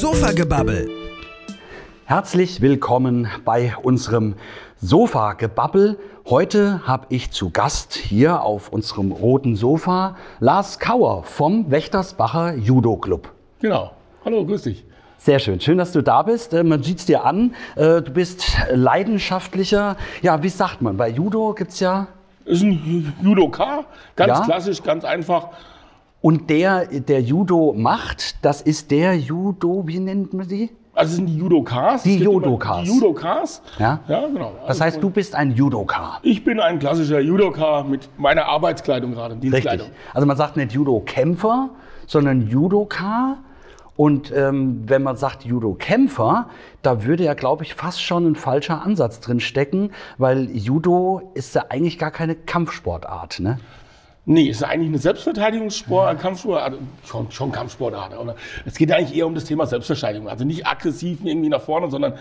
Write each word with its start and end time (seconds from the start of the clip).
Sofagebabbel. 0.00 0.90
Herzlich 2.04 2.60
willkommen 2.60 3.28
bei 3.46 3.72
unserem 3.82 4.34
Sofa-Gebabbel. 4.82 5.98
Heute 6.28 6.86
habe 6.86 7.06
ich 7.08 7.30
zu 7.30 7.48
Gast 7.48 7.94
hier 7.94 8.42
auf 8.42 8.68
unserem 8.68 9.10
roten 9.10 9.56
Sofa 9.56 10.16
Lars 10.38 10.78
Kauer 10.78 11.22
vom 11.24 11.70
Wächtersbacher 11.70 12.56
Judo 12.56 12.96
Club. 12.98 13.32
Genau. 13.60 13.92
Hallo, 14.26 14.44
grüß 14.44 14.64
dich. 14.64 14.84
Sehr 15.16 15.38
schön, 15.38 15.60
schön, 15.62 15.78
dass 15.78 15.92
du 15.92 16.02
da 16.02 16.22
bist. 16.22 16.52
Äh, 16.52 16.62
Man 16.62 16.82
sieht 16.82 16.98
es 16.98 17.06
dir 17.06 17.24
an. 17.24 17.54
Äh, 17.74 18.02
Du 18.02 18.10
bist 18.12 18.44
leidenschaftlicher, 18.70 19.96
ja, 20.20 20.42
wie 20.42 20.50
sagt 20.50 20.82
man, 20.82 20.98
bei 20.98 21.08
Judo 21.08 21.54
gibt 21.54 21.70
es 21.70 21.80
ja. 21.80 22.08
Ist 22.44 22.62
ein 22.62 23.14
Judoka, 23.22 23.86
ganz 24.14 24.38
Ja. 24.40 24.44
klassisch, 24.44 24.82
ganz 24.82 25.04
einfach. 25.04 25.48
Und 26.26 26.50
der, 26.50 26.86
der 26.86 27.22
Judo 27.22 27.72
macht, 27.72 28.44
das 28.44 28.60
ist 28.60 28.90
der 28.90 29.16
Judo, 29.16 29.84
wie 29.86 30.00
nennt 30.00 30.34
man 30.34 30.48
die? 30.48 30.70
Also 30.92 31.10
es 31.10 31.16
sind 31.18 31.26
die 31.26 31.36
Judokas. 31.36 32.02
Die 32.02 32.16
Judokas. 32.16 32.82
Die 32.82 32.88
Judokas. 32.88 33.62
Ja. 33.78 34.00
Ja, 34.08 34.26
genau. 34.26 34.50
Das 34.66 34.80
heißt, 34.80 35.00
du 35.00 35.10
bist 35.10 35.36
ein 35.36 35.52
Judoka. 35.52 36.18
Ich 36.24 36.42
bin 36.42 36.58
ein 36.58 36.80
klassischer 36.80 37.20
Judoka 37.20 37.84
mit 37.84 38.08
meiner 38.18 38.46
Arbeitskleidung 38.46 39.12
gerade, 39.12 39.36
Richtig. 39.40 39.88
Also 40.14 40.26
man 40.26 40.36
sagt 40.36 40.56
nicht 40.56 40.72
Judo-Kämpfer, 40.72 41.70
sondern 42.08 42.48
Judoka. 42.48 43.36
Und 43.94 44.32
ähm, 44.34 44.82
wenn 44.84 45.04
man 45.04 45.16
sagt 45.16 45.44
Judo-Kämpfer, 45.44 46.48
da 46.82 47.04
würde 47.04 47.22
ja, 47.22 47.34
glaube 47.34 47.62
ich, 47.62 47.74
fast 47.74 48.02
schon 48.02 48.26
ein 48.26 48.34
falscher 48.34 48.82
Ansatz 48.82 49.20
drin 49.20 49.38
stecken, 49.38 49.92
weil 50.18 50.50
Judo 50.50 51.30
ist 51.34 51.54
ja 51.54 51.66
eigentlich 51.68 52.00
gar 52.00 52.10
keine 52.10 52.34
Kampfsportart. 52.34 53.38
Ne? 53.38 53.60
Nee, 54.28 54.50
es 54.50 54.56
ist 54.56 54.62
eigentlich 54.64 54.88
eine 54.88 54.98
Selbstverteidigungssport, 54.98 56.08
ein 56.08 56.18
Kampfsport, 56.18 56.60
also 56.60 56.78
schon, 57.04 57.30
schon 57.30 57.52
Kampfsportart. 57.52 58.18
Oder? 58.18 58.34
Es 58.64 58.74
geht 58.74 58.90
eigentlich 58.90 59.16
eher 59.16 59.26
um 59.26 59.36
das 59.36 59.44
Thema 59.44 59.66
Selbstverteidigung. 59.66 60.28
Also 60.28 60.44
nicht 60.44 60.66
aggressiv 60.66 61.20
irgendwie 61.22 61.48
nach 61.48 61.60
vorne, 61.60 61.88
sondern 61.88 62.14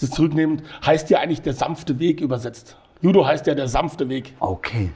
das 0.00 0.10
zurücknehmend 0.10 0.64
heißt 0.84 1.08
ja 1.10 1.20
eigentlich 1.20 1.40
der 1.40 1.52
sanfte 1.54 2.00
Weg 2.00 2.20
übersetzt. 2.20 2.76
Judo 3.00 3.24
heißt 3.24 3.46
ja 3.46 3.54
der 3.54 3.68
sanfte 3.68 4.08
Weg. 4.08 4.34
Okay. 4.40 4.90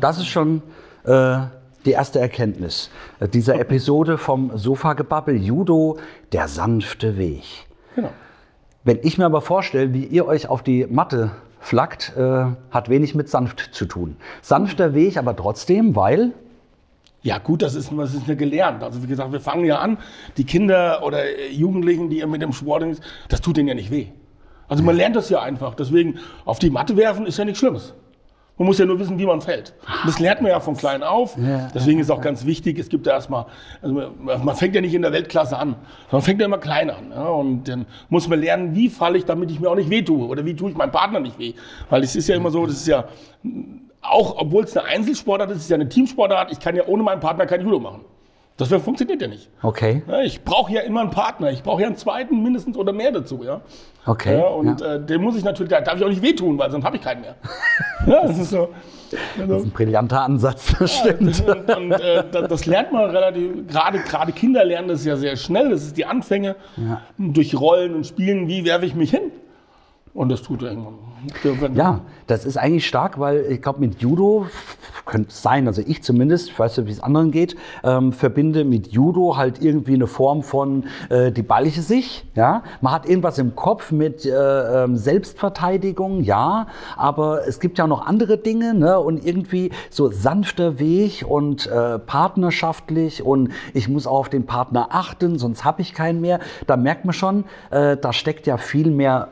Das 0.00 0.18
ist 0.18 0.26
schon 0.26 0.62
äh, 1.04 1.38
die 1.84 1.92
erste 1.92 2.18
Erkenntnis 2.18 2.90
äh, 3.20 3.28
dieser 3.28 3.60
Episode 3.60 4.18
vom 4.18 4.56
Sofagebabbel 4.56 5.36
Judo, 5.36 5.98
der 6.32 6.48
sanfte 6.48 7.18
Weg. 7.18 7.44
Genau. 7.94 8.10
Wenn 8.82 8.98
ich 9.02 9.18
mir 9.18 9.26
aber 9.26 9.42
vorstelle, 9.42 9.92
wie 9.92 10.04
ihr 10.04 10.26
euch 10.26 10.48
auf 10.48 10.62
die 10.62 10.86
Matte 10.86 11.32
flackt, 11.60 12.12
äh, 12.16 12.44
hat 12.70 12.88
wenig 12.88 13.14
mit 13.14 13.28
sanft 13.28 13.70
zu 13.72 13.84
tun. 13.86 14.16
Sanfter 14.42 14.94
Weg, 14.94 15.16
aber 15.16 15.34
trotzdem, 15.36 15.96
weil 15.96 16.32
Ja, 17.22 17.38
gut, 17.38 17.62
das 17.62 17.74
ist, 17.74 17.92
das 17.96 18.14
ist 18.14 18.26
ja 18.26 18.34
gelernt. 18.34 18.82
Also, 18.82 19.02
wie 19.02 19.06
gesagt, 19.06 19.32
wir 19.32 19.40
fangen 19.40 19.64
ja 19.64 19.78
an, 19.78 19.98
die 20.36 20.44
Kinder 20.44 21.02
oder 21.02 21.24
äh, 21.24 21.50
Jugendlichen, 21.50 22.10
die 22.10 22.24
mit 22.26 22.42
dem 22.42 22.52
Sport, 22.52 22.84
das 23.28 23.40
tut 23.40 23.56
denen 23.56 23.68
ja 23.68 23.74
nicht 23.74 23.90
weh. 23.90 24.06
Also, 24.68 24.82
man 24.82 24.96
lernt 24.96 25.16
das 25.16 25.28
ja 25.30 25.42
einfach. 25.42 25.74
Deswegen, 25.74 26.18
auf 26.44 26.58
die 26.58 26.70
Matte 26.70 26.96
werfen 26.96 27.26
ist 27.26 27.38
ja 27.38 27.44
nichts 27.44 27.58
Schlimmes. 27.58 27.94
Man 28.58 28.66
muss 28.66 28.78
ja 28.78 28.86
nur 28.86 28.98
wissen, 28.98 29.18
wie 29.18 29.26
man 29.26 29.40
fällt. 29.40 29.72
Und 29.86 30.08
Das 30.08 30.18
lernt 30.18 30.42
man 30.42 30.50
ja 30.50 30.58
von 30.58 30.76
klein 30.76 31.04
auf. 31.04 31.36
Ja. 31.38 31.68
Deswegen 31.72 32.00
ist 32.00 32.10
auch 32.10 32.20
ganz 32.20 32.44
wichtig, 32.44 32.78
es 32.78 32.88
gibt 32.88 33.06
ja 33.06 33.12
erstmal, 33.12 33.46
also 33.80 33.94
man 34.24 34.56
fängt 34.56 34.74
ja 34.74 34.80
nicht 34.80 34.94
in 34.94 35.02
der 35.02 35.12
Weltklasse 35.12 35.56
an, 35.56 35.76
sondern 35.76 35.86
man 36.10 36.22
fängt 36.22 36.40
ja 36.40 36.46
immer 36.46 36.58
klein 36.58 36.90
an. 36.90 37.12
Ja? 37.12 37.28
Und 37.28 37.68
dann 37.68 37.86
muss 38.08 38.28
man 38.28 38.40
lernen, 38.40 38.74
wie 38.74 38.88
falle 38.88 39.16
ich, 39.16 39.24
damit 39.24 39.52
ich 39.52 39.60
mir 39.60 39.70
auch 39.70 39.76
nicht 39.76 39.90
weh 39.90 40.02
tue. 40.02 40.26
Oder 40.26 40.44
wie 40.44 40.56
tue 40.56 40.70
ich 40.70 40.76
meinem 40.76 40.90
Partner 40.90 41.20
nicht 41.20 41.38
weh. 41.38 41.54
Weil 41.88 42.02
es 42.02 42.16
ist 42.16 42.28
ja 42.28 42.34
immer 42.34 42.50
so, 42.50 42.66
das 42.66 42.76
ist 42.76 42.88
ja, 42.88 43.04
auch 44.02 44.36
obwohl 44.36 44.64
es 44.64 44.76
eine 44.76 44.88
Einzelsportart 44.88 45.50
ist, 45.50 45.58
es 45.58 45.62
ist 45.64 45.70
ja 45.70 45.76
eine 45.76 45.88
Teamsportart, 45.88 46.50
ich 46.50 46.58
kann 46.58 46.74
ja 46.74 46.84
ohne 46.86 47.04
meinen 47.04 47.20
Partner 47.20 47.46
kein 47.46 47.60
Judo 47.62 47.78
machen. 47.78 48.00
Das 48.58 48.68
funktioniert 48.82 49.22
ja 49.22 49.28
nicht. 49.28 49.48
Okay, 49.62 50.02
Ja, 50.08 50.20
ich 50.20 50.42
brauche 50.42 50.72
ja 50.72 50.80
immer 50.80 51.00
einen 51.02 51.10
Partner. 51.10 51.52
Ich 51.52 51.62
brauche 51.62 51.80
ja 51.80 51.86
einen 51.86 51.96
zweiten 51.96 52.42
mindestens 52.42 52.76
oder 52.76 52.92
mehr 52.92 53.12
dazu. 53.12 53.44
Ja? 53.44 53.60
okay. 54.04 54.36
Ja, 54.36 54.48
und 54.48 54.80
ja. 54.80 54.94
Äh, 54.94 55.00
den 55.00 55.22
muss 55.22 55.36
ich 55.36 55.44
natürlich, 55.44 55.70
da 55.70 55.80
darf 55.80 55.96
ich 55.96 56.04
auch 56.04 56.08
nicht 56.08 56.22
wehtun, 56.22 56.58
weil 56.58 56.68
sonst 56.70 56.84
habe 56.84 56.96
ich 56.96 57.02
keinen 57.02 57.20
mehr. 57.20 57.36
ja, 58.06 58.26
das 58.26 58.36
ist 58.36 58.50
so. 58.50 58.70
Das 59.38 59.60
ist 59.60 59.66
ein 59.66 59.70
brillanter 59.70 60.22
Ansatz, 60.22 60.74
das 60.78 60.96
stimmt. 60.96 61.42
Und, 61.48 61.76
und 61.76 61.92
äh, 61.92 62.24
das, 62.30 62.48
das 62.48 62.66
lernt 62.66 62.92
man 62.92 63.08
relativ, 63.08 63.66
gerade 63.68 64.00
gerade 64.00 64.32
Kinder 64.32 64.64
lernen 64.64 64.88
das 64.88 65.04
ja 65.04 65.16
sehr 65.16 65.36
schnell. 65.36 65.70
Das 65.70 65.82
ist 65.82 65.96
die 65.96 66.04
Anfänge 66.04 66.56
durch 67.16 67.58
Rollen 67.58 67.94
und 67.94 68.06
Spielen. 68.06 68.48
Wie 68.48 68.64
werfe 68.64 68.84
ich 68.86 68.94
mich 68.94 69.10
hin? 69.12 69.30
Und 70.18 70.30
das 70.30 70.42
tut 70.42 70.62
irgendwann. 70.62 70.94
Ja, 71.76 72.00
das 72.26 72.44
ist 72.44 72.56
eigentlich 72.56 72.88
stark, 72.88 73.20
weil 73.20 73.46
ich 73.50 73.62
glaube, 73.62 73.78
mit 73.78 74.02
Judo 74.02 74.46
könnte 75.06 75.28
es 75.28 75.42
sein, 75.42 75.68
also 75.68 75.80
ich 75.86 76.02
zumindest, 76.02 76.48
ich 76.48 76.58
weiß 76.58 76.76
nicht, 76.76 76.86
wie 76.88 76.90
es 76.90 77.00
anderen 77.00 77.30
geht, 77.30 77.54
ähm, 77.84 78.12
verbinde 78.12 78.64
mit 78.64 78.88
Judo 78.88 79.36
halt 79.36 79.62
irgendwie 79.62 79.94
eine 79.94 80.08
Form 80.08 80.42
von 80.42 80.86
äh, 81.08 81.30
die 81.30 81.42
balliche 81.42 81.82
sich. 81.82 82.26
Ja, 82.34 82.64
man 82.80 82.92
hat 82.92 83.08
irgendwas 83.08 83.38
im 83.38 83.54
Kopf 83.54 83.92
mit 83.92 84.26
äh, 84.26 84.84
ähm, 84.84 84.96
Selbstverteidigung, 84.96 86.20
ja, 86.22 86.66
aber 86.96 87.46
es 87.46 87.60
gibt 87.60 87.78
ja 87.78 87.86
noch 87.86 88.04
andere 88.04 88.38
Dinge, 88.38 88.74
ne? 88.74 88.98
Und 88.98 89.24
irgendwie 89.24 89.70
so 89.90 90.10
sanfter 90.10 90.80
Weg 90.80 91.24
und 91.26 91.68
äh, 91.68 92.00
partnerschaftlich 92.00 93.22
und 93.22 93.50
ich 93.72 93.88
muss 93.88 94.08
auch 94.08 94.18
auf 94.18 94.28
den 94.28 94.46
Partner 94.46 94.88
achten, 94.90 95.38
sonst 95.38 95.64
habe 95.64 95.80
ich 95.80 95.94
keinen 95.94 96.20
mehr. 96.20 96.40
Da 96.66 96.76
merkt 96.76 97.04
man 97.04 97.12
schon, 97.12 97.44
äh, 97.70 97.96
da 97.96 98.12
steckt 98.12 98.48
ja 98.48 98.56
viel 98.56 98.90
mehr 98.90 99.28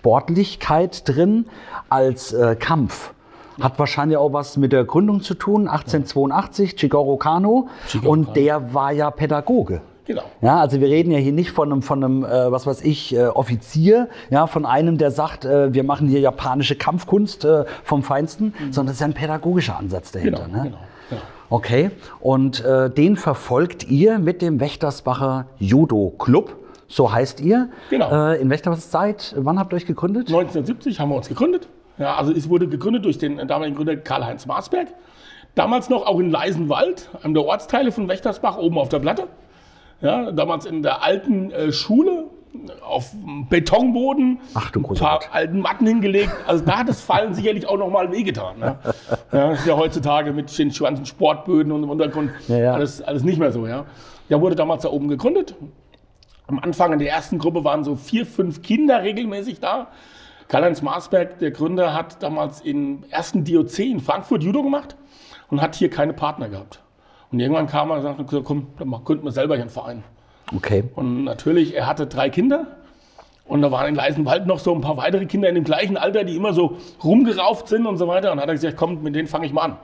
Sportlichkeit 0.00 1.06
drin 1.06 1.44
als 1.90 2.32
äh, 2.32 2.56
Kampf. 2.58 3.12
Hat 3.60 3.78
wahrscheinlich 3.78 4.16
auch 4.16 4.32
was 4.32 4.56
mit 4.56 4.72
der 4.72 4.84
Gründung 4.84 5.20
zu 5.20 5.34
tun, 5.34 5.68
1882, 5.68 6.76
Chigoro 6.76 7.18
Kano. 7.18 7.68
Chigoro 7.86 8.12
und 8.12 8.24
Kano. 8.24 8.34
der 8.34 8.74
war 8.74 8.92
ja 8.92 9.10
Pädagoge. 9.10 9.82
Genau. 10.06 10.22
Ja, 10.40 10.58
also 10.58 10.80
wir 10.80 10.88
reden 10.88 11.12
ja 11.12 11.18
hier 11.18 11.32
nicht 11.32 11.50
von 11.50 11.70
einem, 11.70 11.82
von 11.82 12.02
einem 12.02 12.24
äh, 12.24 12.50
was 12.50 12.66
weiß 12.66 12.82
ich, 12.82 13.14
äh, 13.14 13.26
Offizier, 13.26 14.08
ja, 14.30 14.46
von 14.46 14.64
einem, 14.64 14.96
der 14.96 15.10
sagt, 15.10 15.44
äh, 15.44 15.74
wir 15.74 15.84
machen 15.84 16.08
hier 16.08 16.20
japanische 16.20 16.76
Kampfkunst 16.76 17.44
äh, 17.44 17.64
vom 17.84 18.02
Feinsten, 18.02 18.54
sondern 18.70 18.86
das 18.86 18.94
ist 18.94 19.00
ja 19.00 19.06
ein 19.06 19.12
pädagogischer 19.12 19.78
Ansatz 19.78 20.12
dahinter. 20.12 20.46
Genau, 20.46 20.56
ne? 20.56 20.62
genau, 20.64 20.78
genau. 21.10 21.22
Okay, 21.50 21.90
und 22.20 22.64
äh, 22.64 22.88
den 22.88 23.16
verfolgt 23.16 23.88
ihr 23.88 24.18
mit 24.18 24.40
dem 24.40 24.60
Wächtersbacher 24.60 25.46
Judo 25.58 26.14
Club, 26.18 26.56
so 26.90 27.12
heißt 27.12 27.40
ihr. 27.40 27.68
Genau. 27.88 28.10
Äh, 28.32 28.40
in 28.40 28.50
welcher 28.50 28.72
Zeit, 28.76 29.34
wann 29.38 29.58
habt 29.58 29.72
ihr 29.72 29.76
euch 29.76 29.86
gegründet? 29.86 30.26
1970 30.28 31.00
haben 31.00 31.10
wir 31.10 31.16
uns 31.16 31.28
gegründet. 31.28 31.68
Ja, 31.98 32.16
also 32.16 32.32
es 32.32 32.48
wurde 32.48 32.66
gegründet 32.68 33.04
durch 33.04 33.18
den 33.18 33.36
damaligen 33.46 33.76
Gründer 33.76 33.96
Karl-Heinz 33.96 34.46
Marsberg. 34.46 34.88
Damals 35.54 35.88
noch 35.88 36.06
auch 36.06 36.18
in 36.18 36.30
Leisenwald, 36.30 37.08
einem 37.22 37.34
der 37.34 37.44
Ortsteile 37.44 37.92
von 37.92 38.08
Wächtersbach, 38.08 38.58
oben 38.58 38.78
auf 38.78 38.88
der 38.88 38.98
Platte. 38.98 39.28
Ja, 40.00 40.32
damals 40.32 40.66
in 40.66 40.82
der 40.82 41.02
alten 41.02 41.50
äh, 41.50 41.72
Schule, 41.72 42.24
auf 42.84 43.12
Betonboden, 43.48 44.40
Ach 44.54 44.74
ein 44.74 44.82
paar 44.82 45.18
Gott. 45.20 45.28
alten 45.32 45.60
Matten 45.60 45.86
hingelegt. 45.86 46.32
Also 46.46 46.64
da 46.64 46.78
hat 46.78 46.88
das 46.88 47.00
Fallen 47.00 47.32
sicherlich 47.34 47.68
auch 47.68 47.76
noch 47.78 47.90
mal 47.90 48.10
wehgetan. 48.10 48.58
Ne? 48.58 48.76
Ja, 49.32 49.52
ist 49.52 49.64
ja 49.66 49.76
heutzutage 49.76 50.32
mit 50.32 50.56
den 50.58 50.70
ganzen 50.72 51.06
Sportböden 51.06 51.70
und 51.70 51.84
im 51.84 51.90
Untergrund 51.90 52.32
Ja, 52.48 52.58
ja. 52.58 52.72
Alles, 52.72 53.00
alles 53.00 53.22
nicht 53.22 53.38
mehr 53.38 53.52
so. 53.52 53.68
Ja. 53.68 53.84
Der 54.28 54.40
wurde 54.40 54.56
damals 54.56 54.82
da 54.82 54.88
oben 54.88 55.06
gegründet. 55.06 55.54
Am 56.50 56.58
Anfang 56.58 56.92
in 56.92 56.98
der 56.98 57.10
ersten 57.10 57.38
Gruppe 57.38 57.62
waren 57.62 57.84
so 57.84 57.94
vier, 57.94 58.26
fünf 58.26 58.60
Kinder 58.60 59.04
regelmäßig 59.04 59.60
da. 59.60 59.86
Karl-Heinz 60.48 60.82
Marsberg, 60.82 61.38
der 61.38 61.52
Gründer, 61.52 61.94
hat 61.94 62.20
damals 62.24 62.60
im 62.62 63.04
ersten 63.08 63.44
DOC 63.44 63.78
in 63.78 64.00
Frankfurt 64.00 64.42
Judo 64.42 64.64
gemacht 64.64 64.96
und 65.48 65.62
hat 65.62 65.76
hier 65.76 65.88
keine 65.90 66.12
Partner 66.12 66.48
gehabt. 66.48 66.82
Und 67.30 67.38
irgendwann 67.38 67.68
kam 67.68 67.90
er 67.90 67.98
und 67.98 68.02
sagte, 68.02 68.42
komm, 68.42 68.66
dann 68.80 68.90
gründen 69.04 69.24
wir 69.24 69.30
selber 69.30 69.54
hier 69.54 69.62
einen 69.62 69.70
Verein. 69.70 70.02
Okay. 70.52 70.82
Und 70.96 71.22
natürlich, 71.22 71.76
er 71.76 71.86
hatte 71.86 72.08
drei 72.08 72.30
Kinder. 72.30 72.66
Und 73.44 73.62
da 73.62 73.70
waren 73.70 73.86
in 73.86 73.94
Leisenwald 73.94 74.48
noch 74.48 74.58
so 74.58 74.74
ein 74.74 74.80
paar 74.80 74.96
weitere 74.96 75.26
Kinder 75.26 75.48
in 75.48 75.54
dem 75.54 75.62
gleichen 75.62 75.96
Alter, 75.96 76.24
die 76.24 76.34
immer 76.34 76.52
so 76.52 76.78
rumgerauft 77.04 77.68
sind 77.68 77.86
und 77.86 77.96
so 77.96 78.08
weiter. 78.08 78.32
Und 78.32 78.38
dann 78.38 78.42
hat 78.42 78.48
er 78.48 78.54
gesagt, 78.54 78.76
komm, 78.76 79.04
mit 79.04 79.14
denen 79.14 79.28
fange 79.28 79.46
ich 79.46 79.52
mal 79.52 79.62
an. 79.62 79.76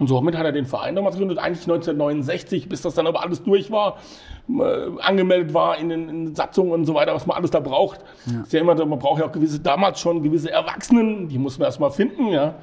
Und 0.00 0.06
somit 0.06 0.36
hat 0.36 0.46
er 0.46 0.52
den 0.52 0.64
Verein 0.64 0.96
damals 0.96 1.16
gegründet, 1.16 1.38
eigentlich 1.38 1.62
1969, 1.62 2.70
bis 2.70 2.80
das 2.80 2.94
dann 2.94 3.06
aber 3.06 3.22
alles 3.22 3.44
durch 3.44 3.70
war, 3.70 3.98
äh, 4.48 5.02
angemeldet 5.02 5.52
war 5.52 5.76
in 5.76 5.90
den, 5.90 6.08
in 6.08 6.34
Satzungen 6.34 6.72
und 6.72 6.86
so 6.86 6.94
weiter, 6.94 7.14
was 7.14 7.26
man 7.26 7.36
alles 7.36 7.50
da 7.50 7.60
braucht. 7.60 8.00
Ist 8.42 8.52
ja 8.52 8.60
immer, 8.60 8.74
man 8.86 8.98
braucht 8.98 9.20
ja 9.20 9.26
auch 9.26 9.32
gewisse, 9.32 9.60
damals 9.60 10.00
schon 10.00 10.22
gewisse 10.22 10.50
Erwachsenen, 10.50 11.28
die 11.28 11.38
muss 11.38 11.58
man 11.58 11.66
erstmal 11.66 11.90
finden, 11.90 12.28
ja. 12.28 12.54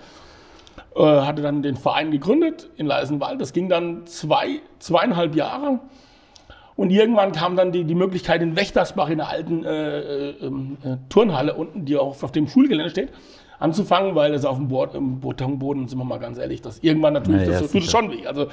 Äh, 0.95 1.03
hatte 1.03 1.43
dann 1.43 1.61
den 1.61 1.75
Verein 1.75 2.09
gegründet 2.09 2.71
in 2.75 2.87
Leisenwald. 2.87 3.39
Das 3.39 3.53
ging 3.53 3.69
dann 3.69 4.07
zwei, 4.07 4.61
zweieinhalb 4.79 5.35
Jahre. 5.35 5.79
Und 6.75 6.89
irgendwann 6.89 7.31
kam 7.33 7.55
dann 7.55 7.71
die, 7.71 7.83
die 7.83 7.95
Möglichkeit 7.95 8.41
in 8.41 8.55
Wächtersbach 8.55 9.09
in 9.09 9.17
der 9.17 9.29
alten 9.29 9.63
äh, 9.63 9.99
äh, 9.99 10.29
äh, 10.31 10.97
Turnhalle 11.09 11.53
unten, 11.55 11.85
die 11.85 11.97
auch 11.97 12.23
auf 12.23 12.31
dem 12.31 12.47
Schulgelände 12.47 12.89
steht, 12.89 13.09
anzufangen, 13.59 14.15
weil 14.15 14.31
das 14.31 14.45
auf 14.45 14.57
dem 14.57 14.67
Board, 14.67 14.95
im 14.95 15.19
Betonboden, 15.19 15.87
sind 15.87 15.97
wir 15.97 16.05
mal 16.05 16.19
ganz 16.19 16.37
ehrlich, 16.37 16.61
das 16.61 16.79
irgendwann 16.79 17.13
natürlich, 17.13 17.47
Ja, 17.47 17.53
ja, 17.53 17.61
das 17.61 17.71
tut 17.71 17.83
es 17.83 17.91
schon 17.91 18.11
weh. 18.11 18.25
Also 18.27 18.47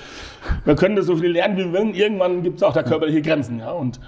wir 0.65 0.75
können 0.75 0.97
das 0.97 1.07
so 1.07 1.17
viel 1.17 1.31
lernen, 1.31 1.57
wie 1.57 1.65
wir 1.65 1.79
wollen, 1.79 1.95
irgendwann 1.95 2.43
gibt 2.43 2.57
es 2.57 2.63
auch 2.63 2.73
da 2.73 2.83
körperliche 2.83 3.23
Grenzen. 3.23 3.59
Ja, 3.59 3.73
und 3.73 4.01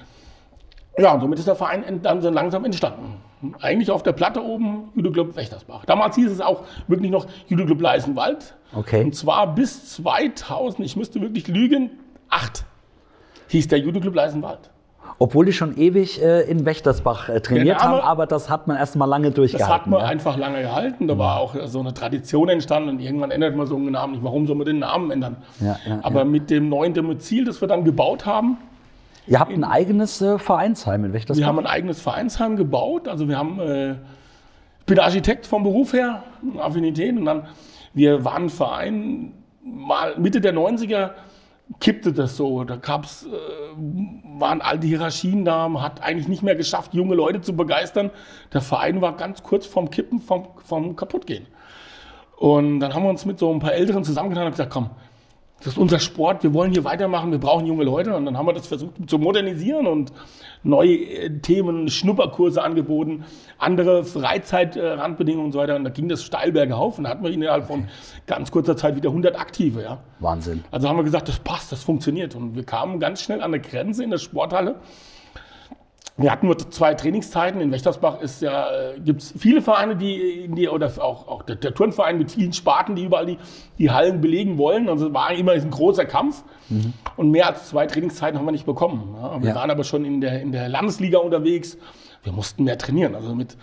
ja, 0.98 1.12
und 1.12 1.20
somit 1.20 1.38
ist 1.38 1.46
der 1.46 1.56
Verein 1.56 2.00
dann 2.02 2.22
so 2.22 2.30
langsam 2.30 2.64
entstanden. 2.64 3.16
Eigentlich 3.60 3.90
auf 3.90 4.02
der 4.02 4.12
Platte 4.12 4.42
oben, 4.42 4.90
Judo 4.94 5.12
Club 5.12 5.36
Wächtersbach. 5.36 5.84
Damals 5.84 6.16
hieß 6.16 6.30
es 6.30 6.40
auch 6.40 6.64
wirklich 6.88 7.10
noch 7.10 7.26
Judo 7.48 7.66
Club 7.66 7.82
Leisenwald. 7.82 8.54
Okay. 8.74 9.04
Und 9.04 9.14
zwar 9.14 9.54
bis 9.54 9.92
2000, 9.96 10.86
ich 10.86 10.96
müsste 10.96 11.20
wirklich 11.20 11.46
lügen, 11.48 11.90
8 12.30 12.64
hieß 13.48 13.68
der 13.68 13.78
Judo 13.78 14.00
Club 14.00 14.14
Leisenwald. 14.14 14.70
Obwohl 15.18 15.46
die 15.46 15.52
schon 15.52 15.76
ewig 15.78 16.22
äh, 16.22 16.42
in 16.42 16.66
Wächtersbach 16.66 17.28
äh, 17.28 17.40
trainiert 17.40 17.78
Name- 17.78 17.98
haben, 18.02 18.06
aber 18.06 18.26
das 18.26 18.50
hat 18.50 18.66
man 18.68 18.76
erstmal 18.76 19.08
lange 19.08 19.28
Das 19.28 19.34
durchgehalten. 19.36 19.74
hat 19.74 19.86
man 19.86 20.00
ja. 20.00 20.06
einfach 20.06 20.36
lange 20.36 20.60
gehalten. 20.62 21.08
Da 21.08 21.16
war 21.16 21.40
auch 21.40 21.54
so 21.66 21.80
eine 21.80 21.94
Tradition 21.94 22.48
entstanden 22.48 22.90
und 22.90 23.00
irgendwann 23.00 23.30
ändert 23.30 23.56
man 23.56 23.66
so 23.66 23.76
einen 23.76 23.92
Namen 23.92 24.12
nicht. 24.14 24.24
Warum 24.24 24.46
soll 24.46 24.56
man 24.56 24.66
den 24.66 24.80
Namen 24.80 25.10
ändern? 25.10 25.36
Ja, 25.60 25.76
Aber 26.02 26.24
mit 26.24 26.50
dem 26.50 26.68
neuen 26.68 26.92
Domizil, 26.94 27.44
das 27.44 27.60
wir 27.60 27.68
dann 27.68 27.84
gebaut 27.84 28.26
haben, 28.26 28.58
Ihr 29.28 29.40
habt 29.40 29.50
ein 29.52 29.64
eigenes 29.64 30.20
äh, 30.22 30.38
Vereinsheim 30.38 31.04
in 31.04 31.12
Wächtersbach. 31.12 31.40
wir 31.42 31.46
haben 31.48 31.58
ein 31.58 31.66
eigenes 31.66 32.00
Vereinsheim 32.00 32.54
gebaut. 32.56 33.08
Also 33.08 33.26
wir 33.28 33.36
haben, 33.36 33.58
äh, 33.58 33.92
ich 33.92 34.86
bin 34.86 35.00
Architekt 35.00 35.46
vom 35.46 35.64
Beruf 35.64 35.92
her, 35.94 36.22
Affinität. 36.60 37.16
Und 37.16 37.24
dann, 37.24 37.42
wir 37.92 38.24
waren 38.24 38.44
ein 38.44 38.50
Verein, 38.50 39.32
mal 39.64 40.14
Mitte 40.16 40.40
der 40.40 40.54
90er 40.54 41.10
kippte 41.80 42.12
das 42.12 42.36
so. 42.36 42.64
Da 42.64 42.76
gab's, 42.76 43.26
äh, 43.26 43.28
waren 44.38 44.60
all 44.60 44.78
die 44.78 44.88
Hierarchien 44.88 45.44
da, 45.44 45.68
man 45.68 45.82
hat 45.82 46.02
eigentlich 46.02 46.28
nicht 46.28 46.42
mehr 46.42 46.54
geschafft, 46.56 46.94
junge 46.94 47.14
Leute 47.14 47.40
zu 47.40 47.56
begeistern. 47.56 48.10
Der 48.52 48.60
Verein 48.60 49.00
war 49.00 49.16
ganz 49.16 49.42
kurz 49.42 49.66
vorm 49.66 49.90
Kippen, 49.90 50.20
vom, 50.20 50.48
vom 50.64 50.96
Kaputtgehen. 50.96 51.46
Und 52.36 52.80
dann 52.80 52.92
haben 52.92 53.02
wir 53.02 53.10
uns 53.10 53.24
mit 53.24 53.38
so 53.38 53.52
ein 53.52 53.60
paar 53.60 53.72
Älteren 53.72 54.04
zusammengetan 54.04 54.46
und 54.46 54.50
gesagt, 54.52 54.70
komm, 54.70 54.90
das 55.58 55.68
ist 55.68 55.78
unser 55.78 55.98
Sport, 55.98 56.42
wir 56.42 56.52
wollen 56.52 56.72
hier 56.72 56.84
weitermachen, 56.84 57.32
wir 57.32 57.38
brauchen 57.38 57.66
junge 57.66 57.84
Leute. 57.84 58.14
Und 58.14 58.26
dann 58.26 58.36
haben 58.36 58.46
wir 58.46 58.52
das 58.52 58.66
versucht 58.66 58.94
zu 59.08 59.18
modernisieren 59.18 59.86
und 59.86 60.12
neue 60.62 60.96
äh, 60.96 61.40
Themen, 61.40 61.88
Schnupperkurse 61.88 62.62
angeboten, 62.62 63.24
andere 63.58 64.04
Freizeitrandbedingungen 64.04 65.46
und 65.46 65.52
so 65.52 65.58
weiter. 65.58 65.76
Und 65.76 65.84
da 65.84 65.90
ging 65.90 66.08
das 66.08 66.22
steil 66.22 66.52
bergauf 66.52 66.98
und 66.98 67.04
da 67.04 67.10
hatten 67.10 67.24
wir 67.24 67.30
innerhalb 67.30 67.66
von 67.66 67.88
ganz 68.26 68.50
kurzer 68.50 68.76
Zeit 68.76 68.96
wieder 68.96 69.08
100 69.08 69.38
Aktive. 69.38 69.82
Ja. 69.82 69.98
Wahnsinn. 70.20 70.62
Also 70.70 70.88
haben 70.88 70.98
wir 70.98 71.04
gesagt, 71.04 71.28
das 71.28 71.38
passt, 71.38 71.72
das 71.72 71.82
funktioniert. 71.82 72.34
Und 72.34 72.54
wir 72.54 72.64
kamen 72.64 73.00
ganz 73.00 73.22
schnell 73.22 73.38
an 73.40 73.54
eine 73.54 73.60
Grenze 73.60 74.04
in 74.04 74.10
der 74.10 74.18
Sporthalle. 74.18 74.76
Wir 76.18 76.32
hatten 76.32 76.46
nur 76.46 76.56
zwei 76.58 76.94
Trainingszeiten. 76.94 77.60
In 77.60 77.70
Wächtersbach 77.72 78.20
ist 78.22 78.40
ja, 78.40 78.68
gibt 79.04 79.20
es 79.20 79.34
viele 79.36 79.60
Vereine, 79.60 79.96
die 79.96 80.48
die, 80.48 80.66
oder 80.68 80.90
auch, 81.02 81.28
auch 81.28 81.42
der, 81.42 81.56
der 81.56 81.74
Turnverein 81.74 82.16
mit 82.16 82.30
vielen 82.30 82.54
Sparten, 82.54 82.96
die 82.96 83.04
überall 83.04 83.26
die, 83.26 83.38
die 83.78 83.90
Hallen 83.90 84.22
belegen 84.22 84.56
wollen. 84.56 84.88
Also 84.88 85.08
es 85.08 85.14
war 85.14 85.30
immer 85.32 85.52
ein 85.52 85.70
großer 85.70 86.06
Kampf. 86.06 86.42
Und 87.16 87.30
mehr 87.30 87.46
als 87.48 87.68
zwei 87.68 87.86
Trainingszeiten 87.86 88.38
haben 88.38 88.46
wir 88.46 88.52
nicht 88.52 88.64
bekommen. 88.66 89.14
Ja, 89.20 89.42
wir 89.42 89.48
Ja. 89.50 89.54
waren 89.54 89.70
aber 89.70 89.84
schon 89.84 90.04
in 90.06 90.22
der, 90.22 90.40
in 90.40 90.52
der 90.52 90.68
Landesliga 90.70 91.18
unterwegs. 91.18 91.76
Wir 92.24 92.32
mussten 92.32 92.64
mehr 92.64 92.78
trainieren. 92.78 93.14
Also 93.14 93.34
mit, 93.34 93.56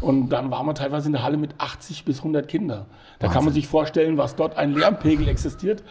und 0.00 0.30
dann 0.30 0.50
waren 0.50 0.64
wir 0.66 0.74
teilweise 0.74 1.06
in 1.08 1.12
der 1.12 1.22
Halle 1.22 1.36
mit 1.36 1.54
80 1.58 2.06
bis 2.06 2.18
100 2.18 2.48
Kindern. 2.48 2.86
Da 3.18 3.28
kann 3.28 3.44
man 3.44 3.52
sich 3.52 3.68
vorstellen, 3.68 4.16
was 4.16 4.36
dort 4.36 4.56
ein 4.56 4.72
Lärmpegel 4.74 5.28
existiert. 5.28 5.82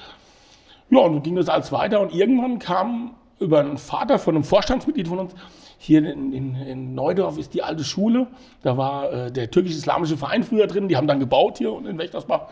Ja, 0.90 1.00
und 1.02 1.14
so 1.14 1.22
ging 1.22 1.36
das 1.36 1.50
alles 1.50 1.72
weiter. 1.72 2.02
Und 2.02 2.16
irgendwann 2.16 2.58
kam 2.58 3.12
über 3.40 3.60
einen 3.60 3.78
Vater 3.78 4.18
von 4.18 4.36
einem 4.36 4.44
Vorstandsmitglied 4.44 5.08
von 5.08 5.20
uns, 5.20 5.36
hier 5.82 6.00
in, 6.00 6.34
in, 6.34 6.56
in 6.56 6.94
Neudorf 6.94 7.38
ist 7.38 7.54
die 7.54 7.64
alte 7.64 7.86
Schule. 7.86 8.28
Da 8.62 8.78
war 8.78 9.12
äh, 9.12 9.32
der 9.32 9.50
türkisch-islamische 9.50 10.18
Verein 10.18 10.44
früher 10.44 10.68
drin. 10.68 10.90
Die 10.90 10.98
haben 10.98 11.08
dann 11.08 11.20
gebaut 11.20 11.58
hier 11.58 11.76
in 11.88 11.98
Wächtersbach. 11.98 12.50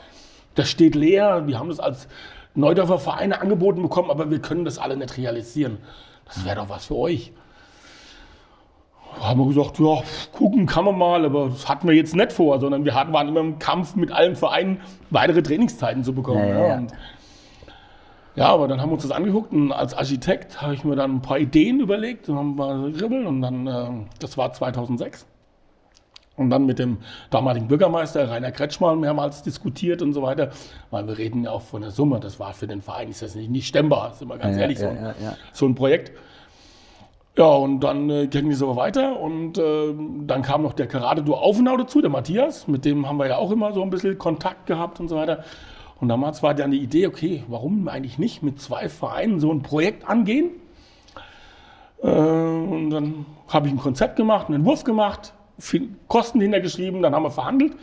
Das 0.56 0.70
steht 0.70 0.96
leer. 0.96 1.42
Die 1.42 1.56
haben 1.58 1.68
das 1.68 1.80
als 1.80 2.08
Neudorfer 2.56 2.98
Vereine 2.98 3.42
angeboten 3.42 3.82
bekommen, 3.82 4.10
aber 4.10 4.32
wir 4.32 4.40
können 4.40 4.66
das 4.66 4.80
alle 4.80 4.96
nicht 4.96 5.18
realisieren. 5.18 5.78
Das 6.26 6.44
wäre 6.46 6.56
doch 6.56 6.70
was 6.70 6.86
für 6.86 6.96
euch. 6.96 7.34
Da 9.18 9.30
haben 9.30 9.40
wir 9.40 9.48
gesagt, 9.48 9.80
ja, 9.80 10.02
gucken 10.32 10.66
kann 10.66 10.86
man 10.86 10.98
mal, 10.98 11.26
aber 11.26 11.50
das 11.50 11.68
hatten 11.68 11.88
wir 11.88 11.96
jetzt 11.96 12.16
nicht 12.16 12.32
vor, 12.32 12.60
sondern 12.60 12.86
wir 12.86 12.96
hatten, 12.96 13.12
waren 13.14 13.28
immer 13.28 13.42
im 13.42 13.60
Kampf 13.60 13.96
mit 13.96 14.12
allen 14.12 14.36
Vereinen, 14.36 14.80
weitere 15.10 15.42
Trainingszeiten 15.42 16.04
zu 16.04 16.14
bekommen. 16.14 16.48
Ja, 16.48 16.68
ja, 16.68 16.84
ja. 18.38 18.46
aber 18.48 18.68
dann 18.68 18.80
haben 18.82 18.90
wir 18.90 18.94
uns 18.94 19.04
das 19.04 19.12
angeguckt 19.12 19.52
und 19.52 19.72
als 19.72 19.94
Architekt 19.94 20.62
habe 20.62 20.74
ich 20.74 20.84
mir 20.84 20.96
dann 20.96 21.16
ein 21.16 21.22
paar 21.22 21.40
Ideen 21.40 21.80
überlegt 21.80 22.30
und 22.30 22.38
haben 22.38 22.56
mal 22.56 22.92
geribbelt 22.92 23.26
und 23.28 23.42
dann, 23.42 23.68
äh, 23.68 23.90
das 24.20 24.38
war 24.38 24.54
2006. 24.54 25.26
Und 26.38 26.52
dann 26.52 26.68
mit 26.68 26.78
dem 26.78 26.98
damaligen 27.32 27.68
Bürgermeister 27.68 28.30
Rainer 28.30 28.52
Kretschmann 28.52 29.00
mehrmals 29.00 29.42
diskutiert 29.42 30.04
und 30.04 30.14
so 30.14 30.22
weiter, 30.22 30.52
weil 30.92 31.08
wir 31.08 31.18
reden 31.18 31.44
ja 31.46 31.50
auch 31.50 31.64
von 31.64 31.82
der 31.82 31.90
Summe, 31.90 32.20
das 32.20 32.40
war 32.40 32.54
für 32.54 32.68
den 32.68 32.84
Verein, 32.84 33.10
ist 33.10 33.24
das 33.24 33.34
nicht, 33.34 33.50
nicht 33.50 33.68
stemmbar, 33.68 34.14
sind 34.14 34.28
wir 34.30 34.38
ganz 34.38 34.56
Ja, 34.56 34.62
ehrlich, 34.62 34.78
ja, 34.78 34.92
so, 34.92 34.98
ein- 35.00 35.04
ja, 35.04 35.36
so 35.52 35.66
ein 35.66 35.74
Projekt. 35.74 36.12
Ja, 37.40 37.46
und 37.56 37.80
dann 37.82 38.10
äh, 38.12 38.28
ging 38.28 38.52
es 38.52 38.62
aber 38.64 38.76
weiter 38.76 39.20
und 39.20 39.58
äh, 39.58 39.94
dann 40.28 40.44
kam 40.44 40.62
noch 40.62 40.74
der 40.74 40.88
Karate-Duo 40.88 41.36
Aufenau 41.36 41.76
dazu, 41.78 42.02
der 42.02 42.10
Matthias, 42.12 42.68
mit 42.68 42.86
dem 42.86 43.08
haben 43.08 43.18
wir 43.18 43.28
ja 43.28 43.38
auch 43.38 43.50
immer 43.52 43.74
so 43.74 43.82
ein 43.82 43.90
bisschen 43.90 44.18
Kontakt 44.20 44.68
gehabt 44.68 45.00
und 45.00 45.08
so 45.08 45.16
weiter. 45.16 45.44
Und 46.00 46.10
damals 46.10 46.44
war 46.44 46.54
dann 46.54 46.72
die 46.72 46.80
Idee, 46.80 47.08
okay, 47.08 47.44
warum 47.48 47.88
eigentlich 47.88 48.20
nicht 48.20 48.44
mit 48.44 48.62
zwei 48.62 48.88
Vereinen 48.90 49.40
so 49.40 49.52
ein 49.52 49.62
Projekt 49.62 50.08
angehen? 50.08 50.52
Äh, 52.04 52.08
und 52.08 52.90
dann 52.92 53.26
habe 53.48 53.68
ich 53.68 53.74
ein 53.74 53.80
Konzept 53.80 54.16
gemacht, 54.16 54.48
einen 54.48 54.58
Entwurf 54.58 54.84
gemacht, 54.84 55.34
viel 55.58 55.90
Kosten 56.08 56.40
hintergeschrieben, 56.40 57.02
dann 57.02 57.16
haben 57.16 57.24
wir 57.24 57.32
verhandelt. 57.32 57.74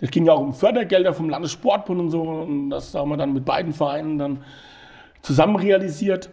Es 0.00 0.10
ging 0.10 0.26
ja 0.26 0.32
auch 0.32 0.40
um 0.40 0.54
Fördergelder 0.54 1.12
vom 1.12 1.28
Landessportbund 1.28 2.00
und 2.00 2.10
so. 2.10 2.22
Und 2.22 2.70
das 2.70 2.94
haben 2.94 3.10
wir 3.10 3.16
dann 3.16 3.32
mit 3.32 3.44
beiden 3.44 3.72
Vereinen 3.72 4.18
dann 4.18 4.44
zusammen 5.22 5.56
realisiert. 5.56 6.30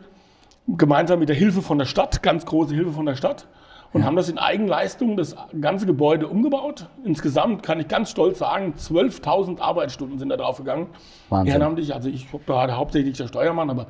Gemeinsam 0.67 1.19
mit 1.19 1.29
der 1.29 1.35
Hilfe 1.35 1.61
von 1.61 1.77
der 1.79 1.85
Stadt, 1.85 2.21
ganz 2.21 2.45
große 2.45 2.75
Hilfe 2.75 2.91
von 2.91 3.05
der 3.05 3.15
Stadt. 3.15 3.47
Und 3.93 4.03
haben 4.03 4.15
das 4.17 4.27
in 4.27 4.37
Eigenleistung, 4.37 5.15
das 5.15 5.35
ganze 5.61 5.85
Gebäude 5.85 6.27
umgebaut. 6.27 6.87
Insgesamt 7.05 7.63
kann 7.63 7.79
ich 7.79 7.87
ganz 7.87 8.09
stolz 8.11 8.39
sagen, 8.39 8.73
12.000 8.77 9.61
Arbeitsstunden 9.61 10.19
sind 10.19 10.29
da 10.29 10.37
drauf 10.37 10.57
gegangen. 10.57 10.87
Wahnsinn. 11.29 11.53
Ehrenamtlich, 11.53 11.93
also 11.93 12.09
ich 12.09 12.29
bin 12.29 12.41
da 12.45 12.75
hauptsächlich 12.75 13.15
der 13.17 13.27
Steuermann, 13.27 13.69
aber 13.69 13.87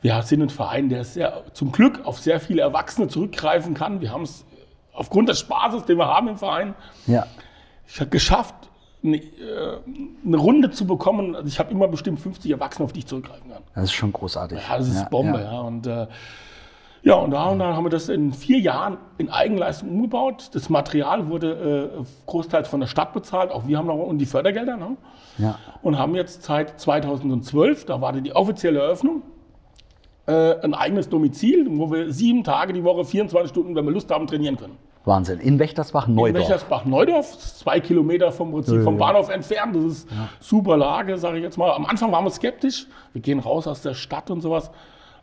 wir 0.00 0.22
sind 0.22 0.42
ein 0.42 0.50
Verein, 0.50 0.88
der 0.88 1.04
sehr, 1.04 1.42
zum 1.54 1.72
Glück 1.72 2.04
auf 2.04 2.18
sehr 2.18 2.38
viele 2.40 2.62
Erwachsene 2.62 3.08
zurückgreifen 3.08 3.74
kann. 3.74 4.00
Wir 4.00 4.12
haben 4.12 4.22
es 4.22 4.44
aufgrund 4.92 5.28
des 5.28 5.40
Spaßes, 5.40 5.86
den 5.86 5.98
wir 5.98 6.06
haben 6.06 6.28
im 6.28 6.36
Verein, 6.36 6.74
Ja. 7.06 7.26
ich 7.86 7.98
habe 8.00 8.10
geschafft, 8.10 8.54
eine, 9.04 9.16
äh, 9.16 9.78
eine 10.24 10.36
Runde 10.36 10.70
zu 10.70 10.86
bekommen. 10.86 11.34
Also 11.34 11.48
ich 11.48 11.58
habe 11.58 11.72
immer 11.72 11.88
bestimmt 11.88 12.20
50 12.20 12.50
Erwachsene, 12.52 12.84
auf 12.84 12.92
die 12.92 13.00
ich 13.00 13.06
zurückgreifen 13.06 13.50
kann. 13.50 13.62
Das 13.74 13.84
ist 13.84 13.92
schon 13.92 14.12
großartig. 14.12 14.58
Ja, 14.68 14.78
das 14.78 14.88
ist 14.88 15.10
Bombe, 15.10 15.40
ja. 15.40 15.60
Und, 15.60 15.86
äh, 15.88 16.06
ja, 17.04 17.14
und 17.14 17.32
da 17.32 17.46
und 17.46 17.58
dann 17.58 17.74
haben 17.74 17.84
wir 17.84 17.90
das 17.90 18.08
in 18.08 18.32
vier 18.32 18.60
Jahren 18.60 18.96
in 19.18 19.28
Eigenleistung 19.28 19.90
umgebaut. 19.90 20.50
Das 20.52 20.70
Material 20.70 21.28
wurde 21.28 21.92
äh, 22.00 22.04
großteils 22.26 22.68
von 22.68 22.78
der 22.78 22.86
Stadt 22.86 23.12
bezahlt, 23.12 23.50
auch 23.50 23.66
wir 23.66 23.76
haben 23.76 23.86
noch 23.86 23.96
und 23.96 24.18
die 24.18 24.26
Fördergelder. 24.26 24.76
Ne? 24.76 24.96
Ja. 25.38 25.58
Und 25.82 25.98
haben 25.98 26.14
jetzt 26.14 26.44
seit 26.44 26.80
2012, 26.80 27.86
da 27.86 28.00
war 28.00 28.12
die 28.12 28.32
offizielle 28.34 28.80
Eröffnung, 28.80 29.22
äh, 30.26 30.60
ein 30.60 30.74
eigenes 30.74 31.08
Domizil, 31.08 31.66
wo 31.70 31.90
wir 31.90 32.12
sieben 32.12 32.44
Tage 32.44 32.72
die 32.72 32.84
Woche, 32.84 33.04
24 33.04 33.50
Stunden, 33.50 33.74
wenn 33.74 33.84
wir 33.84 33.92
Lust 33.92 34.08
haben, 34.10 34.28
trainieren 34.28 34.56
können. 34.56 34.76
Wahnsinn. 35.04 35.40
In 35.40 35.58
Wächtersbach 35.58 36.06
In 36.06 36.14
Neudorf. 36.14 36.42
Wächtersbach-Neudorf, 36.42 37.36
zwei 37.38 37.80
Kilometer 37.80 38.30
vom, 38.30 38.52
Prinzip, 38.52 38.84
vom 38.84 38.98
Bahnhof 38.98 39.30
entfernt. 39.30 39.74
Das 39.74 39.84
ist 39.84 40.08
super 40.38 40.76
Lage, 40.76 41.18
sage 41.18 41.38
ich 41.38 41.42
jetzt 41.42 41.58
mal. 41.58 41.72
Am 41.72 41.86
Anfang 41.86 42.12
waren 42.12 42.24
wir 42.24 42.30
skeptisch. 42.30 42.86
Wir 43.12 43.20
gehen 43.20 43.40
raus 43.40 43.66
aus 43.66 43.82
der 43.82 43.94
Stadt 43.94 44.30
und 44.30 44.42
sowas. 44.42 44.70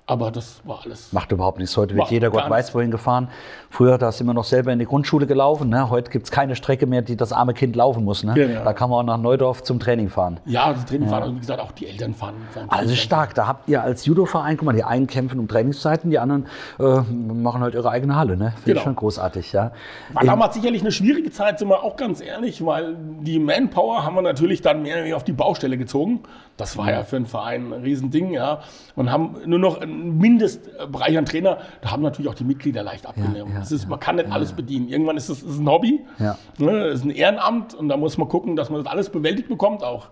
Aber 0.09 0.31
das 0.31 0.59
war 0.63 0.79
alles. 0.83 1.13
Macht 1.13 1.31
überhaupt 1.31 1.59
nichts. 1.59 1.77
Heute 1.77 1.95
wird 1.95 2.09
jeder 2.09 2.31
Gott 2.31 2.49
weiß 2.49 2.73
wohin 2.73 2.89
gefahren. 2.89 3.27
Früher, 3.69 3.99
da 3.99 4.11
sind 4.11 4.25
wir 4.25 4.33
noch 4.33 4.43
selber 4.43 4.73
in 4.73 4.79
die 4.79 4.85
Grundschule 4.85 5.27
gelaufen. 5.27 5.69
Ne? 5.69 5.91
Heute 5.91 6.09
gibt 6.09 6.25
es 6.25 6.31
keine 6.31 6.55
Strecke 6.55 6.87
mehr, 6.87 7.03
die 7.03 7.15
das 7.15 7.31
arme 7.31 7.53
Kind 7.53 7.75
laufen 7.75 8.03
muss. 8.03 8.23
Ne? 8.23 8.33
Genau. 8.33 8.63
Da 8.63 8.73
kann 8.73 8.89
man 8.89 8.99
auch 9.01 9.03
nach 9.03 9.21
Neudorf 9.21 9.61
zum 9.61 9.79
Training 9.79 10.09
fahren. 10.09 10.39
Ja, 10.45 10.73
das 10.73 10.85
Training 10.85 11.09
fahren, 11.09 11.29
und 11.29 11.35
wie 11.35 11.39
gesagt, 11.41 11.59
auch 11.61 11.71
die 11.73 11.85
Eltern 11.85 12.15
fahren. 12.15 12.33
fahren 12.51 12.65
Also 12.69 12.95
stark. 12.95 13.35
Da 13.35 13.45
habt 13.45 13.69
ihr 13.69 13.83
als 13.83 14.03
Judo-Verein, 14.07 14.57
guck 14.57 14.65
mal, 14.65 14.73
die 14.73 14.83
einen 14.83 15.05
kämpfen 15.05 15.39
um 15.39 15.47
Trainingszeiten, 15.47 16.09
die 16.09 16.17
anderen 16.17 16.47
äh, 16.79 16.83
machen 17.11 17.61
halt 17.61 17.75
ihre 17.75 17.91
eigene 17.91 18.15
Halle. 18.15 18.35
Ne? 18.35 18.53
Finde 18.55 18.63
Genau. 18.65 18.77
ich 18.79 18.83
schon 18.85 18.95
großartig. 18.95 19.53
Ja. 19.53 19.73
War 20.13 20.23
damals 20.23 20.55
sicherlich 20.55 20.81
eine 20.81 20.91
schwierige 20.91 21.29
Zeit, 21.29 21.59
sind 21.59 21.67
wir 21.67 21.83
auch 21.83 21.97
ganz 21.97 22.19
ehrlich, 22.19 22.65
weil 22.65 22.95
die 23.21 23.37
Manpower 23.37 24.03
haben 24.03 24.15
wir 24.15 24.23
natürlich 24.23 24.63
dann 24.63 24.81
mehr 24.81 24.93
oder 24.95 25.01
weniger 25.03 25.17
auf 25.17 25.23
die 25.23 25.33
Baustelle 25.33 25.77
gezogen. 25.77 26.21
Das 26.57 26.75
war 26.77 26.91
ja 26.91 27.03
für 27.03 27.15
einen 27.15 27.25
Verein 27.27 27.71
ein 27.71 27.83
Riesending, 27.83 28.31
ja. 28.33 28.59
Und 28.95 29.11
haben 29.11 29.37
nur 29.45 29.59
noch 29.59 29.79
einen 30.01 30.17
Mindestbereich 30.17 31.17
an 31.17 31.25
Trainer. 31.25 31.57
Da 31.81 31.91
haben 31.91 32.01
natürlich 32.03 32.29
auch 32.29 32.35
die 32.35 32.43
Mitglieder 32.43 32.83
leicht 32.83 33.05
abgenommen. 33.05 33.53
ja, 33.53 33.59
das 33.59 33.71
ist, 33.71 33.87
man 33.87 33.99
kann 33.99 34.15
nicht 34.17 34.31
alles 34.31 34.53
bedienen. 34.53 34.89
Irgendwann 34.89 35.17
ist 35.17 35.29
es 35.29 35.43
ein 35.43 35.67
Hobby, 35.69 36.01
Ja. 36.19 36.37
ne, 36.57 36.87
ist 36.87 37.03
ein 37.05 37.09
Ehrenamt 37.11 37.73
und 37.73 37.89
da 37.89 37.97
muss 37.97 38.17
man 38.17 38.27
gucken, 38.27 38.55
dass 38.55 38.69
man 38.69 38.83
das 38.83 38.91
alles 38.91 39.09
bewältigt 39.09 39.49
bekommt 39.49 39.83
auch. 39.83 40.07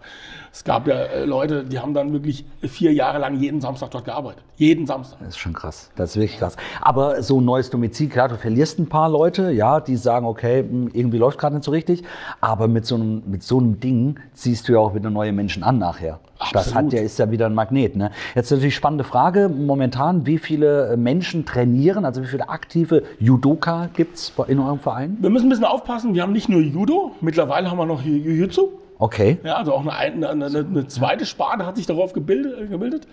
Es 0.51 0.63
gab 0.63 0.87
ja 0.87 0.95
äh, 0.95 1.25
Leute, 1.25 1.63
die 1.65 1.79
haben 1.79 1.93
dann 1.93 2.13
wirklich 2.13 2.45
vier 2.63 2.93
Jahre 2.93 3.19
lang 3.19 3.39
jeden 3.39 3.61
Samstag 3.61 3.91
dort 3.91 4.05
gearbeitet. 4.05 4.43
Jeden 4.55 4.87
Samstag. 4.87 5.19
Das 5.19 5.29
ist 5.29 5.37
schon 5.37 5.53
krass. 5.53 5.91
Das 5.95 6.11
ist 6.11 6.15
wirklich 6.15 6.39
krass. 6.39 6.55
Aber 6.81 7.21
so 7.21 7.39
ein 7.39 7.45
neues 7.45 7.69
Domizil, 7.69 8.09
klar, 8.09 8.27
du 8.29 8.37
verlierst 8.37 8.79
ein 8.79 8.87
paar 8.87 9.09
Leute, 9.09 9.51
ja, 9.51 9.79
die 9.79 9.95
sagen, 9.97 10.25
okay, 10.25 10.61
hm, 10.61 10.89
irgendwie 10.93 11.17
läuft 11.17 11.37
gerade 11.37 11.55
nicht 11.55 11.65
so 11.65 11.71
richtig. 11.71 12.03
Aber 12.41 12.67
mit 12.67 12.85
so, 12.85 12.95
einem, 12.95 13.21
mit 13.27 13.43
so 13.43 13.59
einem 13.59 13.79
Ding 13.79 14.19
ziehst 14.33 14.67
du 14.67 14.73
ja 14.73 14.79
auch 14.79 14.95
wieder 14.95 15.09
neue 15.11 15.31
Menschen 15.31 15.61
an 15.63 15.77
nachher. 15.77 16.19
Das 16.39 16.67
Absolut. 16.67 16.75
hat 16.75 16.93
ja, 16.93 17.01
ist 17.01 17.19
ja 17.19 17.31
wieder 17.31 17.47
ein 17.47 17.53
Magnet. 17.53 17.95
Ne? 17.95 18.11
Jetzt 18.35 18.51
natürlich 18.51 18.75
spannende 18.75 19.03
Frage. 19.03 19.49
Momentan, 19.49 20.25
wie 20.25 20.37
viele 20.37 20.95
Menschen 20.97 21.45
trainieren, 21.45 22.05
also 22.05 22.21
wie 22.21 22.27
viele 22.27 22.49
aktive 22.49 23.03
Judoka 23.19 23.89
gibt 23.93 24.15
es 24.17 24.33
in 24.47 24.59
eurem 24.59 24.79
Verein? 24.79 25.17
Wir 25.19 25.29
müssen 25.29 25.47
ein 25.47 25.49
bisschen 25.49 25.65
aufpassen, 25.65 26.13
wir 26.13 26.21
haben 26.21 26.33
nicht 26.33 26.49
nur 26.49 26.61
Judo, 26.61 27.15
mittlerweile 27.21 27.69
haben 27.71 27.77
wir 27.77 27.85
noch 27.85 28.03
Jiu-Jitsu. 28.03 28.69
Okay. 28.99 29.37
Ja, 29.43 29.55
also 29.55 29.73
auch 29.73 29.85
eine, 29.85 30.29
eine, 30.29 30.29
eine, 30.29 30.45
eine 30.45 30.87
zweite 30.87 31.25
Sparte 31.25 31.65
hat 31.65 31.77
sich 31.77 31.85
darauf 31.85 32.13
gebildet. 32.13 32.59
äh, 32.59 32.67
gebildet. 32.67 33.07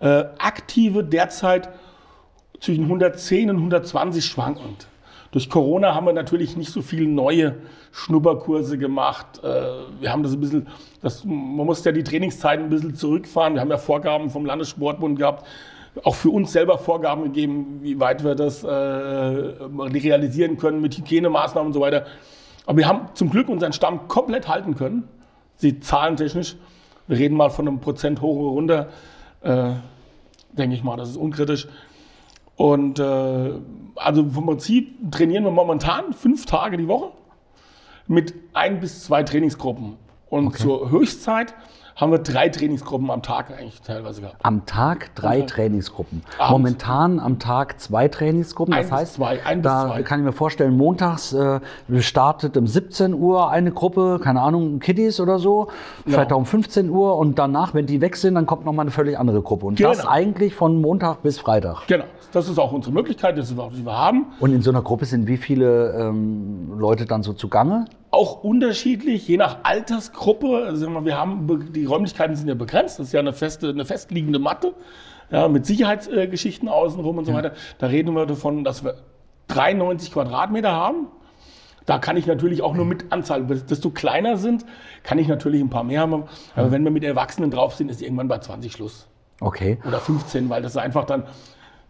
Äh, 0.00 0.24
aktive 0.38 1.04
derzeit 1.04 1.68
zwischen 2.60 2.84
110 2.84 3.50
und 3.50 3.56
120 3.56 4.24
schwankend. 4.24 4.88
Durch 5.30 5.50
Corona 5.50 5.94
haben 5.94 6.06
wir 6.06 6.12
natürlich 6.12 6.56
nicht 6.56 6.72
so 6.72 6.80
viele 6.80 7.06
neue 7.06 7.56
Schnupperkurse 7.92 8.78
gemacht. 8.78 9.42
Äh, 9.42 9.46
wir 10.00 10.10
haben 10.10 10.22
das 10.22 10.32
ein 10.32 10.40
bisschen, 10.40 10.66
das, 11.02 11.24
man 11.24 11.66
musste 11.66 11.90
ja 11.90 11.94
die 11.94 12.04
Trainingszeiten 12.04 12.66
ein 12.66 12.70
bisschen 12.70 12.94
zurückfahren. 12.94 13.54
Wir 13.54 13.60
haben 13.60 13.70
ja 13.70 13.78
Vorgaben 13.78 14.30
vom 14.30 14.46
Landessportbund 14.46 15.18
gehabt, 15.18 15.46
auch 16.02 16.14
für 16.14 16.30
uns 16.30 16.52
selber 16.52 16.78
Vorgaben 16.78 17.24
gegeben, 17.24 17.80
wie 17.82 18.00
weit 18.00 18.24
wir 18.24 18.34
das 18.34 18.64
äh, 18.64 18.68
realisieren 18.68 20.56
können 20.56 20.80
mit 20.80 20.96
Hygienemaßnahmen 20.96 21.68
und 21.68 21.72
so 21.74 21.80
weiter. 21.80 22.06
Aber 22.66 22.78
wir 22.78 22.86
haben 22.86 23.08
zum 23.14 23.30
Glück 23.30 23.48
unseren 23.48 23.72
Stamm 23.72 24.08
komplett 24.08 24.48
halten 24.48 24.76
können. 24.76 25.08
Sie 25.56 25.80
zahlentechnisch. 25.80 26.56
Wir 27.06 27.18
reden 27.18 27.36
mal 27.36 27.50
von 27.50 27.66
einem 27.66 27.80
Prozent 27.80 28.20
hoch 28.20 28.36
oder 28.36 28.50
runter. 28.50 28.88
Äh, 29.42 29.74
denke 30.52 30.74
ich 30.74 30.84
mal, 30.84 30.96
das 30.96 31.10
ist 31.10 31.16
unkritisch. 31.16 31.66
Und 32.56 32.98
äh, 32.98 33.52
also 33.98 34.28
vom 34.30 34.46
Prinzip 34.46 35.10
trainieren 35.10 35.44
wir 35.44 35.50
momentan 35.50 36.12
fünf 36.12 36.46
Tage 36.46 36.76
die 36.76 36.88
Woche 36.88 37.12
mit 38.06 38.34
ein 38.54 38.80
bis 38.80 39.04
zwei 39.04 39.22
Trainingsgruppen. 39.22 39.96
Und 40.30 40.48
okay. 40.48 40.58
zur 40.58 40.90
Höchstzeit 40.90 41.54
haben 41.98 42.12
wir 42.12 42.18
drei 42.20 42.48
Trainingsgruppen 42.48 43.10
am 43.10 43.22
Tag 43.22 43.50
eigentlich 43.50 43.82
teilweise 43.82 44.20
gehabt. 44.20 44.36
Am 44.44 44.64
Tag 44.66 45.14
drei. 45.16 45.42
Trainingsgruppen. 45.42 46.22
Abends. 46.38 46.50
Momentan 46.52 47.18
am 47.18 47.40
Tag 47.40 47.80
zwei 47.80 48.06
Trainingsgruppen. 48.06 48.72
Das 48.72 48.86
ein 48.86 48.98
heißt, 48.98 49.14
zwei, 49.14 49.44
ein 49.44 49.62
da 49.62 49.88
zwei. 49.88 50.02
kann 50.04 50.20
ich 50.20 50.26
mir 50.26 50.32
vorstellen, 50.32 50.76
montags 50.76 51.32
äh, 51.32 51.60
startet 51.98 52.56
um 52.56 52.68
17 52.68 53.14
Uhr 53.14 53.50
eine 53.50 53.72
Gruppe, 53.72 54.20
keine 54.22 54.42
Ahnung, 54.42 54.78
Kiddies 54.78 55.18
oder 55.18 55.40
so, 55.40 55.68
vielleicht 56.06 56.32
auch 56.32 56.38
um 56.38 56.46
15 56.46 56.88
Uhr 56.88 57.16
und 57.16 57.36
danach, 57.38 57.74
wenn 57.74 57.86
die 57.86 58.00
weg 58.00 58.14
sind, 58.14 58.36
dann 58.36 58.46
kommt 58.46 58.64
nochmal 58.64 58.84
eine 58.84 58.92
völlig 58.92 59.18
andere 59.18 59.42
Gruppe. 59.42 59.66
Und 59.66 59.76
genau. 59.76 59.90
das 59.90 60.06
eigentlich 60.06 60.54
von 60.54 60.80
Montag 60.80 61.22
bis 61.22 61.40
Freitag. 61.40 61.88
Genau. 61.88 62.04
Das 62.30 62.48
ist 62.48 62.58
auch 62.58 62.72
unsere 62.72 62.94
Möglichkeit, 62.94 63.38
das 63.38 63.50
ist 63.50 63.58
auch, 63.58 63.72
die 63.72 63.84
wir 63.84 63.96
haben. 63.96 64.26
Und 64.38 64.52
in 64.52 64.62
so 64.62 64.70
einer 64.70 64.82
Gruppe 64.82 65.06
sind 65.06 65.26
wie 65.26 65.38
viele 65.38 65.94
ähm, 65.94 66.78
Leute 66.78 67.06
dann 67.06 67.22
so 67.22 67.32
zugange? 67.32 67.86
Auch 68.10 68.42
unterschiedlich, 68.42 69.28
je 69.28 69.36
nach 69.36 69.58
Altersgruppe. 69.64 70.64
Also 70.64 70.88
wir 71.04 71.16
haben, 71.16 71.72
die 71.72 71.84
Räumlichkeiten 71.84 72.36
sind 72.36 72.48
ja 72.48 72.54
begrenzt. 72.54 72.98
Das 72.98 73.08
ist 73.08 73.12
ja 73.12 73.20
eine, 73.20 73.32
feste, 73.32 73.68
eine 73.68 73.84
festliegende 73.84 74.38
Matte 74.38 74.74
ja, 75.30 75.48
mit 75.48 75.66
Sicherheitsgeschichten 75.66 76.68
außenrum 76.68 77.18
und 77.18 77.24
so 77.24 77.34
weiter. 77.34 77.52
Da 77.78 77.88
reden 77.88 78.14
wir 78.14 78.26
davon, 78.26 78.64
dass 78.64 78.82
wir 78.84 78.94
93 79.48 80.12
Quadratmeter 80.12 80.72
haben. 80.72 81.08
Da 81.86 81.98
kann 81.98 82.18
ich 82.18 82.26
natürlich 82.26 82.60
auch 82.60 82.74
nur 82.74 82.84
mit 82.84 83.12
Anzahl, 83.12 83.44
desto 83.44 83.88
kleiner 83.90 84.36
sind, 84.36 84.66
kann 85.04 85.18
ich 85.18 85.26
natürlich 85.26 85.62
ein 85.62 85.70
paar 85.70 85.84
mehr 85.84 86.02
haben. 86.02 86.24
Aber 86.54 86.70
wenn 86.70 86.84
wir 86.84 86.90
mit 86.90 87.02
Erwachsenen 87.02 87.50
drauf 87.50 87.74
sind, 87.74 87.90
ist 87.90 88.02
irgendwann 88.02 88.28
bei 88.28 88.38
20 88.38 88.72
Schluss. 88.72 89.08
Okay. 89.40 89.78
Oder 89.86 89.98
15, 89.98 90.50
weil 90.50 90.60
das 90.60 90.76
einfach 90.76 91.04
dann 91.06 91.24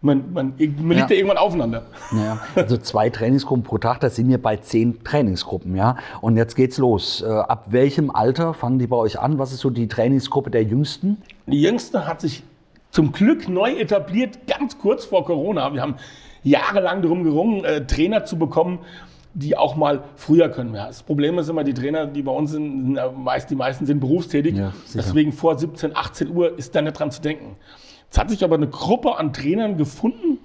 man, 0.01 0.31
man, 0.31 0.53
man 0.57 0.57
liegt 0.57 0.79
ja. 0.79 1.07
ja 1.07 1.15
irgendwann 1.15 1.37
aufeinander. 1.37 1.83
Ja, 2.13 2.39
also 2.55 2.77
zwei 2.77 3.09
Trainingsgruppen 3.09 3.63
pro 3.63 3.77
Tag, 3.77 3.99
das 3.99 4.15
sind 4.15 4.29
wir 4.29 4.41
bei 4.41 4.57
zehn 4.57 5.03
Trainingsgruppen, 5.03 5.75
ja. 5.75 5.97
Und 6.21 6.37
jetzt 6.37 6.55
geht's 6.55 6.77
los. 6.77 7.21
Äh, 7.21 7.27
ab 7.27 7.65
welchem 7.69 8.09
Alter 8.09 8.53
fangen 8.53 8.79
die 8.79 8.87
bei 8.87 8.95
euch 8.95 9.19
an? 9.19 9.39
Was 9.39 9.51
ist 9.51 9.59
so 9.59 9.69
die 9.69 9.87
Trainingsgruppe 9.87 10.51
der 10.51 10.63
Jüngsten? 10.63 11.17
Die 11.47 11.61
Jüngste 11.61 12.07
hat 12.07 12.21
sich 12.21 12.43
zum 12.91 13.11
Glück 13.11 13.49
neu 13.49 13.73
etabliert, 13.73 14.47
ganz 14.47 14.77
kurz 14.77 15.05
vor 15.05 15.25
Corona. 15.25 15.73
Wir 15.73 15.81
haben 15.81 15.95
jahrelang 16.43 17.01
darum 17.01 17.23
gerungen, 17.23 17.65
äh, 17.65 17.85
Trainer 17.85 18.23
zu 18.23 18.37
bekommen, 18.37 18.79
die 19.33 19.57
auch 19.57 19.75
mal 19.75 20.03
früher 20.15 20.49
können. 20.49 20.73
Ja, 20.73 20.87
das 20.87 21.03
Problem 21.03 21.37
ist 21.37 21.49
immer, 21.49 21.63
die 21.63 21.73
Trainer, 21.73 22.07
die 22.07 22.21
bei 22.21 22.31
uns 22.31 22.51
sind, 22.51 22.95
sind 22.95 23.23
meist, 23.23 23.49
die 23.49 23.55
meisten 23.55 23.85
sind 23.85 23.99
berufstätig. 23.99 24.55
Ja, 24.55 24.73
Deswegen 24.93 25.33
vor 25.33 25.57
17, 25.57 25.95
18 25.95 26.29
Uhr 26.35 26.57
ist 26.57 26.73
da 26.73 26.81
nicht 26.81 26.97
dran 26.97 27.11
zu 27.11 27.21
denken. 27.21 27.57
Es 28.11 28.17
hat 28.17 28.29
sich 28.29 28.43
aber 28.43 28.55
eine 28.55 28.67
Gruppe 28.67 29.17
an 29.17 29.33
Trainern 29.33 29.77
gefunden, 29.77 30.39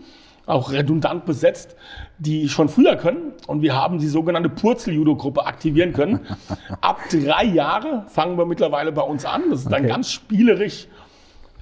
auch 0.47 0.71
redundant 0.71 1.25
besetzt, 1.25 1.77
die 2.19 2.49
schon 2.49 2.69
früher 2.69 2.97
können. 2.97 3.33
Und 3.47 3.63
wir 3.63 3.75
haben 3.75 3.99
die 3.99 4.09
sogenannte 4.09 4.51
Purzel-Judo-Gruppe 4.51 5.47
aktivieren 5.47 5.93
können. 5.93 6.21
Ab 6.81 7.01
drei 7.11 7.45
Jahre 7.45 8.05
fangen 8.09 8.37
wir 8.37 8.45
mittlerweile 8.45 8.93
bei 8.93 9.03
uns 9.03 9.25
an. 9.25 9.45
Das 9.51 9.61
ist 9.61 9.73
dann 9.73 9.81
okay. 9.81 9.89
ganz 9.89 10.11
spielerisch. 10.11 10.89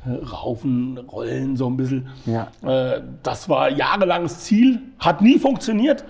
Raufen, 0.04 0.99
Rollen, 0.99 1.56
so 1.56 1.68
ein 1.68 1.76
bisschen. 1.76 2.09
Ja. 2.26 2.49
Äh, 2.62 3.02
das 3.23 3.49
war 3.49 3.71
jahrelanges 3.71 4.40
Ziel, 4.40 4.80
hat 4.99 5.21
nie 5.21 5.38
funktioniert. 5.38 6.04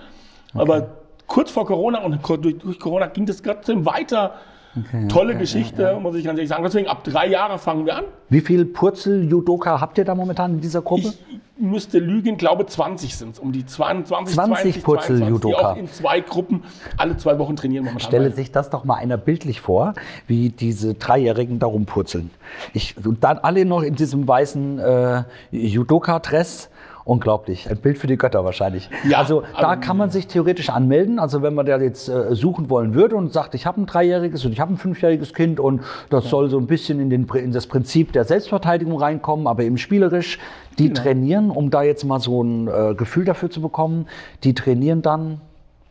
Okay. 0.53 0.61
Aber 0.61 0.87
kurz 1.27 1.51
vor 1.51 1.67
Corona 1.67 1.99
und 1.99 2.19
durch 2.27 2.79
Corona 2.79 3.05
ging 3.05 3.27
das 3.27 3.43
trotzdem 3.43 3.85
weiter 3.85 4.33
Okay, 4.75 5.07
Tolle 5.07 5.33
ja, 5.33 5.39
Geschichte, 5.39 5.81
ja, 5.83 5.91
ja. 5.91 5.99
muss 5.99 6.15
ich 6.15 6.23
ganz 6.25 6.37
ehrlich 6.37 6.49
sagen. 6.49 6.63
Deswegen 6.63 6.87
ab 6.87 7.03
drei 7.03 7.27
Jahre 7.27 7.59
fangen 7.59 7.85
wir 7.85 7.95
an. 7.95 8.05
Wie 8.29 8.41
viele 8.41 8.65
Purzel-Judoka 8.65 9.79
habt 9.79 9.97
ihr 9.97 10.05
da 10.05 10.15
momentan 10.15 10.53
in 10.55 10.61
dieser 10.61 10.81
Gruppe? 10.81 11.13
Ich 11.29 11.37
müsste 11.57 11.99
lügen, 11.99 12.37
glaube 12.37 12.65
20 12.65 13.15
sind 13.15 13.35
es. 13.35 13.39
Um 13.39 13.51
die 13.51 13.65
22, 13.65 14.33
20 14.33 14.83
Purzel-Judoka. 14.83 15.57
Die 15.57 15.65
auch 15.65 15.77
in 15.77 15.87
zwei 15.87 16.21
Gruppen 16.21 16.63
alle 16.97 17.17
zwei 17.17 17.37
Wochen 17.37 17.55
trainieren 17.55 17.85
momentan. 17.85 18.07
Stelle 18.07 18.31
sich 18.31 18.51
das 18.51 18.71
doch 18.71 18.83
mal 18.83 18.95
einer 18.95 19.17
bildlich 19.17 19.61
vor, 19.61 19.93
wie 20.25 20.49
diese 20.49 20.95
Dreijährigen 20.95 21.59
da 21.59 21.67
rumpurzeln. 21.67 22.31
Ich, 22.73 22.95
und 23.05 23.23
dann 23.23 23.37
alle 23.37 23.65
noch 23.65 23.83
in 23.83 23.93
diesem 23.95 24.27
weißen 24.27 24.79
äh, 24.79 25.23
Judoka-Dress 25.51 26.69
Unglaublich. 27.05 27.69
Ein 27.69 27.77
Bild 27.77 27.97
für 27.97 28.07
die 28.07 28.17
Götter 28.17 28.45
wahrscheinlich. 28.45 28.89
Ja, 29.07 29.17
also 29.17 29.43
da 29.59 29.75
kann 29.75 29.97
man 29.97 30.09
sich 30.09 30.27
theoretisch 30.27 30.69
anmelden. 30.69 31.19
Also 31.19 31.41
wenn 31.41 31.53
man 31.53 31.65
da 31.65 31.77
jetzt 31.77 32.07
äh, 32.07 32.33
suchen 32.33 32.69
wollen 32.69 32.93
würde 32.93 33.17
und 33.17 33.33
sagt, 33.33 33.55
ich 33.55 33.65
habe 33.65 33.81
ein 33.81 33.85
dreijähriges 33.85 34.45
und 34.45 34.53
ich 34.53 34.61
habe 34.61 34.73
ein 34.73 34.77
fünfjähriges 34.77 35.33
Kind 35.33 35.59
und 35.59 35.81
das 36.09 36.23
ja. 36.25 36.29
soll 36.29 36.49
so 36.49 36.57
ein 36.57 36.67
bisschen 36.67 37.01
in, 37.01 37.09
den, 37.09 37.27
in, 37.27 37.51
das 37.51 37.67
Prinzip 37.67 38.13
der 38.13 38.23
Selbstverteidigung 38.23 38.97
reinkommen, 38.97 39.47
aber 39.47 39.63
eben 39.63 39.77
spielerisch. 39.77 40.39
Die 40.79 40.87
genau. 40.87 41.01
trainieren, 41.01 41.49
um 41.51 41.69
da 41.69 41.83
jetzt 41.83 42.05
mal 42.05 42.19
so 42.19 42.41
ein 42.41 42.67
äh, 42.67 42.95
Gefühl 42.95 43.25
dafür 43.25 43.49
zu 43.51 43.61
bekommen, 43.61 44.07
die 44.43 44.53
trainieren 44.53 45.01
dann 45.01 45.41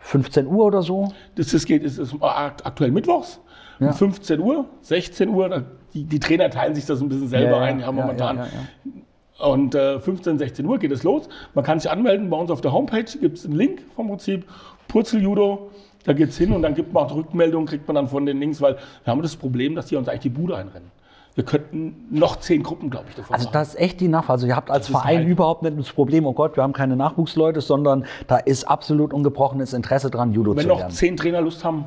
15 0.01 0.47
Uhr 0.47 0.65
oder 0.65 0.83
so? 0.83 1.13
Das, 1.37 1.49
das 1.49 1.67
geht, 1.67 1.83
ist, 1.85 1.99
ist 1.99 2.15
aktuell 2.21 2.91
mittwochs. 2.91 3.39
Ja. 3.79 3.89
Um 3.89 3.93
15 3.93 4.41
Uhr, 4.41 4.65
16 4.81 5.29
Uhr, 5.29 5.65
die, 5.93 6.05
die, 6.05 6.19
Trainer 6.19 6.51
teilen 6.51 6.75
sich 6.75 6.87
das 6.87 7.01
ein 7.01 7.09
bisschen 7.09 7.29
selber 7.29 7.59
ja, 7.59 7.63
ein. 7.63 7.87
Haben 7.87 7.97
momentan 7.97 8.47
und 9.39 9.75
äh, 9.75 9.99
15, 9.99 10.39
16 10.39 10.67
Uhr 10.67 10.79
geht 10.79 10.93
es 10.93 11.03
los. 11.03 11.29
Man 11.55 11.65
kann 11.65 11.81
sich 11.81 11.91
anmelden. 11.91 12.31
Bei 12.31 12.37
uns 12.37 12.51
auf 12.51 12.61
der 12.61 12.73
Homepage 12.73 13.05
gibt 13.21 13.39
es 13.39 13.45
einen 13.45 13.57
Link 13.57 13.83
vom 13.97 14.09
Prinzip. 14.09 14.45
Purzeljudo. 14.89 15.71
Da 16.05 16.13
geht 16.13 16.31
es 16.31 16.39
hin 16.39 16.53
und 16.53 16.63
dann 16.63 16.75
gibt 16.75 16.93
man 16.93 17.05
auch 17.05 17.15
Rückmeldungen, 17.15 17.67
kriegt 17.67 17.87
man 17.87 17.95
dann 17.95 18.09
von 18.09 18.27
den 18.27 18.39
Links, 18.41 18.61
weil 18.61 18.77
wir 19.05 19.11
haben 19.11 19.23
das 19.23 19.37
Problem, 19.37 19.75
dass 19.75 19.87
die 19.87 19.97
uns 19.97 20.09
eigentlich 20.09 20.23
die 20.23 20.29
Bude 20.31 20.57
einrennen. 20.57 20.91
Wir 21.35 21.45
könnten 21.45 21.95
noch 22.11 22.37
zehn 22.41 22.63
Gruppen, 22.63 22.91
glaube 22.91 23.07
ich, 23.09 23.15
davon 23.15 23.35
Also 23.35 23.49
das 23.51 23.69
ist 23.71 23.81
echt 23.81 24.01
die 24.01 24.09
Nachfrage. 24.09 24.33
Also 24.33 24.47
ihr 24.49 24.57
habt 24.57 24.71
als 24.71 24.89
Verein 24.89 25.19
halt 25.19 25.29
überhaupt 25.29 25.63
nicht 25.63 25.79
das 25.79 25.91
Problem, 25.91 26.27
oh 26.27 26.35
Gott, 26.35 26.57
wir 26.57 26.63
haben 26.63 26.75
keine 26.75 26.95
Nachwuchsleute, 26.95 27.63
sondern 27.63 28.05
da 28.27 28.37
ist 28.37 28.65
absolut 28.65 29.15
ungebrochenes 29.15 29.73
Interesse 29.73 30.11
dran, 30.11 30.33
Judo 30.33 30.51
Wenn 30.51 30.63
zu 30.63 30.69
lernen. 30.69 30.81
Wenn 30.81 30.89
noch 30.89 30.95
zehn 30.95 31.17
Trainer 31.17 31.41
Lust 31.41 31.65
haben, 31.65 31.87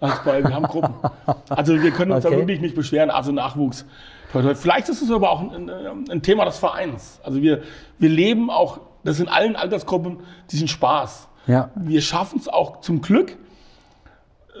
also 0.00 0.24
wir 0.26 0.54
haben 0.54 0.66
Gruppen. 0.66 0.94
Also 1.48 1.80
wir 1.80 1.90
können 1.90 2.12
uns 2.12 2.26
okay. 2.26 2.34
da 2.34 2.40
wirklich 2.40 2.60
nicht 2.60 2.74
beschweren. 2.74 3.10
Also 3.10 3.32
Nachwuchs. 3.32 3.86
Vielleicht 4.32 4.88
ist 4.88 5.02
es 5.02 5.10
aber 5.10 5.30
auch 5.30 5.40
ein, 5.52 5.70
ein, 6.10 6.22
Thema 6.22 6.44
des 6.44 6.58
Vereins. 6.58 7.20
Also 7.22 7.42
wir, 7.42 7.62
wir 7.98 8.08
leben 8.08 8.50
auch, 8.50 8.80
das 9.04 9.20
in 9.20 9.28
allen 9.28 9.56
Altersgruppen, 9.56 10.18
diesen 10.50 10.68
Spaß. 10.68 11.28
Ja. 11.46 11.70
Wir 11.76 12.00
schaffen 12.00 12.38
es 12.38 12.48
auch 12.48 12.80
zum 12.80 13.00
Glück, 13.00 13.36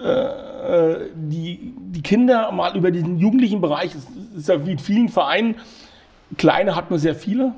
äh, 0.02 1.08
die, 1.14 1.74
die 1.76 2.02
Kinder 2.02 2.52
mal 2.52 2.76
über 2.76 2.90
diesen 2.90 3.18
jugendlichen 3.18 3.60
Bereich, 3.60 3.92
das 3.92 4.06
ist 4.36 4.48
ja 4.48 4.64
wie 4.66 4.72
in 4.72 4.78
vielen 4.78 5.08
Vereinen, 5.08 5.56
kleine 6.36 6.76
hat 6.76 6.90
man 6.90 6.98
sehr 6.98 7.14
viele. 7.14 7.52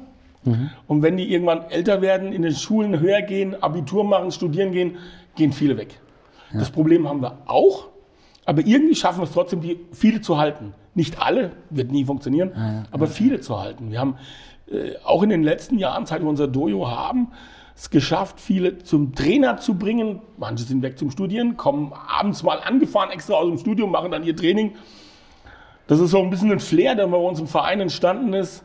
Mhm. 0.44 0.70
Und 0.86 1.02
wenn 1.02 1.16
die 1.16 1.32
irgendwann 1.32 1.64
älter 1.70 2.00
werden, 2.00 2.32
in 2.32 2.42
den 2.42 2.54
Schulen 2.54 3.00
höher 3.00 3.22
gehen, 3.22 3.60
Abitur 3.62 4.04
machen, 4.04 4.30
studieren 4.30 4.72
gehen, 4.72 4.96
gehen 5.36 5.52
viele 5.52 5.76
weg. 5.76 6.00
Ja. 6.52 6.60
Das 6.60 6.70
Problem 6.70 7.08
haben 7.08 7.20
wir 7.22 7.38
auch, 7.46 7.88
aber 8.44 8.64
irgendwie 8.64 8.94
schaffen 8.94 9.18
wir 9.18 9.24
es 9.24 9.32
trotzdem, 9.32 9.60
die 9.60 9.78
viele 9.92 10.20
zu 10.20 10.38
halten. 10.38 10.74
Nicht 10.98 11.22
alle, 11.22 11.52
wird 11.70 11.92
nie 11.92 12.04
funktionieren, 12.04 12.50
ja, 12.56 12.72
ja, 12.72 12.82
aber 12.90 13.06
viele 13.06 13.38
zu 13.38 13.56
halten. 13.56 13.92
Wir 13.92 14.00
haben 14.00 14.16
äh, 14.68 14.96
auch 15.04 15.22
in 15.22 15.28
den 15.28 15.44
letzten 15.44 15.78
Jahren, 15.78 16.06
seit 16.06 16.22
wir 16.22 16.28
unser 16.28 16.48
Dojo 16.48 16.90
haben, 16.90 17.28
es 17.76 17.90
geschafft, 17.90 18.40
viele 18.40 18.78
zum 18.78 19.14
Trainer 19.14 19.58
zu 19.58 19.74
bringen. 19.74 20.20
Manche 20.38 20.64
sind 20.64 20.82
weg 20.82 20.98
zum 20.98 21.12
Studieren, 21.12 21.56
kommen 21.56 21.92
abends 21.92 22.42
mal 22.42 22.58
angefahren 22.58 23.10
extra 23.10 23.34
aus 23.34 23.46
dem 23.46 23.58
Studium, 23.58 23.92
machen 23.92 24.10
dann 24.10 24.24
ihr 24.24 24.34
Training. 24.34 24.72
Das 25.86 26.00
ist 26.00 26.10
so 26.10 26.20
ein 26.20 26.30
bisschen 26.30 26.50
ein 26.50 26.58
Flair, 26.58 26.96
der 26.96 27.06
bei 27.06 27.16
uns 27.16 27.38
im 27.38 27.46
Verein 27.46 27.78
entstanden 27.78 28.32
ist. 28.32 28.64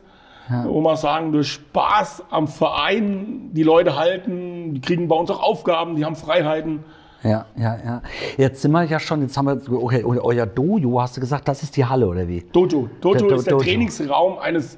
Ja. 0.50 0.66
Wo 0.68 0.82
man 0.82 0.98
sagen, 0.98 1.32
durch 1.32 1.52
Spaß 1.52 2.24
am 2.32 2.48
Verein 2.48 3.52
die 3.54 3.62
Leute 3.62 3.96
halten, 3.96 4.74
die 4.74 4.82
kriegen 4.82 5.08
bei 5.08 5.16
uns 5.16 5.30
auch 5.30 5.44
Aufgaben, 5.44 5.96
die 5.98 6.04
haben 6.04 6.16
Freiheiten. 6.16 6.84
Ja, 7.24 7.46
ja, 7.56 7.78
ja. 7.86 8.02
Jetzt 8.38 8.62
sind 8.62 8.72
wir 8.72 8.84
ja 8.84 9.00
schon, 9.00 9.22
jetzt 9.22 9.38
haben 9.38 9.46
wir, 9.46 9.82
okay, 9.82 10.04
euer 10.04 10.46
Dojo, 10.46 11.02
hast 11.02 11.16
du 11.16 11.22
gesagt, 11.22 11.48
das 11.48 11.64
ist 11.64 11.76
die 11.78 11.86
Halle 11.86 12.08
oder 12.08 12.28
wie? 12.28 12.44
Dojo. 12.52 12.90
Dojo 13.00 13.28
Der 13.28 13.38
ist 13.38 13.46
der 13.48 13.54
Dojo. 13.54 13.64
Trainingsraum 13.64 14.40
eines 14.40 14.78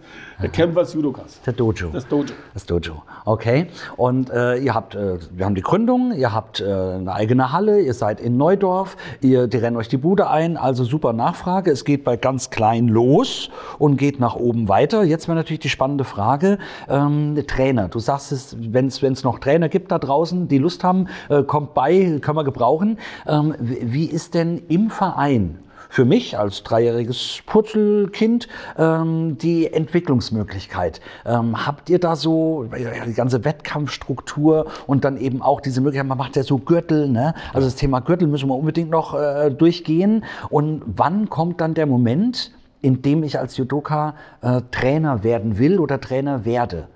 Kämpfers 0.52 0.94
Judokas. 0.94 1.42
Der 1.46 1.54
Dojo. 1.54 1.90
Das 1.90 2.08
Dojo. 2.08 2.34
Das 2.54 2.66
Dojo. 2.66 3.04
Okay. 3.24 3.68
Und 3.96 4.30
äh, 4.30 4.58
ihr 4.58 4.74
habt, 4.74 4.96
äh, 4.96 5.18
wir 5.32 5.46
haben 5.46 5.56
die 5.56 5.62
Gründung, 5.62 6.12
ihr 6.14 6.34
habt 6.34 6.60
äh, 6.60 6.66
eine 6.66 7.14
eigene 7.14 7.52
Halle, 7.52 7.80
ihr 7.80 7.94
seid 7.94 8.20
in 8.20 8.38
Neudorf, 8.38 8.98
ihr, 9.22 9.48
die 9.48 9.58
rennen 9.58 9.78
euch 9.78 9.88
die 9.88 9.98
Bude 9.98 10.30
ein, 10.30 10.58
also 10.58 10.84
super 10.84 11.14
Nachfrage. 11.14 11.72
Es 11.72 11.86
geht 11.86 12.04
bei 12.04 12.18
ganz 12.18 12.50
klein 12.50 12.88
los 12.88 13.50
und 13.80 13.98
geht 13.98 14.20
nach 14.20 14.36
oben 14.36 14.68
weiter. 14.68 15.04
Jetzt 15.04 15.28
wäre 15.28 15.38
natürlich 15.38 15.62
die 15.62 15.70
spannende 15.70 16.04
Frage, 16.04 16.58
ähm, 16.90 17.42
Trainer. 17.48 17.88
Du 17.88 18.00
sagst 18.00 18.32
es, 18.32 18.56
wenn 18.60 18.88
es 18.88 19.24
noch 19.24 19.40
Trainer 19.40 19.70
gibt 19.70 19.92
da 19.92 20.00
draußen, 20.00 20.48
die 20.48 20.58
Lust 20.58 20.84
haben, 20.84 21.08
äh, 21.30 21.44
kommt 21.44 21.74
bei, 21.74 22.20
können 22.22 22.38
wir 22.38 22.44
gebrauchen. 22.44 22.98
Ähm, 23.26 23.56
wie 23.60 24.06
ist 24.06 24.34
denn 24.34 24.64
im 24.68 24.90
Verein 24.90 25.60
für 25.96 26.04
mich 26.04 26.38
als 26.38 26.62
dreijähriges 26.64 27.40
Purzelkind 27.46 28.50
ähm, 28.78 29.38
die 29.38 29.72
Entwicklungsmöglichkeit. 29.72 31.00
Ähm, 31.26 31.66
habt 31.66 31.90
ihr 31.90 32.00
da 32.00 32.18
so 32.18 32.68
die 33.08 33.14
ganze 33.14 33.46
Wettkampfstruktur 33.46 34.66
und 34.88 35.06
dann 35.06 35.16
eben 35.16 35.42
auch 35.42 35.62
diese 35.62 35.80
Möglichkeit, 35.80 36.06
man 36.06 36.18
macht 36.18 36.36
ja 36.36 36.44
so 36.44 36.58
Gürtel, 36.58 37.08
ne? 37.08 37.34
Also 37.54 37.68
das 37.68 37.76
Thema 37.78 38.02
Gürtel 38.02 38.28
müssen 38.28 38.50
wir 38.50 38.56
unbedingt 38.56 38.90
noch 38.90 39.18
äh, 39.18 39.50
durchgehen. 39.52 40.26
Und 40.50 40.84
wann 40.86 41.30
kommt 41.30 41.62
dann 41.62 41.76
der 41.76 41.86
Moment, 41.86 42.52
in 42.82 43.02
dem 43.02 43.24
ich 43.24 43.40
als 43.40 43.56
Judoka 43.56 44.16
äh, 44.42 44.64
Trainer 44.72 45.24
werden 45.24 45.60
will 45.60 45.80
oder 45.80 46.02
Trainer 46.02 46.44
werde? 46.44 46.90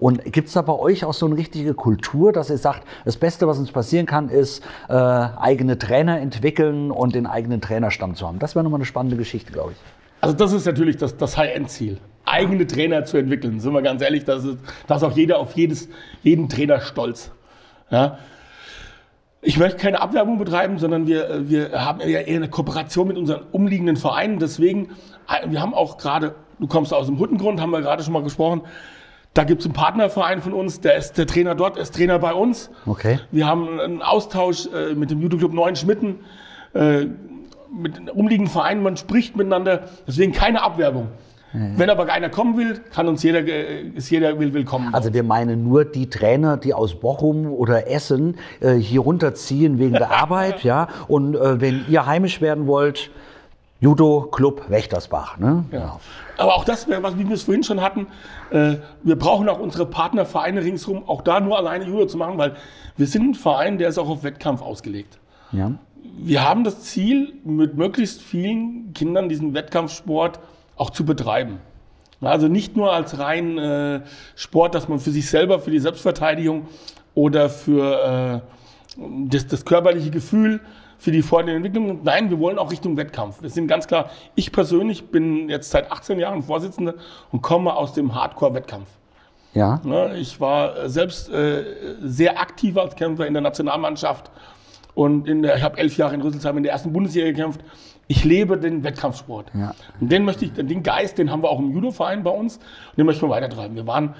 Und 0.00 0.24
gibt 0.32 0.48
es 0.48 0.54
da 0.54 0.62
bei 0.62 0.72
euch 0.72 1.04
auch 1.04 1.14
so 1.14 1.26
eine 1.26 1.36
richtige 1.36 1.74
Kultur, 1.74 2.32
dass 2.32 2.50
ihr 2.50 2.58
sagt, 2.58 2.86
das 3.04 3.16
Beste, 3.16 3.48
was 3.48 3.58
uns 3.58 3.72
passieren 3.72 4.06
kann, 4.06 4.28
ist 4.28 4.62
äh, 4.88 4.92
eigene 4.92 5.78
Trainer 5.78 6.20
entwickeln 6.20 6.90
und 6.90 7.14
den 7.14 7.26
eigenen 7.26 7.60
Trainerstamm 7.60 8.14
zu 8.14 8.26
haben? 8.26 8.38
Das 8.38 8.54
wäre 8.54 8.62
nochmal 8.62 8.78
eine 8.78 8.86
spannende 8.86 9.16
Geschichte, 9.16 9.52
glaube 9.52 9.72
ich. 9.72 9.78
Also 10.20 10.36
das 10.36 10.52
ist 10.52 10.66
natürlich 10.66 10.96
das, 10.96 11.16
das 11.16 11.36
High-End-Ziel. 11.36 11.98
Eigene 12.24 12.66
Trainer 12.66 13.04
zu 13.04 13.16
entwickeln. 13.16 13.60
Sind 13.60 13.72
wir 13.72 13.82
ganz 13.82 14.02
ehrlich, 14.02 14.24
da 14.24 14.34
ist, 14.34 14.46
da 14.86 14.96
ist 14.96 15.02
auch 15.02 15.16
jeder 15.16 15.38
auf 15.38 15.52
jedes, 15.52 15.88
jeden 16.22 16.48
Trainer 16.48 16.80
stolz. 16.80 17.30
Ja? 17.90 18.18
Ich 19.40 19.58
möchte 19.58 19.78
keine 19.78 20.00
Abwerbung 20.00 20.38
betreiben, 20.38 20.78
sondern 20.78 21.06
wir, 21.06 21.48
wir 21.48 21.72
haben 21.72 22.00
ja 22.00 22.20
eher 22.20 22.36
eine 22.36 22.50
Kooperation 22.50 23.08
mit 23.08 23.16
unseren 23.16 23.42
umliegenden 23.52 23.96
Vereinen. 23.96 24.38
Deswegen, 24.38 24.90
äh, 25.28 25.48
wir 25.48 25.60
haben 25.60 25.74
auch 25.74 25.98
gerade, 25.98 26.34
du 26.58 26.66
kommst 26.66 26.92
aus 26.92 27.06
dem 27.06 27.18
Huttengrund, 27.18 27.60
haben 27.60 27.70
wir 27.70 27.80
gerade 27.80 28.02
schon 28.02 28.12
mal 28.12 28.22
gesprochen. 28.22 28.62
Da 29.34 29.44
gibt 29.44 29.60
es 29.60 29.66
einen 29.66 29.74
Partnerverein 29.74 30.42
von 30.42 30.52
uns, 30.52 30.80
der 30.80 30.96
ist 30.96 31.18
der 31.18 31.26
Trainer 31.26 31.54
dort, 31.54 31.76
ist 31.76 31.94
Trainer 31.94 32.18
bei 32.18 32.32
uns. 32.32 32.70
Okay. 32.86 33.20
Wir 33.30 33.46
haben 33.46 33.78
einen 33.78 34.02
Austausch 34.02 34.66
äh, 34.66 34.94
mit 34.94 35.10
dem 35.10 35.20
Judo-Club 35.20 35.52
Neuen 35.52 35.76
Schmitten, 35.76 36.20
äh, 36.74 37.06
mit 37.72 37.96
den 37.96 38.10
umliegenden 38.10 38.50
Vereinen, 38.52 38.82
man 38.82 38.96
spricht 38.96 39.36
miteinander, 39.36 39.88
deswegen 40.06 40.32
keine 40.32 40.62
Abwerbung. 40.62 41.08
Wenn 41.52 41.88
aber 41.88 42.12
einer 42.12 42.28
kommen 42.28 42.58
will, 42.58 42.78
kann 42.92 43.08
uns 43.08 43.22
jeder, 43.22 43.40
ist 43.40 44.10
jeder 44.10 44.38
will, 44.38 44.52
willkommen. 44.52 44.92
Also 44.92 45.14
wir 45.14 45.22
meinen 45.22 45.64
nur 45.64 45.86
die 45.86 46.10
Trainer, 46.10 46.58
die 46.58 46.74
aus 46.74 47.00
Bochum 47.00 47.50
oder 47.50 47.90
Essen 47.90 48.36
äh, 48.60 48.74
hier 48.74 49.00
runterziehen 49.00 49.78
wegen 49.78 49.94
der 49.94 50.10
Arbeit, 50.22 50.62
ja. 50.62 50.88
Und 51.08 51.34
äh, 51.34 51.58
wenn 51.58 51.86
ihr 51.88 52.04
heimisch 52.04 52.42
werden 52.42 52.66
wollt, 52.66 53.10
Judo 53.80 54.22
Club 54.32 54.68
Wächtersbach, 54.68 55.38
ne? 55.38 55.64
Ja. 55.70 56.00
Aber 56.36 56.56
auch 56.56 56.64
das 56.64 56.88
was, 56.88 57.18
wie 57.18 57.28
wir 57.28 57.34
es 57.34 57.42
vorhin 57.42 57.62
schon 57.62 57.80
hatten. 57.80 58.08
Äh, 58.50 58.76
wir 59.02 59.16
brauchen 59.16 59.48
auch 59.48 59.60
unsere 59.60 59.86
Partnervereine 59.86 60.64
ringsherum, 60.64 61.08
auch 61.08 61.22
da 61.22 61.38
nur 61.40 61.56
alleine 61.56 61.84
Judo 61.84 62.06
zu 62.06 62.16
machen, 62.16 62.38
weil 62.38 62.56
wir 62.96 63.06
sind 63.06 63.30
ein 63.30 63.34
Verein, 63.34 63.78
der 63.78 63.88
ist 63.88 63.98
auch 63.98 64.08
auf 64.08 64.24
Wettkampf 64.24 64.62
ausgelegt. 64.62 65.18
ja. 65.52 65.72
Wir 66.20 66.48
haben 66.48 66.64
das 66.64 66.80
Ziel, 66.82 67.34
mit 67.44 67.76
möglichst 67.76 68.22
vielen 68.22 68.92
Kindern 68.92 69.28
diesen 69.28 69.54
Wettkampfsport 69.54 70.40
auch 70.76 70.90
zu 70.90 71.04
betreiben. 71.04 71.60
Also 72.20 72.48
nicht 72.48 72.76
nur 72.76 72.92
als 72.92 73.18
rein 73.18 73.56
äh, 73.58 74.00
Sport, 74.34 74.74
dass 74.74 74.88
man 74.88 74.98
für 74.98 75.10
sich 75.10 75.30
selber, 75.30 75.60
für 75.60 75.70
die 75.70 75.78
Selbstverteidigung 75.78 76.66
oder 77.14 77.48
für 77.48 78.42
äh, 78.42 79.00
das, 79.28 79.46
das 79.46 79.64
körperliche 79.64 80.10
Gefühl, 80.10 80.60
für 80.98 81.12
die 81.12 81.22
vordere 81.22 81.56
Entwicklung. 81.56 82.00
Nein, 82.02 82.28
wir 82.28 82.38
wollen 82.40 82.58
auch 82.58 82.70
Richtung 82.70 82.96
Wettkampf. 82.96 83.40
Wir 83.40 83.50
sind 83.50 83.68
ganz 83.68 83.86
klar, 83.86 84.10
ich 84.34 84.52
persönlich 84.52 85.10
bin 85.10 85.48
jetzt 85.48 85.70
seit 85.70 85.90
18 85.90 86.18
Jahren 86.18 86.42
Vorsitzender 86.42 86.94
und 87.30 87.40
komme 87.40 87.74
aus 87.74 87.92
dem 87.92 88.14
Hardcore-Wettkampf. 88.14 88.88
Ja. 89.54 89.80
Ne, 89.84 90.16
Ich 90.18 90.40
war 90.40 90.88
selbst 90.88 91.30
äh, 91.30 91.64
sehr 92.02 92.40
aktiv 92.40 92.76
als 92.76 92.96
Kämpfer 92.96 93.26
in 93.26 93.32
der 93.32 93.42
Nationalmannschaft 93.42 94.30
und 94.94 95.28
in 95.28 95.42
der, 95.42 95.56
ich 95.56 95.62
habe 95.62 95.78
elf 95.78 95.96
Jahre 95.96 96.14
in 96.14 96.20
Rüsselsheim 96.20 96.56
in 96.56 96.64
der 96.64 96.72
ersten 96.72 96.92
Bundesliga 96.92 97.26
gekämpft. 97.28 97.60
Ich 98.08 98.24
lebe 98.24 98.58
den 98.58 98.82
Wettkampfsport. 98.82 99.52
Ja. 99.54 99.74
Und 100.00 100.10
den 100.10 100.24
möchte 100.24 100.44
ich, 100.46 100.52
den 100.52 100.82
Geist, 100.82 101.18
den 101.18 101.30
haben 101.30 101.42
wir 101.42 101.50
auch 101.50 101.58
im 101.60 101.70
Judo-Verein 101.72 102.24
bei 102.24 102.30
uns 102.30 102.56
und 102.56 102.98
den 102.98 103.06
möchten 103.06 103.22
wir 103.22 103.30
weitertreiben. 103.30 103.76
Wir 103.76 103.86
waren 103.86 104.14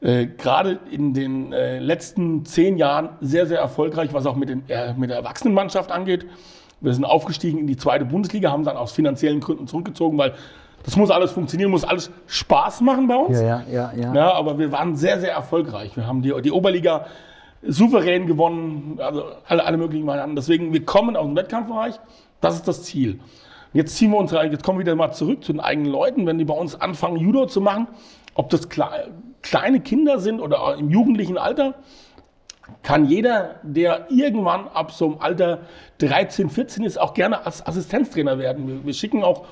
äh, 0.00 0.26
gerade 0.26 0.78
in 0.90 1.14
den 1.14 1.52
äh, 1.52 1.78
letzten 1.78 2.44
zehn 2.44 2.76
Jahren 2.76 3.10
sehr, 3.20 3.46
sehr 3.46 3.58
erfolgreich, 3.58 4.12
was 4.12 4.26
auch 4.26 4.36
mit, 4.36 4.48
den, 4.48 4.62
äh, 4.68 4.94
mit 4.94 5.10
der 5.10 5.18
Erwachsenenmannschaft 5.18 5.90
angeht. 5.90 6.26
Wir 6.80 6.94
sind 6.94 7.04
aufgestiegen 7.04 7.58
in 7.58 7.66
die 7.66 7.76
zweite 7.76 8.04
Bundesliga, 8.04 8.52
haben 8.52 8.64
dann 8.64 8.76
aus 8.76 8.92
finanziellen 8.92 9.40
Gründen 9.40 9.66
zurückgezogen, 9.66 10.16
weil 10.16 10.34
das 10.84 10.96
muss 10.96 11.10
alles 11.10 11.32
funktionieren, 11.32 11.70
muss 11.72 11.84
alles 11.84 12.10
Spaß 12.28 12.80
machen 12.82 13.08
bei 13.08 13.16
uns. 13.16 13.40
Ja, 13.40 13.64
ja, 13.70 13.92
ja, 13.92 13.92
ja. 13.96 14.14
Ja, 14.14 14.32
aber 14.34 14.58
wir 14.58 14.70
waren 14.70 14.94
sehr, 14.94 15.18
sehr 15.18 15.32
erfolgreich. 15.32 15.96
Wir 15.96 16.06
haben 16.06 16.22
die, 16.22 16.32
die 16.42 16.52
Oberliga 16.52 17.06
souverän 17.62 18.26
gewonnen, 18.26 18.98
also 18.98 19.24
alle, 19.46 19.64
alle 19.64 19.76
möglichen 19.76 20.06
Varianten. 20.06 20.36
Deswegen, 20.36 20.72
wir 20.72 20.84
kommen 20.84 21.16
aus 21.16 21.26
dem 21.26 21.36
Wettkampfbereich, 21.36 21.98
das 22.40 22.54
ist 22.54 22.68
das 22.68 22.84
Ziel. 22.84 23.18
Jetzt 23.72 23.96
ziehen 23.96 24.12
wir 24.12 24.18
unsere, 24.18 24.46
jetzt 24.46 24.62
kommen 24.62 24.78
wir 24.78 24.84
wieder 24.84 24.94
mal 24.94 25.12
zurück 25.12 25.44
zu 25.44 25.52
den 25.52 25.60
eigenen 25.60 25.90
Leuten, 25.90 26.26
wenn 26.26 26.38
die 26.38 26.44
bei 26.44 26.54
uns 26.54 26.80
anfangen, 26.80 27.16
Judo 27.16 27.46
zu 27.46 27.60
machen, 27.60 27.88
ob 28.34 28.48
das 28.50 28.68
kle 28.68 28.86
kleine 29.42 29.80
Kinder 29.80 30.18
sind 30.18 30.40
oder 30.40 30.76
im 30.78 30.90
jugendlichen 30.90 31.38
Alter, 31.38 31.74
kann 32.82 33.06
jeder, 33.06 33.56
der 33.62 34.10
irgendwann 34.10 34.68
ab 34.68 34.92
so 34.92 35.06
einem 35.06 35.18
Alter 35.20 35.60
13, 35.98 36.50
14 36.50 36.84
ist, 36.84 36.98
auch 36.98 37.14
gerne 37.14 37.46
als 37.46 37.66
Assistenztrainer 37.66 38.38
werden. 38.38 38.68
Wir, 38.68 38.84
wir 38.84 38.94
schicken 38.94 39.24
auch 39.24 39.46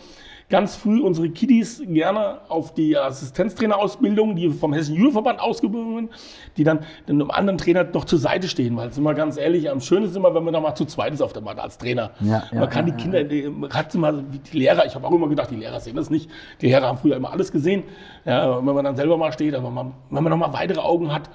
ganz 0.48 0.76
früh 0.76 1.00
unsere 1.00 1.28
Kiddies 1.30 1.82
gerne 1.86 2.38
auf 2.48 2.72
die 2.72 2.96
Assistenztrainerausbildung, 2.96 4.36
die 4.36 4.50
vom 4.50 4.72
Hessischen 4.72 4.96
Judoverband 4.96 5.40
ausgebildet 5.40 5.94
werden, 5.94 6.10
die 6.56 6.64
dann 6.64 6.80
einem 7.08 7.30
anderen 7.30 7.58
Trainer 7.58 7.84
doch 7.84 8.04
zur 8.04 8.18
Seite 8.18 8.48
stehen. 8.48 8.76
Weil, 8.76 8.92
sind 8.92 9.02
wir 9.02 9.14
ganz 9.14 9.36
ehrlich, 9.36 9.68
am 9.70 9.80
schönsten 9.80 10.10
ist 10.10 10.16
immer, 10.16 10.34
wenn 10.34 10.44
man 10.44 10.54
da 10.54 10.60
mal 10.60 10.74
zu 10.74 10.84
zweit 10.84 11.12
ist 11.12 11.20
auf 11.20 11.32
der 11.32 11.42
Matte 11.42 11.62
als 11.62 11.78
Trainer. 11.78 12.12
Ja, 12.20 12.44
ja, 12.52 12.60
man 12.60 12.70
kann 12.70 12.86
ja, 12.86 12.94
die 12.94 13.02
Kinder, 13.02 13.24
die, 13.24 13.48
man 13.48 13.72
hat 13.72 13.92
mal, 13.94 14.24
wie 14.30 14.38
die 14.38 14.58
Lehrer, 14.58 14.86
ich 14.86 14.94
habe 14.94 15.06
auch 15.06 15.12
immer 15.12 15.28
gedacht, 15.28 15.50
die 15.50 15.56
Lehrer 15.56 15.80
sehen 15.80 15.96
das 15.96 16.10
nicht. 16.10 16.30
Die 16.60 16.66
Lehrer 16.66 16.86
haben 16.86 16.98
früher 16.98 17.16
immer 17.16 17.32
alles 17.32 17.50
gesehen. 17.50 17.82
Ja, 18.24 18.64
wenn 18.64 18.74
man 18.74 18.84
dann 18.84 18.96
selber 18.96 19.16
mal 19.16 19.32
steht, 19.32 19.54
aber 19.54 19.70
man, 19.70 19.94
wenn 20.10 20.22
man 20.22 20.30
noch 20.30 20.38
mal 20.38 20.52
weitere 20.52 20.80
Augen 20.80 21.12
hat, 21.12 21.28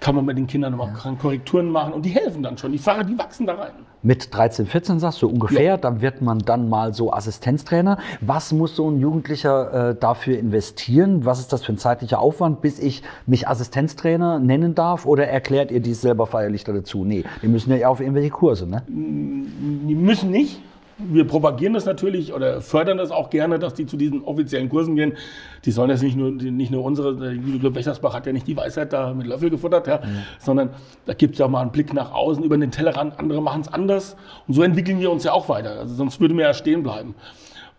kann 0.00 0.14
man 0.14 0.24
mit 0.24 0.38
den 0.38 0.46
Kindern 0.46 0.72
nochmal 0.72 1.16
Korrekturen 1.18 1.70
machen 1.70 1.92
und 1.92 2.04
die 2.04 2.10
helfen 2.10 2.42
dann 2.42 2.56
schon. 2.56 2.72
Die 2.72 2.78
Fahrer, 2.78 3.04
die 3.04 3.16
wachsen 3.18 3.46
da 3.46 3.54
rein. 3.54 3.72
Mit 4.02 4.34
13, 4.34 4.66
14 4.66 4.98
sagst 4.98 5.20
du 5.20 5.28
ungefähr, 5.28 5.76
dann 5.76 6.00
wird 6.00 6.22
man 6.22 6.38
dann 6.38 6.70
mal 6.70 6.94
so 6.94 7.12
Assistenztrainer. 7.12 7.98
Was 8.22 8.50
muss 8.50 8.74
so 8.74 8.90
ein 8.90 8.98
Jugendlicher 8.98 9.90
äh, 9.90 9.94
dafür 9.94 10.38
investieren? 10.38 11.26
Was 11.26 11.38
ist 11.38 11.52
das 11.52 11.62
für 11.62 11.72
ein 11.72 11.78
zeitlicher 11.78 12.18
Aufwand, 12.18 12.62
bis 12.62 12.78
ich 12.78 13.02
mich 13.26 13.46
Assistenztrainer 13.46 14.38
nennen 14.38 14.74
darf? 14.74 15.04
Oder 15.04 15.28
erklärt 15.28 15.70
ihr 15.70 15.80
dies 15.80 16.00
selber 16.00 16.26
feierlich 16.26 16.64
dazu? 16.64 17.04
Nee, 17.04 17.24
die 17.42 17.48
müssen 17.48 17.76
ja 17.76 17.88
auf 17.88 18.00
irgendwelche 18.00 18.30
Kurse, 18.30 18.66
ne? 18.66 18.82
Die 18.88 19.94
müssen 19.94 20.30
nicht. 20.30 20.62
Wir 21.08 21.26
propagieren 21.26 21.72
das 21.74 21.86
natürlich 21.86 22.32
oder 22.32 22.60
fördern 22.60 22.98
das 22.98 23.10
auch 23.10 23.30
gerne, 23.30 23.58
dass 23.58 23.74
die 23.74 23.86
zu 23.86 23.96
diesen 23.96 24.22
offiziellen 24.22 24.68
Kursen 24.68 24.96
gehen. 24.96 25.16
Die 25.64 25.70
sollen 25.70 25.90
jetzt 25.90 26.02
nicht 26.02 26.16
nur, 26.16 26.30
nicht 26.30 26.70
nur 26.70 26.84
unsere, 26.84 27.16
der 27.16 27.32
Judo 27.32 27.74
Wächtersbach 27.74 28.14
hat 28.14 28.26
ja 28.26 28.32
nicht 28.32 28.46
die 28.46 28.56
Weisheit 28.56 28.92
da 28.92 29.12
mit 29.14 29.26
Löffel 29.26 29.50
gefuttert, 29.50 29.86
ja, 29.86 30.00
sondern 30.38 30.70
da 31.06 31.14
gibt 31.14 31.34
es 31.34 31.38
ja 31.38 31.46
auch 31.46 31.50
mal 31.50 31.62
einen 31.62 31.72
Blick 31.72 31.92
nach 31.94 32.12
außen 32.12 32.44
über 32.44 32.56
den 32.56 32.70
Tellerrand. 32.70 33.18
Andere 33.18 33.42
machen 33.42 33.62
es 33.62 33.68
anders. 33.72 34.16
Und 34.46 34.54
so 34.54 34.62
entwickeln 34.62 35.00
wir 35.00 35.10
uns 35.10 35.24
ja 35.24 35.32
auch 35.32 35.48
weiter. 35.48 35.78
Also 35.78 35.94
sonst 35.94 36.20
würden 36.20 36.36
wir 36.36 36.44
ja 36.44 36.54
stehen 36.54 36.82
bleiben. 36.82 37.14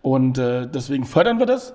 Und 0.02 0.38
äh, 0.38 0.66
deswegen 0.66 1.04
fördern 1.04 1.38
wir 1.38 1.46
das. 1.46 1.74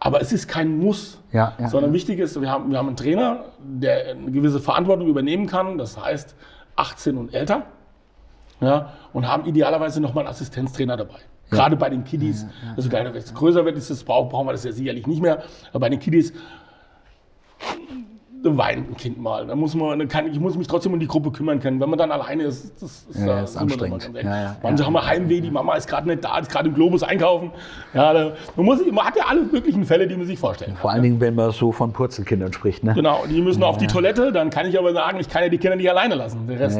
Aber 0.00 0.20
es 0.20 0.32
ist 0.32 0.48
kein 0.48 0.78
Muss, 0.78 1.20
Ja, 1.30 1.54
ja, 1.60 1.68
sondern 1.68 1.90
ja. 1.90 1.94
wichtig 1.94 2.18
ist, 2.18 2.40
wir 2.40 2.50
haben, 2.50 2.72
wir 2.72 2.78
haben 2.78 2.88
einen 2.88 2.96
Trainer, 2.96 3.44
der 3.60 4.10
eine 4.10 4.32
gewisse 4.32 4.58
Verantwortung 4.58 5.06
übernehmen 5.06 5.46
kann. 5.46 5.78
Das 5.78 5.96
heißt 5.96 6.34
18 6.74 7.16
und 7.16 7.32
älter 7.32 7.66
ja, 8.62 8.92
und 9.12 9.28
haben 9.28 9.44
idealerweise 9.44 10.00
nochmal 10.00 10.24
einen 10.24 10.30
Assistenztrainer 10.30 10.96
dabei. 10.96 11.18
Gerade 11.50 11.76
bei 11.76 11.90
den 11.90 12.04
Kiddies. 12.04 12.46
Also 12.76 12.90
wenn 12.90 13.06
es 13.14 13.34
größer 13.34 13.64
wird, 13.64 13.76
ist 13.76 13.90
das 13.90 14.02
brauchen, 14.04 14.46
wir 14.46 14.52
das 14.52 14.64
ja 14.64 14.72
sicherlich 14.72 15.06
nicht 15.06 15.20
mehr. 15.20 15.42
Aber 15.70 15.80
bei 15.80 15.90
den 15.90 15.98
Kiddies, 16.00 16.32
weint 18.44 18.90
ein 18.90 18.96
Kind 18.96 19.20
mal. 19.20 19.46
Da 19.46 19.54
muss 19.54 19.74
man, 19.74 20.06
kann, 20.08 20.26
ich 20.30 20.38
muss 20.38 20.56
mich 20.56 20.66
trotzdem 20.66 20.92
um 20.92 21.00
die 21.00 21.06
Gruppe 21.06 21.30
kümmern 21.30 21.60
können. 21.60 21.80
Wenn 21.80 21.88
man 21.88 21.98
dann 21.98 22.10
alleine 22.10 22.44
ist, 22.44 22.72
das 22.80 23.06
ist, 23.08 23.20
Ja, 23.20 23.26
da 23.26 23.42
ist 23.42 23.56
anstrengend. 23.56 24.10
Ja, 24.14 24.42
ja, 24.42 24.56
Manche 24.62 24.84
haben 24.84 25.00
Heimweh, 25.00 25.40
die 25.40 25.50
Mama 25.50 25.74
ist 25.74 25.88
gerade 25.88 26.08
nicht 26.08 26.24
da, 26.24 26.38
ist 26.38 26.50
gerade 26.50 26.68
im 26.68 26.74
Globus 26.74 27.02
einkaufen. 27.02 27.50
Ja, 27.94 28.12
da, 28.12 28.32
man, 28.56 28.66
muss, 28.66 28.80
man 28.90 29.04
hat 29.04 29.16
ja 29.16 29.24
alle 29.28 29.42
möglichen 29.42 29.84
Fälle, 29.84 30.06
die 30.06 30.16
man 30.16 30.26
sich 30.26 30.38
vorstellen 30.38 30.76
Vor 30.76 30.90
allen 30.90 31.02
Dingen, 31.02 31.20
wenn 31.20 31.34
man 31.34 31.50
so 31.52 31.72
von 31.72 31.92
Purzelkindern 31.92 32.52
spricht. 32.52 32.84
Ne? 32.84 32.94
Genau, 32.94 33.24
die 33.28 33.40
müssen 33.40 33.62
auf 33.62 33.78
die 33.78 33.86
Toilette, 33.86 34.32
dann 34.32 34.50
kann 34.50 34.66
ich 34.66 34.78
aber 34.78 34.92
sagen, 34.92 35.18
ich 35.20 35.28
kann 35.28 35.42
ja 35.42 35.48
die 35.48 35.58
Kinder 35.58 35.76
nicht 35.76 35.90
alleine 35.90 36.14
lassen. 36.14 36.46
Der 36.46 36.58
Rest 36.58 36.78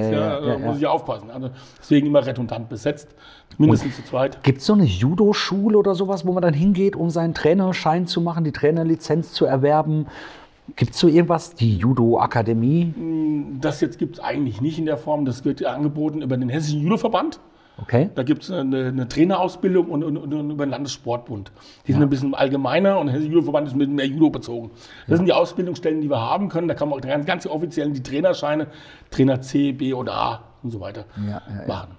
muss 0.61 0.79
ich 0.79 0.87
aufpassen. 0.87 1.31
Also 1.31 1.51
deswegen 1.79 2.07
immer 2.07 2.25
redundant 2.27 2.69
besetzt, 2.69 3.09
mindestens 3.59 3.97
zu 3.97 4.05
zweit. 4.05 4.43
Gibt 4.43 4.59
es 4.59 4.67
so 4.67 4.73
eine 4.73 4.85
Judo-Schule 4.85 5.79
oder 5.79 5.95
sowas, 5.95 6.27
wo 6.27 6.33
man 6.33 6.43
dann 6.43 6.55
hingeht, 6.55 6.97
um 6.97 7.11
seinen 7.11 7.35
Trainerschein 7.35 8.07
zu 8.07 8.21
machen, 8.21 8.45
die 8.45 8.53
Trainerlizenz 8.53 9.33
zu 9.33 9.45
erwerben? 9.45 10.07
Gibt 10.77 10.93
es 10.93 11.01
so 11.01 11.09
irgendwas? 11.09 11.55
Die 11.55 11.77
Judo-Akademie? 11.77 12.95
Das 13.61 13.81
jetzt 13.81 13.99
gibt 13.99 14.17
es 14.17 14.25
eigentlich 14.25 14.61
nicht 14.61 14.79
in 14.79 14.87
der 14.87 14.97
Form. 14.97 15.25
Das 15.25 15.45
wird 15.45 15.61
ja 15.61 15.73
angeboten 15.73 16.23
über 16.23 16.37
den 16.37 16.49
Hessischen 16.49 16.81
Judoverband. 16.81 17.41
Okay. 17.79 18.11
Da 18.15 18.23
gibt 18.23 18.43
es 18.43 18.51
eine, 18.51 18.89
eine 18.89 19.09
Trainerausbildung 19.09 19.89
und, 19.89 20.05
und, 20.05 20.17
und 20.17 20.51
über 20.51 20.67
den 20.67 20.71
Landessportbund. 20.71 21.53
Die 21.87 21.93
sind 21.93 22.03
ein 22.03 22.11
bisschen 22.11 22.35
allgemeiner 22.35 22.99
und 22.99 23.07
der 23.07 23.15
Hessische 23.15 23.33
Judoverband 23.33 23.69
ist 23.69 23.77
mit 23.77 23.91
mehr 23.91 24.07
Judo 24.07 24.31
bezogen. 24.31 24.71
Das 25.09 25.17
sind 25.17 25.27
die 25.27 25.33
Ausbildungsstellen, 25.33 26.01
die 26.01 26.11
wir 26.11 26.21
haben 26.21 26.49
können. 26.49 26.69
Da 26.69 26.75
kann 26.75 26.89
man 26.89 26.99
auch 26.99 27.03
ganz, 27.03 27.27
ganz 27.27 27.47
offiziell 27.47 27.91
die 27.91 28.03
Trainerscheine, 28.03 28.69
Trainer 29.11 29.41
C, 29.41 29.73
B 29.73 29.95
oder 29.95 30.15
A 30.15 30.52
und 30.63 30.71
so 30.71 30.81
weiter 30.81 31.05
Ja, 31.27 31.43
ja, 31.61 31.67
machen. 31.67 31.97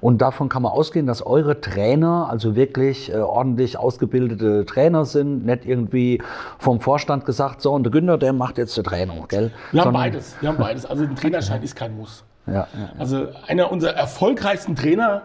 Und 0.00 0.22
davon 0.22 0.48
kann 0.48 0.62
man 0.62 0.72
ausgehen, 0.72 1.06
dass 1.06 1.24
eure 1.24 1.60
Trainer 1.60 2.28
also 2.30 2.56
wirklich 2.56 3.12
äh, 3.12 3.16
ordentlich 3.16 3.78
ausgebildete 3.78 4.64
Trainer 4.66 5.04
sind, 5.04 5.44
nicht 5.44 5.66
irgendwie 5.66 6.22
vom 6.58 6.80
Vorstand 6.80 7.24
gesagt, 7.26 7.60
so 7.62 7.72
und 7.72 7.82
der 7.84 7.92
Günther, 7.92 8.18
der 8.18 8.32
macht 8.32 8.58
jetzt 8.58 8.76
die 8.76 8.82
Trainung, 8.82 9.26
gell? 9.28 9.50
Wir 9.72 9.80
haben 9.80 9.86
Sondern- 9.88 10.02
beides. 10.02 10.36
Wir 10.40 10.48
haben 10.48 10.58
beides. 10.58 10.86
Also 10.86 11.04
ein 11.04 11.14
Trainerschein 11.16 11.62
ist 11.62 11.76
kein 11.76 11.96
Muss. 11.96 12.24
Ja, 12.48 12.68
Also 12.96 13.26
einer 13.48 13.72
unserer 13.72 13.94
erfolgreichsten 13.96 14.76
Trainer 14.76 15.22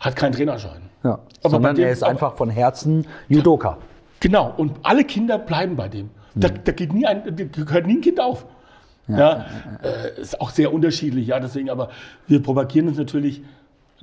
hat 0.00 0.16
keinen 0.16 0.32
Trainerschein. 0.32 0.80
ja. 1.04 1.18
Aber 1.42 1.50
Sondern 1.50 1.74
dem- 1.76 1.84
er 1.84 1.90
ist 1.92 2.02
aber- 2.02 2.10
einfach 2.12 2.34
von 2.36 2.48
Herzen 2.50 3.06
Judoka. 3.28 3.76
Genau, 4.20 4.52
und 4.56 4.72
alle 4.82 5.04
Kinder 5.04 5.38
bleiben 5.38 5.76
bei 5.76 5.88
dem. 5.88 6.08
Da, 6.34 6.48
Hm. 6.48 6.54
da 6.64 6.72
geht 6.72 6.92
nie 6.94 7.04
ein, 7.04 7.22
da 7.36 7.64
gehört 7.64 7.86
nie 7.86 7.96
ein 7.98 8.00
Kind 8.00 8.18
auf. 8.20 8.46
Ja, 9.08 9.46
Äh, 9.82 10.20
ist 10.20 10.40
auch 10.40 10.50
sehr 10.50 10.72
unterschiedlich, 10.72 11.26
ja, 11.26 11.40
deswegen, 11.40 11.70
aber 11.70 11.90
wir 12.28 12.42
propagieren 12.42 12.88
es 12.88 12.96
natürlich. 12.96 13.42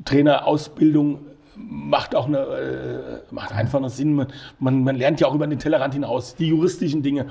Trainerausbildung 0.05 1.19
macht 1.55 2.15
auch 2.15 2.27
eine, 2.27 2.37
äh, 2.39 3.33
macht 3.33 3.51
einfach 3.53 3.79
einen 3.79 3.89
Sinn. 3.89 4.13
Man, 4.13 4.27
man, 4.59 4.83
man 4.83 4.95
lernt 4.95 5.19
ja 5.19 5.27
auch 5.27 5.35
über 5.35 5.47
den 5.47 5.59
Tellerrand 5.59 5.93
hinaus. 5.93 6.35
Die 6.35 6.47
juristischen 6.47 7.03
Dinge, 7.03 7.27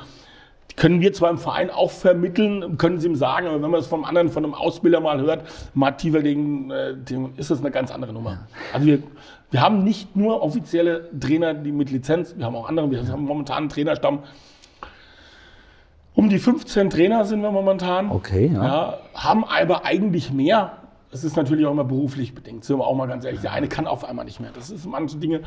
die 0.71 0.75
können 0.75 1.01
wir 1.01 1.13
zwar 1.13 1.31
im 1.31 1.39
Verein 1.39 1.71
auch 1.71 1.91
vermitteln, 1.91 2.77
können 2.77 3.01
sie 3.01 3.09
ihm 3.09 3.17
sagen, 3.17 3.47
aber 3.47 3.63
wenn 3.63 3.71
man 3.71 3.81
es 3.81 3.87
vom 3.87 4.05
anderen, 4.05 4.29
von 4.29 4.45
einem 4.45 4.55
Ausbilder 4.55 5.01
mal 5.01 5.21
hört, 5.21 5.45
mal 5.75 5.93
tiefer 5.93 6.21
legen, 6.21 6.71
äh, 6.71 6.95
dem 6.97 7.33
ist 7.37 7.51
das 7.51 7.61
eine 7.61 7.71
ganz 7.71 7.91
andere 7.91 8.13
Nummer. 8.13 8.47
Also 8.73 8.87
wir, 8.87 9.03
wir 9.51 9.63
haben 9.63 9.83
nicht 9.83 10.15
nur 10.15 10.43
offizielle 10.43 11.09
Trainer, 11.19 11.55
die 11.55 11.73
mit 11.73 11.91
Lizenz, 11.91 12.35
wir 12.37 12.45
haben 12.45 12.57
auch 12.57 12.69
andere, 12.69 12.91
wir 12.91 13.07
haben 13.09 13.25
momentan 13.25 13.59
einen 13.59 13.69
Trainerstamm. 13.71 14.21
Um 16.19 16.29
die 16.29 16.41
15 16.41 16.91
Trainer 16.91 17.25
sind 17.25 17.43
wir 17.43 17.53
momentan. 17.53 18.11
Okay, 18.11 18.51
ja. 18.53 18.65
ja. 18.65 18.99
Haben 19.15 19.45
aber 19.45 19.85
eigentlich 19.85 20.33
mehr. 20.33 20.73
Es 21.13 21.23
ist 21.23 21.37
natürlich 21.37 21.65
auch 21.65 21.71
immer 21.71 21.85
beruflich 21.85 22.35
bedingt, 22.35 22.65
sind 22.65 22.77
wir 22.77 22.89
auch 22.89 22.97
mal 22.97 23.07
ganz 23.07 23.25
ehrlich. 23.25 23.41
Der 23.41 23.53
eine 23.53 23.69
kann 23.69 23.87
auf 23.87 24.05
einmal 24.05 24.25
nicht 24.25 24.41
mehr. 24.41 24.51
Das 24.53 24.69
ist 24.69 24.85
manche 24.85 25.17
Dinge, 25.19 25.43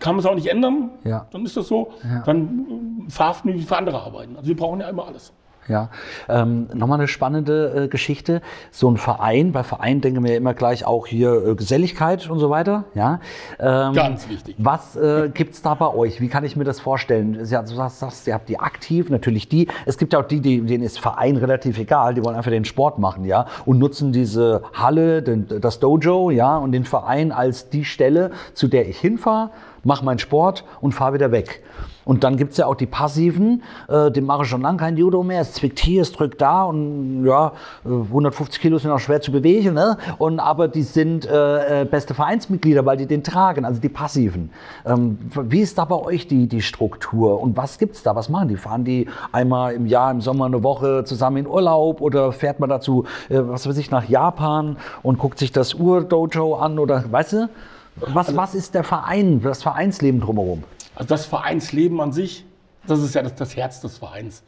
kann 0.00 0.16
man 0.16 0.24
es 0.24 0.26
auch 0.26 0.34
nicht 0.34 0.48
ändern. 0.48 0.90
Ja. 1.04 1.28
Dann 1.30 1.46
ist 1.46 1.56
das 1.56 1.68
so. 1.68 1.92
Ja. 2.02 2.24
Dann 2.24 3.04
äh, 3.06 3.10
verhaften 3.12 3.54
wir 3.54 3.62
für 3.62 3.76
andere 3.76 4.02
arbeiten. 4.02 4.34
Also 4.34 4.48
wir 4.48 4.56
brauchen 4.56 4.80
ja 4.80 4.88
immer 4.88 5.06
alles. 5.06 5.32
Ja, 5.68 5.90
ähm, 6.28 6.68
nochmal 6.74 6.98
eine 6.98 7.08
spannende 7.08 7.84
äh, 7.84 7.88
Geschichte. 7.88 8.40
So 8.70 8.90
ein 8.90 8.96
Verein, 8.96 9.52
bei 9.52 9.62
Verein 9.62 10.00
denken 10.00 10.22
wir 10.22 10.32
ja 10.32 10.36
immer 10.36 10.54
gleich 10.54 10.86
auch 10.86 11.06
hier 11.06 11.46
äh, 11.46 11.54
Geselligkeit 11.54 12.28
und 12.30 12.38
so 12.38 12.50
weiter. 12.50 12.84
Ja, 12.94 13.20
ähm, 13.58 13.94
Ganz 13.94 14.28
wichtig. 14.28 14.54
Was 14.58 14.96
äh, 14.96 15.30
gibt 15.32 15.54
es 15.54 15.62
da 15.62 15.74
bei 15.74 15.92
euch? 15.92 16.20
Wie 16.20 16.28
kann 16.28 16.44
ich 16.44 16.56
mir 16.56 16.64
das 16.64 16.80
vorstellen? 16.80 17.38
Ja, 17.46 17.62
du 17.62 17.74
sagst, 17.74 17.98
sagst, 17.98 18.26
ihr 18.26 18.34
habt 18.34 18.48
die 18.48 18.58
aktiv, 18.58 19.10
natürlich 19.10 19.48
die. 19.48 19.68
Es 19.86 19.98
gibt 19.98 20.12
ja 20.12 20.20
auch 20.20 20.26
die, 20.26 20.40
die, 20.40 20.60
denen 20.60 20.84
ist 20.84 20.98
Verein 21.00 21.36
relativ 21.36 21.78
egal, 21.78 22.14
die 22.14 22.24
wollen 22.24 22.36
einfach 22.36 22.50
den 22.50 22.64
Sport 22.64 22.98
machen, 22.98 23.24
ja, 23.24 23.46
und 23.64 23.78
nutzen 23.78 24.12
diese 24.12 24.62
Halle, 24.72 25.22
den, 25.22 25.46
das 25.60 25.80
Dojo, 25.80 26.30
ja, 26.30 26.56
und 26.56 26.72
den 26.72 26.84
Verein 26.84 27.32
als 27.32 27.70
die 27.70 27.84
Stelle, 27.84 28.30
zu 28.54 28.68
der 28.68 28.88
ich 28.88 28.98
hinfahre, 28.98 29.50
mache 29.86 30.04
meinen 30.04 30.18
Sport 30.18 30.64
und 30.80 30.92
fahre 30.92 31.14
wieder 31.14 31.32
weg. 31.32 31.62
Und 32.06 32.22
dann 32.22 32.36
gibt 32.36 32.52
es 32.52 32.58
ja 32.58 32.66
auch 32.66 32.76
die 32.76 32.86
Passiven, 32.86 33.64
äh, 33.88 34.12
dem 34.12 34.26
mache 34.26 34.44
ich 34.44 34.48
schon 34.48 34.62
lange 34.62 34.78
kein 34.78 34.96
Judo 34.96 35.24
mehr, 35.24 35.40
es 35.40 35.54
zwickt 35.54 35.80
hier, 35.80 36.02
es 36.02 36.12
drückt 36.12 36.40
da 36.40 36.62
und 36.62 37.26
ja, 37.26 37.52
äh, 37.84 37.88
150 37.88 38.60
Kilo 38.60 38.78
sind 38.78 38.92
auch 38.92 39.00
schwer 39.00 39.20
zu 39.20 39.32
bewegen, 39.32 39.74
ne? 39.74 39.98
und, 40.18 40.38
aber 40.38 40.68
die 40.68 40.84
sind 40.84 41.26
äh, 41.26 41.82
äh, 41.82 41.84
beste 41.84 42.14
Vereinsmitglieder, 42.14 42.86
weil 42.86 42.96
die 42.96 43.06
den 43.06 43.24
tragen, 43.24 43.64
also 43.64 43.80
die 43.80 43.88
Passiven. 43.88 44.50
Ähm, 44.86 45.18
wie 45.34 45.60
ist 45.60 45.78
da 45.78 45.84
bei 45.84 45.96
euch 45.96 46.28
die, 46.28 46.46
die 46.46 46.62
Struktur 46.62 47.40
und 47.40 47.56
was 47.56 47.76
gibt's 47.76 48.04
da, 48.04 48.14
was 48.14 48.28
machen 48.28 48.48
die? 48.48 48.56
Fahren 48.56 48.84
die 48.84 49.08
einmal 49.32 49.74
im 49.74 49.86
Jahr, 49.86 50.12
im 50.12 50.20
Sommer 50.20 50.44
eine 50.44 50.62
Woche 50.62 51.02
zusammen 51.04 51.38
in 51.38 51.46
Urlaub 51.48 52.00
oder 52.00 52.30
fährt 52.30 52.60
man 52.60 52.70
dazu, 52.70 53.04
äh, 53.28 53.40
was 53.40 53.68
weiß 53.68 53.78
ich, 53.78 53.90
nach 53.90 54.08
Japan 54.08 54.76
und 55.02 55.18
guckt 55.18 55.40
sich 55.40 55.50
das 55.50 55.74
Ur-Dojo 55.74 56.54
an 56.54 56.78
oder, 56.78 57.02
weißt 57.10 57.32
du? 57.32 57.48
Was, 57.96 58.36
was 58.36 58.54
ist 58.54 58.74
der 58.74 58.84
Verein, 58.84 59.40
das 59.40 59.62
Vereinsleben 59.62 60.20
drumherum? 60.20 60.64
Also 60.94 61.08
das 61.08 61.26
Vereinsleben 61.26 62.00
an 62.00 62.12
sich, 62.12 62.44
das 62.86 63.00
ist 63.00 63.14
ja 63.14 63.22
das, 63.22 63.34
das 63.34 63.56
Herz 63.56 63.80
des 63.80 63.98
Vereins. 63.98 64.42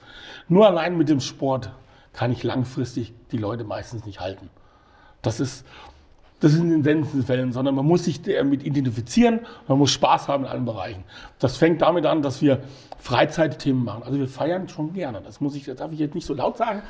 Nur 0.48 0.66
allein 0.66 0.96
mit 0.96 1.08
dem 1.08 1.20
Sport 1.20 1.72
kann 2.12 2.32
ich 2.32 2.42
langfristig 2.42 3.14
die 3.32 3.38
Leute 3.38 3.64
meistens 3.64 4.04
nicht 4.04 4.20
halten. 4.20 4.50
Das 5.22 5.40
ist, 5.40 5.64
das 6.40 6.52
ist 6.52 6.60
in 6.60 6.70
den 6.70 6.84
seltensten 6.84 7.24
Fällen, 7.24 7.52
sondern 7.52 7.74
man 7.74 7.84
muss 7.84 8.04
sich 8.04 8.22
damit 8.22 8.64
identifizieren, 8.64 9.40
man 9.66 9.78
muss 9.78 9.90
Spaß 9.90 10.28
haben 10.28 10.44
in 10.44 10.50
allen 10.50 10.64
Bereichen. 10.64 11.02
Das 11.38 11.56
fängt 11.56 11.82
damit 11.82 12.06
an, 12.06 12.22
dass 12.22 12.40
wir 12.42 12.60
Freizeitthemen 12.98 13.84
machen. 13.84 14.02
Also 14.04 14.18
wir 14.18 14.28
feiern 14.28 14.68
schon 14.68 14.92
gerne. 14.92 15.20
Das 15.24 15.40
muss 15.40 15.54
ich, 15.54 15.64
das 15.64 15.76
darf 15.76 15.92
ich 15.92 15.98
jetzt 15.98 16.14
nicht 16.14 16.26
so 16.26 16.34
laut 16.34 16.56
sagen, 16.56 16.82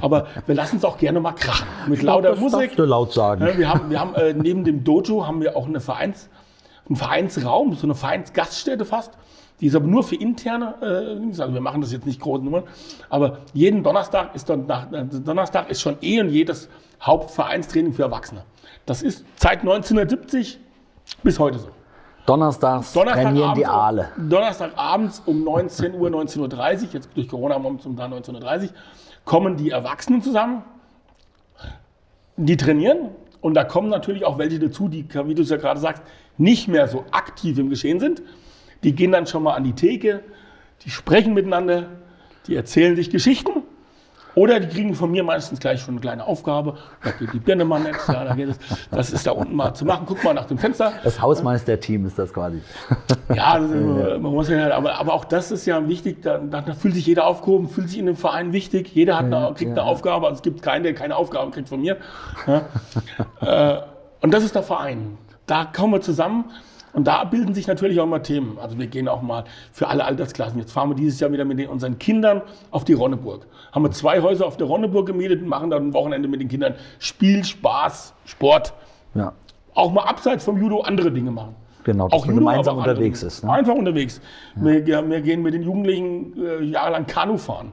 aber 0.00 0.26
wir 0.46 0.54
lassen 0.54 0.76
es 0.76 0.84
auch 0.84 0.98
gerne 0.98 1.20
mal 1.20 1.32
krachen. 1.32 1.66
Mit 1.88 2.02
lauter 2.02 2.30
das 2.30 2.40
Musik. 2.40 2.60
darfst 2.60 2.78
du 2.78 2.84
laut 2.84 3.12
sagen. 3.12 3.46
Wir 3.56 3.68
haben, 3.68 3.90
wir 3.90 4.00
haben 4.00 4.14
äh, 4.14 4.32
neben 4.32 4.64
dem 4.64 4.84
Dojo 4.84 5.26
haben 5.26 5.40
wir 5.40 5.56
auch 5.56 5.66
eine 5.66 5.80
Vereins, 5.80 6.28
einen 6.88 6.96
Vereinsraum, 6.96 7.74
so 7.74 7.86
eine 7.86 7.94
Vereinsgaststätte 7.94 8.84
fast. 8.84 9.12
Die 9.60 9.66
ist 9.66 9.74
aber 9.74 9.86
nur 9.86 10.02
für 10.02 10.16
interne, 10.16 10.74
äh, 10.82 11.40
also 11.40 11.54
wir 11.54 11.60
machen 11.60 11.80
das 11.80 11.92
jetzt 11.92 12.06
nicht 12.06 12.20
große 12.20 12.44
Nummern, 12.44 12.64
aber 13.08 13.38
jeden 13.54 13.82
Donnerstag 13.82 14.34
ist 14.34 14.50
äh, 14.50 14.58
Donnerstag 14.58 15.70
ist 15.70 15.80
schon 15.80 15.96
eh 16.02 16.20
und 16.20 16.28
je 16.28 16.44
das 16.44 16.68
Hauptvereinstraining 17.02 17.92
für 17.92 18.02
Erwachsene. 18.02 18.44
Das 18.84 19.02
ist 19.02 19.24
seit 19.36 19.60
1970 19.60 20.58
bis 21.22 21.38
heute 21.38 21.58
so. 21.58 21.68
Donnerstags 22.26 22.92
trainieren 22.92 23.54
die 23.54 23.62
um- 23.62 23.70
Aale. 23.70 24.08
Donnerstagabends 24.16 25.22
um 25.26 25.44
19 25.44 25.94
Uhr, 25.94 26.08
19.30 26.10 26.88
Uhr, 26.88 26.92
jetzt 26.94 27.08
durch 27.14 27.28
Corona 27.28 27.58
momentan 27.58 28.12
19.30 28.12 28.62
Uhr, 28.64 28.68
kommen 29.24 29.56
die 29.56 29.70
Erwachsenen 29.70 30.22
zusammen, 30.22 30.64
die 32.36 32.56
trainieren 32.56 33.10
und 33.40 33.54
da 33.54 33.64
kommen 33.64 33.88
natürlich 33.88 34.24
auch 34.24 34.38
welche 34.38 34.58
dazu, 34.58 34.88
die, 34.88 35.06
wie 35.24 35.34
du 35.34 35.42
es 35.42 35.50
ja 35.50 35.56
gerade 35.56 35.78
sagst, 35.78 36.02
nicht 36.36 36.66
mehr 36.68 36.88
so 36.88 37.04
aktiv 37.12 37.58
im 37.58 37.70
Geschehen 37.70 38.00
sind. 38.00 38.22
Die 38.82 38.92
gehen 38.92 39.12
dann 39.12 39.26
schon 39.26 39.42
mal 39.42 39.54
an 39.54 39.64
die 39.64 39.72
Theke, 39.72 40.22
die 40.84 40.90
sprechen 40.90 41.32
miteinander, 41.32 41.88
die 42.46 42.56
erzählen 42.56 42.96
sich 42.96 43.10
Geschichten 43.10 43.62
oder 44.36 44.60
die 44.60 44.68
kriegen 44.68 44.94
von 44.94 45.10
mir 45.10 45.24
meistens 45.24 45.58
gleich 45.58 45.80
schon 45.80 45.94
eine 45.94 46.00
kleine 46.02 46.24
Aufgabe. 46.26 46.76
Da 47.02 47.10
geht 47.10 47.32
die 47.32 47.38
Birne 47.40 47.64
mal 47.64 47.80
nicht, 47.80 47.98
ja, 48.06 48.22
da 48.22 48.34
geht 48.34 48.50
es, 48.50 48.58
das 48.90 49.10
ist 49.10 49.26
da 49.26 49.32
unten 49.32 49.56
mal 49.56 49.72
zu 49.74 49.84
machen. 49.86 50.04
Guck 50.06 50.22
mal 50.22 50.34
nach 50.34 50.44
dem 50.44 50.58
Fenster. 50.58 50.92
Das 51.02 51.20
Hausmeisterteam 51.20 52.04
ist 52.06 52.18
das 52.18 52.32
quasi. 52.34 52.60
Ja, 53.34 53.58
das, 53.58 53.70
man 53.70 54.20
muss 54.20 54.48
ja, 54.50 54.58
halt- 54.60 54.72
aber, 54.72 54.98
aber 55.00 55.14
auch 55.14 55.24
das 55.24 55.50
ist 55.50 55.64
ja 55.66 55.88
wichtig, 55.88 56.22
da, 56.22 56.38
da 56.38 56.62
fühlt 56.74 56.94
sich 56.94 57.06
jeder 57.06 57.26
aufgehoben, 57.26 57.68
fühlt 57.68 57.88
sich 57.88 57.98
in 57.98 58.06
dem 58.06 58.16
Verein 58.16 58.52
wichtig, 58.52 58.94
jeder 58.94 59.16
hat 59.16 59.24
eine, 59.24 59.52
kriegt 59.54 59.70
eine. 59.72 59.82
Aufgabe, 59.82 60.26
also 60.26 60.36
es 60.36 60.42
gibt 60.42 60.60
keinen, 60.62 60.82
der 60.84 60.94
keine 60.94 61.16
Aufgabe 61.16 61.50
kriegt 61.50 61.68
von 61.70 61.80
mir. 61.80 61.96
Ja. 62.46 62.62
äh, 63.40 63.82
und 64.20 64.34
das 64.34 64.44
ist 64.44 64.54
der 64.54 64.62
Verein. 64.62 65.16
Da 65.46 65.64
kommen 65.64 65.94
wir 65.94 66.00
zusammen 66.02 66.44
und 66.96 67.06
da 67.06 67.24
bilden 67.24 67.52
sich 67.52 67.66
natürlich 67.66 68.00
auch 68.00 68.06
mal 68.06 68.20
Themen. 68.20 68.58
Also 68.58 68.78
wir 68.78 68.86
gehen 68.86 69.06
auch 69.06 69.20
mal 69.20 69.44
für 69.70 69.86
alle 69.88 70.02
Altersklassen. 70.06 70.58
Jetzt 70.58 70.72
fahren 70.72 70.88
wir 70.88 70.94
dieses 70.96 71.20
Jahr 71.20 71.30
wieder 71.30 71.44
mit 71.44 71.58
den, 71.58 71.68
unseren 71.68 71.98
Kindern 71.98 72.40
auf 72.70 72.84
die 72.84 72.94
Ronneburg. 72.94 73.46
Haben 73.72 73.84
wir 73.84 73.90
zwei 73.90 74.22
Häuser 74.22 74.46
auf 74.46 74.56
der 74.56 74.66
Ronneburg 74.66 75.04
gemietet 75.06 75.42
und 75.42 75.48
machen 75.48 75.68
dann 75.68 75.88
ein 75.88 75.92
Wochenende 75.92 76.26
mit 76.26 76.40
den 76.40 76.48
Kindern 76.48 76.74
Spiel, 76.98 77.44
Spaß, 77.44 78.14
Sport. 78.24 78.72
Ja, 79.14 79.34
Auch 79.74 79.92
mal 79.92 80.04
abseits 80.04 80.44
vom 80.44 80.56
Judo 80.58 80.80
andere 80.80 81.12
Dinge 81.12 81.30
machen. 81.30 81.54
genau, 81.84 82.08
man 82.08 82.18
Judo, 82.20 82.34
gemeinsam 82.34 82.76
auch 82.76 82.86
unterwegs 82.86 83.18
andere. 83.20 83.26
ist. 83.28 83.44
Ne? 83.44 83.52
Einfach 83.52 83.74
unterwegs. 83.74 84.20
Wir, 84.54 84.88
ja, 84.88 85.06
wir 85.06 85.20
gehen 85.20 85.42
mit 85.42 85.52
den 85.52 85.64
Jugendlichen 85.64 86.32
äh, 86.42 86.64
jahrelang 86.64 87.06
Kanu 87.06 87.36
fahren. 87.36 87.72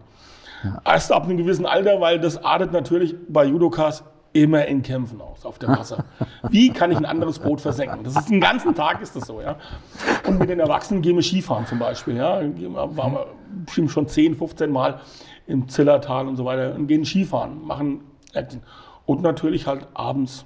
Erst 0.86 1.14
ab 1.14 1.24
einem 1.24 1.38
gewissen 1.38 1.66
Alter, 1.66 2.02
weil 2.02 2.20
das 2.20 2.44
artet 2.44 2.74
natürlich 2.74 3.16
bei 3.30 3.46
Judokas 3.46 4.04
immer 4.34 4.66
in 4.66 4.82
Kämpfen 4.82 5.22
aus 5.22 5.46
auf 5.46 5.60
dem 5.60 5.70
Wasser. 5.70 6.06
Wie 6.50 6.72
kann 6.72 6.92
ich 6.92 6.98
ein 6.98 7.06
anderes 7.06 7.40
Boot 7.40 7.62
versenken? 7.62 8.04
Das 8.04 8.16
ist 8.16 8.30
den 8.30 8.42
ganzen 8.42 8.76
Tag 8.76 9.02
ist 9.02 9.16
das 9.16 9.28
so, 9.28 9.42
ja. 9.42 9.58
Und 10.28 10.40
mit 10.40 10.50
den 10.50 10.60
Erwachsenen 10.60 11.02
gehen 11.02 11.16
wir 11.16 11.24
Skifahren 11.24 11.66
zum 11.68 11.80
Beispiel, 11.80 12.18
ja. 12.18 12.42
Waren 12.42 13.14
wir 13.14 13.28
bestimmt 13.66 13.92
schon 13.92 14.08
10, 14.08 14.36
15 14.36 14.72
Mal 14.72 15.00
im 15.48 15.68
Zillertal 15.70 16.28
und 16.28 16.36
so 16.36 16.46
weiter 16.46 16.74
und 16.76 16.88
gehen 16.88 17.06
Skifahren, 17.06 17.66
machen 17.66 18.02
Action. 18.34 18.62
Und 19.06 19.22
natürlich 19.22 19.68
halt 19.68 19.88
abends, 19.94 20.46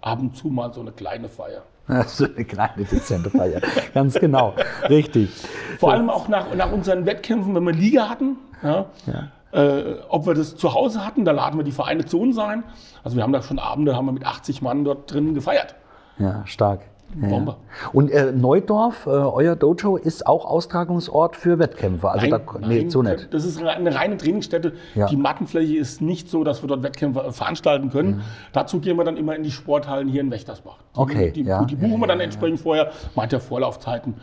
ab 0.00 0.20
und 0.20 0.36
zu 0.36 0.48
mal 0.48 0.72
so 0.72 0.80
eine 0.80 0.92
kleine 0.92 1.28
Feier. 1.28 1.62
So 2.06 2.26
eine 2.26 2.44
kleine 2.44 2.84
dezente 2.84 3.30
Feier. 3.30 3.62
Ganz 3.94 4.14
genau. 4.14 4.54
Richtig. 4.90 5.30
Vor 5.78 5.92
allem 5.92 6.10
auch 6.10 6.28
nach, 6.28 6.54
nach 6.54 6.70
unseren 6.70 7.06
Wettkämpfen, 7.06 7.54
wenn 7.54 7.64
wir 7.64 7.72
Liga 7.72 8.10
hatten, 8.10 8.36
ja, 8.62 8.86
Ja. 9.06 9.28
Äh, 9.52 9.94
ob 10.08 10.26
wir 10.26 10.34
das 10.34 10.56
zu 10.56 10.74
Hause 10.74 11.04
hatten, 11.04 11.24
da 11.24 11.32
laden 11.32 11.58
wir 11.58 11.64
die 11.64 11.72
Vereine 11.72 12.04
zu 12.04 12.20
uns 12.20 12.38
ein. 12.38 12.64
Also 13.02 13.16
wir 13.16 13.22
haben 13.22 13.32
da 13.32 13.42
schon 13.42 13.58
Abende, 13.58 13.96
haben 13.96 14.06
wir 14.06 14.12
mit 14.12 14.26
80 14.26 14.62
Mann 14.62 14.84
dort 14.84 15.12
drin 15.12 15.34
gefeiert. 15.34 15.74
Ja, 16.18 16.42
stark. 16.46 16.80
Bombe. 17.14 17.52
ja. 17.52 17.88
Und 17.92 18.10
äh, 18.10 18.32
Neudorf, 18.32 19.06
äh, 19.06 19.10
euer 19.10 19.56
Dojo, 19.56 19.96
ist 19.96 20.26
auch 20.26 20.44
Austragungsort 20.44 21.36
für 21.36 21.58
Wettkämpfe. 21.58 22.10
Also 22.10 22.26
da, 22.26 22.40
nee, 22.66 22.88
so 22.90 23.02
nicht. 23.02 23.32
Das 23.32 23.46
ist 23.46 23.62
eine 23.62 23.94
reine 23.94 24.18
Trainingsstätte. 24.18 24.74
Ja. 24.94 25.06
Die 25.06 25.16
Mattenfläche 25.16 25.76
ist 25.78 26.02
nicht 26.02 26.28
so, 26.28 26.44
dass 26.44 26.62
wir 26.62 26.68
dort 26.68 26.82
Wettkämpfe 26.82 27.20
äh, 27.20 27.32
veranstalten 27.32 27.88
können. 27.90 28.22
Dazu 28.52 28.80
gehen 28.80 28.98
wir 28.98 29.04
dann 29.04 29.16
immer 29.16 29.34
in 29.34 29.42
die 29.42 29.50
Sporthallen 29.50 30.08
hier 30.08 30.20
in 30.20 30.30
Wächtersbach. 30.30 30.76
Die, 30.94 31.00
Okay, 31.00 31.30
Die, 31.30 31.42
ja. 31.44 31.64
die 31.64 31.76
buchen 31.76 31.98
wir 31.98 32.06
dann 32.06 32.20
entsprechend 32.20 32.60
vorher. 32.60 32.90
Meint 33.14 33.32
ja 33.32 33.38
Vorlaufzeiten. 33.38 34.14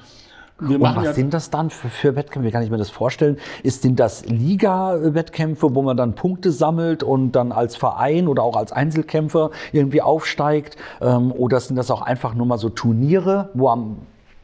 Wir 0.60 0.80
Und 0.80 0.96
was 0.96 1.04
ja 1.04 1.14
sind 1.14 1.34
das 1.34 1.50
dann 1.50 1.70
für, 1.70 1.90
für 1.90 2.16
Wettkämpfe? 2.16 2.48
Wie 2.48 2.52
kann 2.52 2.64
ich 2.64 2.70
mir 2.72 2.78
das 2.78 2.90
vorstellen? 2.90 3.38
Ist, 3.64 3.82
sind 3.82 4.00
das 4.00 4.26
Liga-Wettkämpfe, 4.26 5.76
wo 5.76 5.82
man 5.82 5.98
dann 5.98 6.14
Punkte 6.16 6.52
sammelt 6.52 7.04
und 7.04 7.34
dann 7.34 7.52
als 7.52 7.76
Verein 7.76 8.28
oder 8.28 8.44
auch 8.44 8.56
als 8.56 8.72
Einzelkämpfer 8.72 9.52
irgendwie 9.74 10.02
aufsteigt? 10.02 10.78
Ähm, 11.02 11.32
oder 11.32 11.60
sind 11.60 11.76
das 11.76 11.92
auch 11.92 12.02
einfach 12.02 12.34
nur 12.36 12.46
mal 12.46 12.58
so 12.58 12.70
Turniere, 12.70 13.50
wo 13.54 13.70
am 13.70 13.98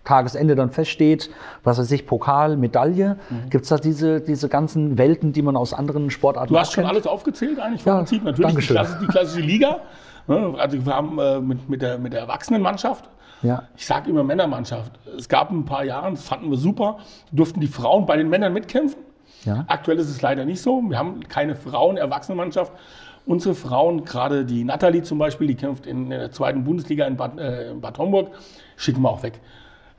Tagesende 0.04 0.56
dann 0.56 0.72
feststeht, 0.72 1.30
was 1.64 1.78
weiß 1.78 1.92
ich, 1.92 2.08
Pokal, 2.08 2.58
Medaille? 2.58 3.18
Mhm. 3.30 3.50
Gibt 3.50 3.64
es 3.64 3.70
da 3.70 3.78
diese, 3.78 4.20
diese 4.20 4.50
ganzen 4.50 4.98
Welten, 4.98 5.32
die 5.32 5.44
man 5.44 5.56
aus 5.56 5.74
anderen 5.74 6.10
Sportarten 6.10 6.52
Du 6.52 6.60
hast 6.60 6.74
schon 6.74 6.84
kennt? 6.84 6.94
alles 6.94 7.08
aufgezählt 7.08 7.60
eigentlich 7.60 7.86
Ja, 7.86 7.94
vom 7.94 8.00
Prinzip. 8.00 8.24
Natürlich 8.24 8.56
die. 8.56 8.62
Klasse, 8.68 8.98
die 9.02 9.08
klassische 9.08 9.42
Liga. 9.46 9.78
Ne, 10.28 10.56
Also 10.58 10.84
wir 10.86 10.94
haben 10.94 11.20
äh, 11.20 11.40
mit, 11.40 11.70
mit, 11.70 11.82
der, 11.82 11.98
mit 12.00 12.14
der 12.14 12.22
Erwachsenenmannschaft, 12.22 13.10
Ja. 13.44 13.64
ich 13.76 13.86
sage 13.86 14.10
immer 14.10 14.24
Männermannschaft. 14.24 14.92
Es 15.18 15.28
gab 15.28 15.52
ein 15.52 15.66
paar 15.66 15.84
Jahre, 15.84 16.12
das 16.12 16.24
fanden 16.24 16.50
wir 16.50 16.58
super, 16.58 16.98
durften 17.32 17.60
die 17.60 17.68
Frauen 17.68 18.06
bei 18.06 18.18
den 18.18 18.30
Männern 18.30 18.54
mitkämpfen. 18.54 19.02
Ja. 19.46 19.66
Aktuell 19.68 19.98
ist 19.98 20.10
es 20.10 20.22
leider 20.22 20.46
nicht 20.46 20.62
so. 20.62 20.82
Wir 20.82 20.98
haben 20.98 21.22
keine 21.28 21.56
Frauen-Erwachsenenmannschaft. 21.56 22.72
Unsere 23.26 23.56
Frauen, 23.56 24.06
gerade 24.06 24.46
die 24.46 24.64
Nathalie 24.64 25.04
zum 25.04 25.18
Beispiel, 25.18 25.48
die 25.48 25.56
kämpft 25.56 25.86
in 25.86 26.10
der 26.10 26.32
zweiten 26.32 26.64
Bundesliga 26.64 27.06
in 27.06 27.18
Bad, 27.18 27.40
äh, 27.40 27.72
in 27.72 27.82
Bad 27.82 27.98
Homburg, 27.98 28.32
schicken 28.78 29.02
wir 29.02 29.10
auch 29.10 29.24
weg. 29.24 29.40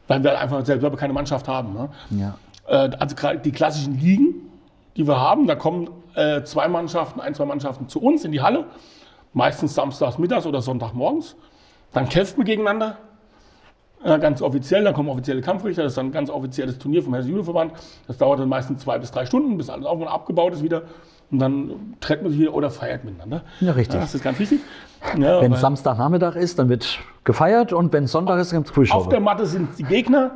Weil 0.08 0.22
wir 0.22 0.38
einfach 0.38 0.64
selber 0.64 0.94
keine 0.96 1.12
Mannschaft 1.12 1.48
haben. 1.48 1.72
Ne? 1.72 1.88
Ja. 2.10 2.34
Äh, 2.66 2.90
also 2.98 3.16
die 3.44 3.52
klassischen 3.52 3.98
Ligen, 3.98 4.50
die 4.96 5.06
wir 5.06 5.20
haben, 5.20 5.46
da 5.46 5.54
kommen 5.54 5.88
äh, 6.14 6.42
zwei 6.42 6.68
Mannschaften, 6.68 7.20
ein, 7.20 7.34
zwei 7.34 7.46
Mannschaften 7.46 7.88
zu 7.88 8.00
uns 8.00 8.24
in 8.24 8.32
die 8.32 8.42
Halle, 8.42 8.66
meistens 9.32 9.74
samstags 9.74 10.18
mittags 10.18 10.46
oder 10.46 10.60
Sonntagmorgens. 10.60 11.36
Dann 11.92 12.08
kämpfen 12.08 12.38
wir 12.38 12.44
gegeneinander, 12.44 12.98
ganz 14.04 14.42
offiziell, 14.42 14.84
dann 14.84 14.94
kommen 14.94 15.08
offizielle 15.08 15.40
Kampfrichter, 15.40 15.82
das 15.82 15.92
ist 15.92 15.98
dann 15.98 16.06
ein 16.06 16.12
ganz 16.12 16.30
offizielles 16.30 16.78
Turnier 16.78 17.02
vom 17.02 17.14
Hessischen 17.14 17.36
Judoverband. 17.36 17.72
Das 18.06 18.18
dauert 18.18 18.40
dann 18.40 18.48
meistens 18.48 18.82
zwei 18.82 18.98
bis 18.98 19.10
drei 19.10 19.26
Stunden, 19.26 19.56
bis 19.56 19.70
alles 19.70 19.86
auf 19.86 20.00
und 20.00 20.08
abgebaut 20.08 20.52
ist 20.54 20.62
wieder. 20.62 20.82
Und 21.30 21.38
dann 21.38 21.94
trennt 22.00 22.22
man 22.22 22.32
sich 22.32 22.40
wieder 22.40 22.52
oder 22.52 22.70
feiert 22.70 23.04
miteinander. 23.04 23.42
Ja, 23.60 23.72
richtig. 23.72 24.00
das 24.00 24.14
ist 24.14 24.22
ganz 24.22 24.38
wichtig. 24.38 24.60
Ja, 25.16 25.40
Wenn 25.40 25.50
weil 25.50 25.52
es 25.54 25.60
Samstagnachmittag 25.60 26.36
ist, 26.36 26.58
dann 26.58 26.68
wird 26.68 26.98
gefeiert 27.24 27.72
und 27.72 27.92
wenn 27.92 28.04
es 28.04 28.12
Sonntag 28.12 28.38
ist, 28.38 28.52
gibt 28.52 28.76
es 28.76 28.90
auf 28.90 29.08
der. 29.08 29.20
Matte 29.20 29.46
sind 29.46 29.78
die 29.78 29.84
Gegner 29.84 30.32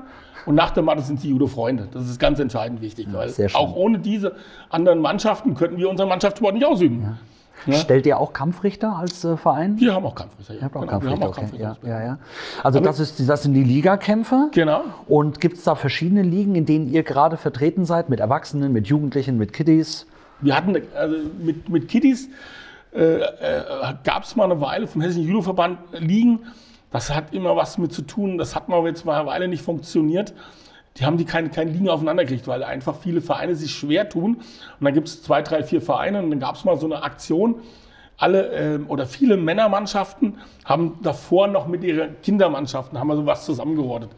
und 0.46 0.54
nach 0.54 0.70
der 0.70 0.82
Matte 0.82 1.02
sind 1.02 1.22
die 1.22 1.28
Judo-Freunde. 1.28 1.88
Das 1.92 2.08
ist 2.08 2.18
ganz 2.18 2.38
entscheidend 2.38 2.80
wichtig, 2.80 3.08
weil 3.12 3.28
sehr 3.28 3.48
schön. 3.48 3.60
auch 3.60 3.76
ohne 3.76 3.98
diese 3.98 4.36
anderen 4.70 5.00
Mannschaften 5.00 5.54
könnten 5.54 5.76
wir 5.76 5.90
unseren 5.90 6.08
Mannschaftssport 6.08 6.54
nicht 6.54 6.64
ausüben. 6.64 7.18
Ja. 7.66 7.74
Stellt 7.74 8.06
ihr 8.06 8.18
auch 8.18 8.32
Kampfrichter 8.32 8.96
als 8.96 9.24
äh, 9.24 9.36
Verein? 9.36 9.78
Wir 9.78 9.94
haben 9.94 10.06
auch 10.06 10.14
Kampfrichter. 10.14 10.54
Ja. 10.54 10.60
Ihr 10.60 10.64
habt 10.64 10.76
auch 10.76 10.80
Genau, 10.80 10.92
Kampfrichter, 10.92 11.24
auch 11.24 11.30
okay. 11.30 11.40
Kampfrichter. 11.40 11.76
ja, 11.82 12.04
ja. 12.04 12.18
Also 12.62 12.80
das, 12.80 13.00
ist, 13.00 13.28
das 13.28 13.42
sind 13.42 13.54
die 13.54 13.64
Ligakämpfe. 13.64 14.48
Genau. 14.52 14.82
Und 15.08 15.40
gibt 15.40 15.56
es 15.58 15.64
da 15.64 15.74
verschiedene 15.74 16.22
Ligen, 16.22 16.54
in 16.54 16.66
denen 16.66 16.88
ihr 16.88 17.02
gerade 17.02 17.36
vertreten 17.36 17.84
seid? 17.84 18.08
Mit 18.08 18.20
Erwachsenen, 18.20 18.72
mit 18.72 18.86
Jugendlichen, 18.86 19.36
mit 19.36 19.52
Kiddies? 19.52 20.06
Wir 20.40 20.56
hatten 20.56 20.76
also 20.94 21.16
mit, 21.38 21.68
mit 21.68 21.88
Kiddies 21.88 22.28
äh, 22.94 23.16
äh, 23.20 23.64
gab 24.04 24.22
es 24.22 24.36
mal 24.36 24.44
eine 24.44 24.60
Weile 24.60 24.86
vom 24.86 25.02
Hessischen 25.02 25.24
Judoverband 25.24 25.78
liegen. 25.98 26.40
Das 26.90 27.14
hat 27.14 27.34
immer 27.34 27.56
was 27.56 27.78
mit 27.78 27.92
zu 27.92 28.02
tun. 28.02 28.38
Das 28.38 28.56
hat 28.56 28.68
mal 28.68 28.84
jetzt 28.86 29.04
mal 29.04 29.18
eine 29.20 29.26
Weile 29.26 29.48
nicht 29.48 29.62
funktioniert. 29.62 30.32
Die 30.98 31.04
haben 31.04 31.18
die 31.18 31.24
keine, 31.24 31.50
keine 31.50 31.70
Ligen 31.70 31.88
aufeinander 31.88 32.24
gekriegt, 32.24 32.48
weil 32.48 32.64
einfach 32.64 32.96
viele 32.96 33.20
Vereine 33.20 33.54
sich 33.54 33.72
schwer 33.72 34.08
tun. 34.08 34.36
Und 34.36 34.84
dann 34.84 34.94
gibt 34.94 35.08
es 35.08 35.22
zwei, 35.22 35.42
drei, 35.42 35.62
vier 35.62 35.82
Vereine 35.82 36.22
und 36.22 36.30
dann 36.30 36.40
gab 36.40 36.56
es 36.56 36.64
mal 36.64 36.78
so 36.78 36.86
eine 36.86 37.02
Aktion. 37.02 37.56
Alle 38.18 38.46
ähm, 38.52 38.86
oder 38.88 39.06
viele 39.06 39.36
Männermannschaften 39.36 40.38
haben 40.64 40.98
davor 41.02 41.48
noch 41.48 41.66
mit 41.66 41.84
ihren 41.84 42.20
Kindermannschaften 42.22 42.98
haben 42.98 43.08
wir 43.08 43.16
sowas 43.16 43.44
zusammengehortet. 43.44 44.10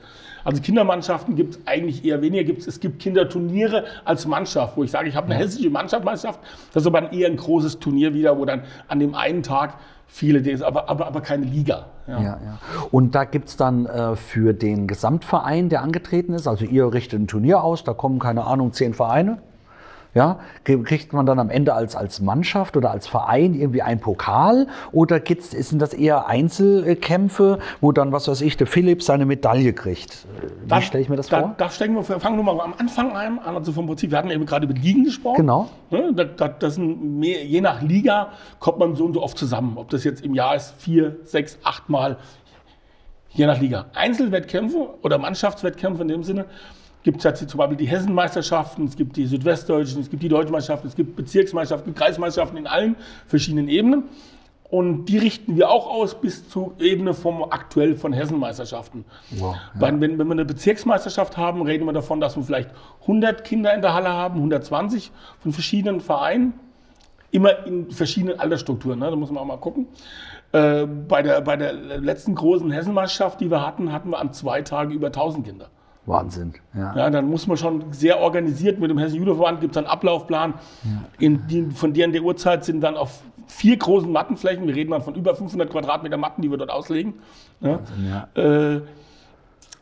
Also 0.45 0.63
Kindermannschaften 0.63 1.37
gibt 1.37 1.55
es 1.57 1.61
eigentlich 1.67 2.05
eher 2.05 2.23
weniger. 2.23 2.45
Gibt's, 2.45 2.67
es 2.67 2.81
gibt 2.81 3.01
Kinderturniere 3.01 3.85
als 4.05 4.27
Mannschaft, 4.27 4.77
wo 4.77 4.85
ich 4.85 4.91
sage, 4.91 5.09
ich 5.09 5.17
habe 5.17 5.27
eine 5.27 5.37
hessische 5.37 5.71
Mannschaftsmeisterschaft. 5.71 6.41
Das 6.73 6.83
ist 6.83 6.87
aber 6.87 7.01
dann 7.01 7.13
eher 7.13 7.29
ein 7.29 7.37
großes 7.37 7.79
Turnier 7.79 8.15
wieder, 8.15 8.39
wo 8.39 8.45
dann 8.45 8.63
an 8.89 8.99
dem 9.01 9.15
einen 9.15 9.43
Tag 9.43 9.75
viele, 10.07 10.41
Dinge- 10.41 10.65
aber, 10.65 10.89
aber, 10.89 11.07
aber 11.07 11.21
keine 11.21 11.45
Liga. 11.45 11.87
Ja. 12.07 12.15
Ja, 12.21 12.23
ja. 12.23 12.59
Und 12.91 13.15
da 13.15 13.25
gibt 13.25 13.49
es 13.49 13.57
dann 13.57 13.85
äh, 13.85 14.17
für 14.17 14.55
den 14.55 14.87
Gesamtverein, 14.87 15.69
der 15.69 15.83
angetreten 15.83 16.33
ist, 16.33 16.47
also 16.49 16.65
ihr 16.65 16.93
richtet 16.93 17.21
ein 17.21 17.27
Turnier 17.27 17.63
aus, 17.63 17.85
da 17.85 17.93
kommen, 17.93 18.19
keine 18.19 18.45
Ahnung, 18.45 18.73
zehn 18.73 18.95
Vereine. 18.95 19.39
Ja, 20.19 20.41
Krie- 20.65 20.83
kriegt 20.83 21.13
man 21.13 21.27
dann 21.27 21.39
am 21.39 21.49
Ende 21.49 21.75
als, 21.75 21.95
als 21.95 22.21
Mannschaft 22.21 22.77
oder 22.77 22.91
als 22.91 23.07
Verein 23.07 23.55
irgendwie 23.55 23.83
einen 23.83 24.01
Pokal 24.01 24.67
oder 24.91 25.21
gibt's, 25.21 25.51
sind 25.53 25.81
das 25.81 25.95
eher 25.95 26.27
Einzelkämpfe, 26.27 27.61
wo 27.81 27.93
dann, 27.93 28.11
was 28.11 28.27
weiß 28.27 28.41
ich, 28.41 28.57
der 28.57 28.67
Philipp 28.67 29.05
seine 29.05 29.27
Medaille 29.27 29.73
kriegt? 29.73 30.27
Wie 30.65 30.67
Da- 30.69 30.83
stelle 30.83 31.03
ich 31.03 31.09
mir 31.09 31.15
das 31.15 31.29
da, 31.29 31.39
vor? 31.41 31.55
Da 31.57 31.71
stecken 31.71 31.95
wir, 31.95 32.03
fangen 32.03 32.37
wir 32.37 32.43
mal 32.43 32.61
am 32.61 32.75
Anfang 32.77 33.13
an. 33.13 33.39
Also 33.39 33.73
vom 33.73 33.87
Prinzip, 33.87 34.11
wir 34.11 34.19
hatten 34.19 34.31
eben 34.31 34.45
gerade 34.45 34.67
über 34.67 34.75
Ligen 34.75 35.05
gesprochen. 35.05 35.37
Genau. 35.37 35.69
Ne, 35.91 36.13
da, 36.13 36.25
da, 36.25 36.49
das 36.49 36.75
sind 36.75 37.01
mehr, 37.21 37.45
je 37.45 37.61
nach 37.61 37.81
Liga 37.81 38.33
kommt 38.59 38.81
man 38.81 38.97
so 38.97 39.05
und 39.05 39.15
so 39.15 39.23
oft 39.23 39.39
zusammen. 39.39 39.75
Ob 39.77 39.89
das 39.91 40.03
jetzt 40.03 40.25
im 40.25 40.35
Jahr 40.35 40.57
ist, 40.57 40.75
vier, 40.79 41.17
sechs, 41.23 41.59
acht 41.63 41.89
Mal, 41.89 42.17
je 43.31 43.47
nach 43.47 43.61
Liga. 43.61 43.87
Einzelwettkämpfe 43.95 44.95
oder 45.03 45.17
Mannschaftswettkämpfe 45.19 46.03
in 46.03 46.09
dem 46.09 46.25
Sinne 46.25 46.47
gibt 47.03 47.19
es 47.19 47.25
jetzt 47.25 47.49
zum 47.49 47.59
Beispiel 47.59 47.77
die 47.77 47.87
Hessenmeisterschaften, 47.87 48.85
es 48.87 48.97
gibt 48.97 49.17
die 49.17 49.27
Südwestdeutschen, 49.27 50.01
es 50.01 50.11
gibt 50.11 50.23
die 50.23 50.29
Deutschen 50.29 50.53
Meisterschaften, 50.53 50.89
es 50.89 50.97
gibt 50.97 51.17
Bezirksmeisterschaften, 51.17 51.95
Kreismeisterschaften 51.95 52.59
in 52.59 52.67
allen 52.67 52.97
verschiedenen 53.27 53.69
Ebenen. 53.69 54.05
Und 54.71 55.07
die 55.07 55.17
richten 55.17 55.57
wir 55.57 55.71
auch 55.71 55.87
aus 55.89 56.21
bis 56.21 56.47
zur 56.51 56.75
Ebene 56.79 57.15
vom 57.15 57.43
aktuell 57.43 57.95
von 57.95 58.13
Hessenmeisterschaften. 58.13 59.07
Wow, 59.31 59.57
Weil 59.75 59.99
wenn, 60.01 60.19
wenn 60.19 60.27
wir 60.27 60.33
eine 60.33 60.45
Bezirksmeisterschaft 60.45 61.39
haben, 61.39 61.63
reden 61.63 61.87
wir 61.87 61.95
davon, 61.95 62.21
dass 62.21 62.37
wir 62.37 62.43
vielleicht 62.43 62.71
100 63.03 63.45
Kinder 63.45 63.73
in 63.73 63.81
der 63.81 63.95
Halle 63.95 64.11
haben, 64.11 64.37
120 64.37 65.11
von 65.41 65.53
verschiedenen 65.53 66.01
Vereinen, 66.01 66.53
immer 67.31 67.65
in 67.67 67.91
verschiedenen 67.91 68.39
Altersstrukturen. 68.39 68.99
Ne? 68.99 69.09
Da 69.09 69.17
muss 69.17 69.31
man 69.31 69.43
auch 69.43 69.47
mal 69.47 69.57
gucken. 69.57 69.87
Äh, 70.53 70.85
bei, 70.85 71.23
der, 71.23 71.41
bei 71.41 71.57
der 71.57 71.73
letzten 71.73 72.35
großen 72.35 72.71
Hessenmeisterschaft, 72.71 73.41
die 73.41 73.51
wir 73.51 73.67
hatten, 73.67 73.91
hatten 73.91 74.11
wir 74.11 74.19
an 74.19 74.35
zwei 74.35 74.61
Tagen 74.61 74.93
über 74.93 75.07
1000 75.07 75.47
Kinder. 75.47 75.71
Wahnsinn. 76.09 76.55
Ja. 76.75 76.97
Ja, 76.97 77.11
dann 77.11 77.29
muss 77.29 77.47
man 77.47 77.57
schon 77.57 77.93
sehr 77.93 78.19
organisiert 78.19 78.79
mit 78.81 78.91
dem 78.91 78.99
Hessischen 78.99 79.21
Judoverband, 79.21 79.61
gibt 79.61 79.73
es 79.73 79.79
einen 79.79 79.87
Ablaufplan. 79.87 80.55
In 81.19 81.47
die, 81.47 81.71
von 81.71 81.93
deren 81.93 82.13
der 82.13 82.23
Uhrzeit 82.23 82.65
sind 82.65 82.81
dann 82.81 82.97
auf 82.97 83.23
vier 83.47 83.77
großen 83.77 84.11
Mattenflächen, 84.11 84.67
wir 84.67 84.75
reden 84.75 84.91
dann 84.91 85.03
von 85.03 85.15
über 85.15 85.35
500 85.35 85.71
Quadratmeter 85.71 86.17
Matten, 86.17 86.43
die 86.43 86.51
wir 86.51 86.59
dort 86.59 86.71
auslegen. 86.71 87.15
Ja. 87.61 87.81
Ja. 88.35 88.43
Äh, 88.43 88.81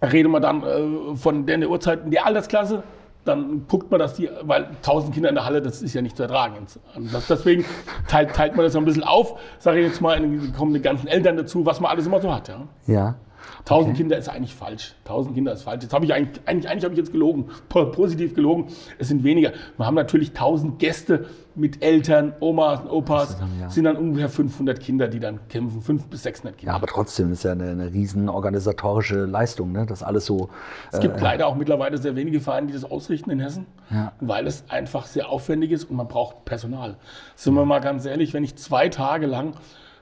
reden 0.03 0.31
wir 0.31 0.41
dann 0.41 0.63
äh, 0.63 1.17
von 1.17 1.47
deren 1.47 1.61
der 1.61 1.71
Uhrzeit 1.71 2.05
in 2.05 2.11
der 2.11 2.27
Altersklasse, 2.27 2.83
dann 3.27 3.67
guckt 3.67 3.91
man, 3.91 3.99
dass 3.99 4.15
die, 4.15 4.31
weil 4.43 4.65
1000 4.65 5.13
Kinder 5.13 5.29
in 5.29 5.35
der 5.35 5.45
Halle, 5.45 5.61
das 5.61 5.83
ist 5.83 5.95
ja 5.95 6.03
nicht 6.03 6.17
zu 6.17 6.23
ertragen. 6.23 6.67
Und 6.95 7.13
das, 7.13 7.27
deswegen 7.27 7.65
teilt, 8.09 8.35
teilt 8.35 8.55
man 8.57 8.65
das 8.65 8.73
so 8.73 8.79
ein 8.79 8.85
bisschen 8.85 9.03
auf, 9.03 9.39
sage 9.59 9.81
ich 9.81 9.89
jetzt 9.89 10.01
mal, 10.01 10.21
kommen 10.57 10.73
die 10.73 10.81
ganzen 10.81 11.09
Eltern 11.09 11.37
dazu, 11.37 11.67
was 11.67 11.81
man 11.81 11.91
alles 11.91 12.07
immer 12.07 12.21
so 12.21 12.33
hat. 12.33 12.49
Ja. 12.49 12.63
ja. 12.87 13.15
1000 13.61 13.97
Kinder 13.97 14.17
ist 14.17 14.29
eigentlich 14.29 14.55
falsch. 14.55 14.95
1000 15.05 15.35
Kinder 15.35 15.53
ist 15.53 15.63
falsch. 15.63 15.83
Jetzt 15.83 15.93
habe 15.93 16.05
ich 16.05 16.13
eigentlich, 16.15 16.41
eigentlich, 16.47 16.69
eigentlich 16.71 16.85
habe 16.85 16.95
ich 16.95 16.99
jetzt 16.99 17.13
gelogen, 17.13 17.47
po- 17.69 17.87
positiv 17.87 18.35
gelogen. 18.35 18.67
Es 18.99 19.09
sind 19.09 19.25
weniger. 19.25 19.53
Wir 19.77 19.87
haben 19.87 19.95
natürlich 19.95 20.31
1000 20.31 20.79
Gäste 20.79 21.27
mit 21.55 21.83
Eltern, 21.83 22.35
Omas, 22.41 22.81
und 22.83 22.91
Opas. 22.91 23.39
Ja. 23.61 23.71
Sind 23.71 23.85
dann 23.85 23.97
ungefähr 23.97 24.29
500 24.29 24.79
Kinder, 24.79 25.09
die 25.09 25.21
dann 25.21 25.41
kämpfen. 25.49 25.81
500 25.81 26.11
bis 26.11 26.23
600 26.23 26.59
Kinder. 26.59 26.73
Ja, 26.73 26.77
aber 26.77 26.87
trotzdem 26.87 27.33
ist 27.33 27.45
ja 27.45 27.53
eine, 27.53 27.71
eine 27.71 27.93
riesen 27.93 28.29
organisatorische 28.29 29.25
Leistung, 29.25 29.73
ne? 29.73 29.87
das 29.87 30.03
alles 30.03 30.27
so. 30.27 30.51
es 30.93 31.01
gibt 31.01 31.21
leider 31.21 31.47
auch 31.47 31.57
mittlerweile 31.57 31.97
sehr 31.99 32.15
wenige 32.15 32.41
Vereine, 32.41 32.67
die 32.67 32.73
das 32.75 32.85
ausrichten 32.85 33.31
in 33.31 33.41
Hessen, 33.41 33.67
Ja. 33.91 34.13
weil 34.21 34.47
es 34.47 34.65
einfach 34.69 35.07
sehr 35.07 35.31
aufwendig 35.31 35.71
ist 35.73 35.85
und 35.91 35.97
man 35.97 36.09
braucht 36.09 36.45
Personal. 36.45 36.97
Sind 37.37 37.55
wir 37.55 37.65
mal 37.65 37.81
ganz 37.81 38.05
ehrlich, 38.05 38.35
wenn 38.35 38.45
ich 38.45 38.57
zwei 38.57 38.89
Tage 38.91 39.27
lang 39.27 39.55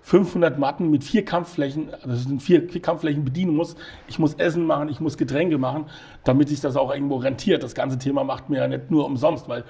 500 0.04 0.58
Matten 0.58 0.90
mit 0.90 1.02
vier 1.02 1.24
Kampfflächen, 1.24 1.88
also 1.94 2.08
das 2.08 2.24
sind 2.24 2.42
vier, 2.42 2.68
vier 2.68 2.82
Kampfflächen 2.82 3.24
bedienen 3.24 3.56
muss, 3.56 3.74
ich 4.06 4.18
muss 4.18 4.34
Essen 4.34 4.66
machen, 4.66 4.90
ich 4.90 5.00
muss 5.00 5.16
Getränke 5.16 5.56
machen, 5.56 5.86
damit 6.24 6.50
sich 6.50 6.60
das 6.60 6.76
auch 6.76 6.92
irgendwo 6.92 7.16
rentiert. 7.16 7.62
Das 7.62 7.74
ganze 7.74 7.98
Thema 7.98 8.22
macht 8.22 8.50
mir 8.50 8.58
ja 8.58 8.68
nicht 8.68 8.90
nur 8.90 9.06
umsonst, 9.06 9.48
weil 9.48 9.64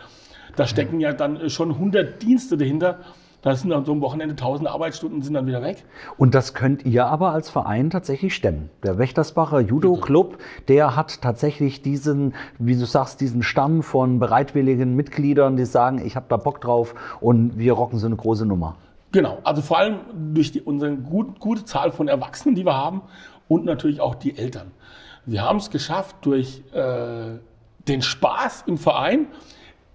Da 0.57 0.67
stecken 0.67 1.01
ja 1.01 1.13
dann 1.13 1.51
schon 1.51 1.73
100 1.73 2.23
Dienste 2.23 2.57
dahinter. 2.57 2.99
Da 3.43 3.55
sind 3.55 3.71
dann 3.71 3.85
so 3.85 3.93
am 3.93 4.01
Wochenende 4.01 4.33
1000 4.33 4.69
Arbeitsstunden 4.69 5.21
sind 5.21 5.35
dann 5.35 5.47
wieder 5.47 5.63
weg. 5.63 5.85
Und 6.17 6.35
das 6.35 6.55
könnt 6.55 6.87
ihr 6.87 7.07
aber 7.07 7.33
als 7.33 7.51
Verein 7.51 7.91
tatsächlich 7.91 8.35
stemmen. 8.35 8.71
Der 8.83 8.97
Wächtersbacher 8.97 9.61
Judo 9.61 9.97
Club, 9.97 10.39
der 10.69 10.97
hat 10.97 11.21
tatsächlich 11.21 11.83
diesen, 11.83 12.35
wie 12.59 12.75
du 12.75 12.87
sagst, 12.87 13.21
diesen 13.21 13.43
Stamm 13.43 13.83
von 13.83 14.19
bereitwilligen 14.19 14.97
Mitgliedern, 14.97 15.57
die 15.57 15.67
sagen, 15.67 16.01
ich 16.05 16.17
habe 16.17 16.27
da 16.29 16.39
Bock 16.39 16.61
drauf 16.63 16.95
und 17.21 17.59
wir 17.59 17.75
rocken 17.75 17.99
so 17.99 18.07
eine 18.07 18.17
große 18.17 18.47
Nummer. 18.47 18.77
Genau, 19.15 19.39
also 19.45 19.63
vor 19.63 19.79
allem 19.79 20.01
durch 20.35 20.51
die, 20.51 20.61
unsere 20.61 20.97
gut, 20.97 21.39
gute 21.39 21.65
Zahl 21.65 21.93
von 21.93 22.09
Erwachsenen, 22.09 22.57
die 22.57 22.67
wir 22.67 22.77
haben 22.77 23.03
und 23.47 23.65
natürlich 23.65 24.01
auch 24.01 24.17
die 24.17 24.37
Eltern. 24.37 24.73
Wir 25.25 25.43
haben 25.43 25.59
es 25.59 25.71
geschafft, 25.71 26.17
durch 26.23 26.65
äh, 26.73 27.39
den 27.87 28.03
Spaß 28.03 28.65
im 28.67 28.77
Verein 28.77 29.29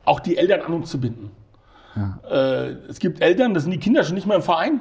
auch 0.05 0.21
die 0.21 0.37
Eltern 0.37 0.61
an 0.61 0.73
uns 0.73 0.89
zu 0.89 1.01
binden. 1.01 1.31
Ja. 1.97 2.19
Äh, 2.31 2.77
es 2.87 2.99
gibt 2.99 3.21
Eltern, 3.21 3.53
das 3.53 3.63
sind 3.63 3.73
die 3.73 3.79
Kinder 3.79 4.05
schon 4.05 4.15
nicht 4.15 4.25
mehr 4.25 4.37
im 4.37 4.41
Verein. 4.41 4.79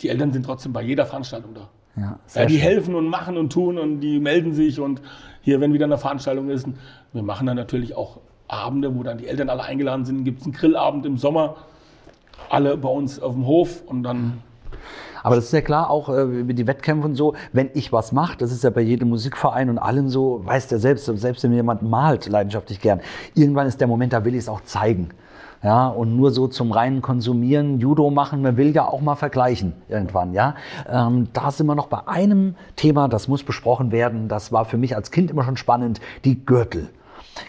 Die 0.00 0.08
Eltern 0.08 0.32
sind 0.32 0.46
trotzdem 0.46 0.72
bei 0.72 0.80
jeder 0.80 1.04
Veranstaltung 1.04 1.52
da. 1.52 1.68
Ja, 2.00 2.18
ja, 2.34 2.46
die 2.46 2.54
schön. 2.54 2.62
helfen 2.62 2.94
und 2.94 3.08
machen 3.08 3.36
und 3.36 3.52
tun 3.52 3.78
und 3.78 4.00
die 4.00 4.20
melden 4.20 4.54
sich 4.54 4.80
und 4.80 5.02
hier, 5.42 5.60
wenn 5.60 5.74
wieder 5.74 5.84
eine 5.84 5.98
Veranstaltung 5.98 6.48
ist, 6.48 6.66
wir 7.12 7.22
machen 7.22 7.46
dann 7.46 7.56
natürlich 7.56 7.94
auch 7.94 8.20
Abende, 8.48 8.96
wo 8.96 9.02
dann 9.02 9.18
die 9.18 9.28
Eltern 9.28 9.50
alle 9.50 9.64
eingeladen 9.64 10.06
sind. 10.06 10.24
Gibt 10.24 10.40
es 10.40 10.46
einen 10.46 10.54
Grillabend 10.54 11.04
im 11.04 11.18
Sommer, 11.18 11.56
alle 12.48 12.76
bei 12.76 12.88
uns 12.88 13.20
auf 13.20 13.34
dem 13.34 13.46
Hof 13.46 13.82
und 13.86 14.02
dann 14.02 14.42
aber 15.26 15.34
das 15.34 15.46
ist 15.46 15.52
ja 15.52 15.60
klar, 15.60 15.90
auch 15.90 16.08
äh, 16.08 16.44
die 16.44 16.68
Wettkämpfe 16.68 17.08
und 17.08 17.16
so, 17.16 17.34
wenn 17.52 17.70
ich 17.74 17.92
was 17.92 18.12
mache, 18.12 18.38
das 18.38 18.52
ist 18.52 18.62
ja 18.62 18.70
bei 18.70 18.82
jedem 18.82 19.08
Musikverein 19.08 19.68
und 19.68 19.78
allem 19.78 20.08
so, 20.08 20.42
weiß 20.44 20.68
der 20.68 20.78
selbst, 20.78 21.06
selbst 21.06 21.42
wenn 21.42 21.52
jemand 21.52 21.82
malt 21.82 22.28
leidenschaftlich 22.28 22.80
gern, 22.80 23.00
irgendwann 23.34 23.66
ist 23.66 23.80
der 23.80 23.88
Moment, 23.88 24.12
da 24.12 24.24
will 24.24 24.34
ich 24.34 24.42
es 24.42 24.48
auch 24.48 24.60
zeigen. 24.62 25.08
Ja, 25.64 25.88
und 25.88 26.16
nur 26.16 26.30
so 26.30 26.46
zum 26.46 26.70
reinen 26.70 27.02
Konsumieren, 27.02 27.80
Judo 27.80 28.08
machen, 28.10 28.40
man 28.40 28.56
will 28.56 28.72
ja 28.72 28.86
auch 28.86 29.00
mal 29.00 29.16
vergleichen 29.16 29.72
irgendwann, 29.88 30.32
ja. 30.32 30.54
Ähm, 30.88 31.26
da 31.32 31.50
sind 31.50 31.66
wir 31.66 31.74
noch 31.74 31.88
bei 31.88 32.06
einem 32.06 32.54
Thema, 32.76 33.08
das 33.08 33.26
muss 33.26 33.42
besprochen 33.42 33.90
werden, 33.90 34.28
das 34.28 34.52
war 34.52 34.64
für 34.64 34.76
mich 34.76 34.94
als 34.94 35.10
Kind 35.10 35.32
immer 35.32 35.42
schon 35.42 35.56
spannend, 35.56 36.00
die 36.24 36.46
Gürtel. 36.46 36.88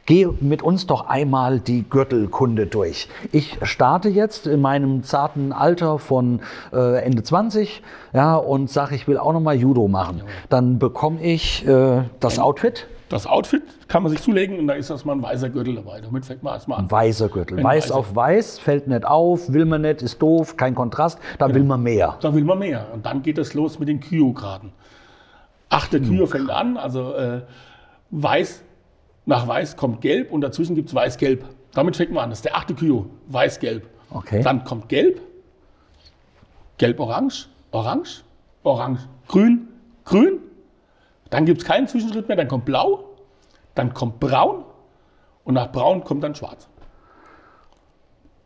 Geh 0.05 0.27
mit 0.39 0.61
uns 0.61 0.87
doch 0.87 1.07
einmal 1.07 1.59
die 1.59 1.87
Gürtelkunde 1.89 2.67
durch. 2.67 3.09
Ich 3.31 3.57
starte 3.63 4.09
jetzt 4.09 4.47
in 4.47 4.61
meinem 4.61 5.03
zarten 5.03 5.51
Alter 5.51 5.99
von 5.99 6.41
äh, 6.73 7.01
Ende 7.03 7.23
20 7.23 7.81
ja, 8.13 8.35
und 8.35 8.69
sage, 8.69 8.95
ich 8.95 9.07
will 9.07 9.17
auch 9.17 9.33
noch 9.33 9.41
mal 9.41 9.55
Judo 9.55 9.87
machen. 9.87 10.21
Dann 10.49 10.79
bekomme 10.79 11.21
ich 11.21 11.67
äh, 11.67 12.03
das 12.19 12.39
Outfit. 12.39 12.87
Das 13.09 13.25
Outfit 13.25 13.63
kann 13.87 14.03
man 14.03 14.11
sich 14.11 14.21
zulegen 14.21 14.59
und 14.59 14.67
da 14.67 14.73
ist 14.73 14.89
erstmal 14.89 15.15
ein 15.15 15.21
weißer 15.21 15.49
Gürtel 15.49 15.75
dabei. 15.75 16.01
Damit 16.01 16.25
fängt 16.25 16.43
man 16.43 16.55
erstmal 16.55 16.79
an. 16.79 16.91
Weißer 16.91 17.29
Gürtel. 17.29 17.57
Weiß 17.63 17.85
weißer. 17.85 17.95
auf 17.95 18.15
weiß, 18.15 18.59
fällt 18.59 18.87
nicht 18.87 19.05
auf, 19.05 19.53
will 19.53 19.65
man 19.65 19.81
nicht, 19.81 20.01
ist 20.01 20.21
doof, 20.21 20.57
kein 20.57 20.75
Kontrast. 20.75 21.17
Da 21.37 21.47
genau. 21.47 21.55
will 21.55 21.63
man 21.63 21.83
mehr. 21.83 22.17
Da 22.19 22.33
will 22.33 22.43
man 22.43 22.59
mehr. 22.59 22.87
Und 22.93 23.05
dann 23.05 23.23
geht 23.23 23.37
es 23.37 23.53
los 23.53 23.79
mit 23.79 23.87
den 23.87 24.01
Kyo-Graden. 24.01 24.73
Achte 25.69 26.01
Kyo 26.01 26.25
fängt 26.25 26.49
an, 26.49 26.77
also 26.77 27.13
äh, 27.13 27.41
weiß 28.11 28.63
nach 29.27 29.45
Weiß 29.47 29.75
kommt 29.75 30.01
Gelb 30.01 30.31
und 30.31 30.41
dazwischen 30.41 30.73
gibt 30.73 30.87
es 30.89 30.95
Weiß-Gelb. 30.95 31.45
Damit 31.73 31.97
fängt 31.97 32.11
man 32.11 32.23
an. 32.23 32.29
Das 32.29 32.39
ist 32.39 32.45
der 32.45 32.55
achte 32.55 32.73
Kyo. 32.73 33.07
Weiß-Gelb. 33.27 33.87
Okay. 34.09 34.41
Dann 34.41 34.63
kommt 34.63 34.87
Gelb, 34.87 35.21
Gelb-Orange, 36.77 37.49
Orange, 37.71 38.23
Orange, 38.63 39.01
Grün, 39.27 39.67
Grün. 40.05 40.39
Dann 41.29 41.45
gibt 41.45 41.61
es 41.61 41.67
keinen 41.67 41.87
Zwischenschritt 41.89 42.29
mehr. 42.29 42.37
Dann 42.37 42.47
kommt 42.47 42.63
Blau, 42.63 43.03
dann 43.75 43.93
kommt 43.93 44.21
Braun 44.21 44.63
und 45.43 45.55
nach 45.55 45.73
Braun 45.73 46.05
kommt 46.05 46.23
dann 46.23 46.33
Schwarz. 46.33 46.69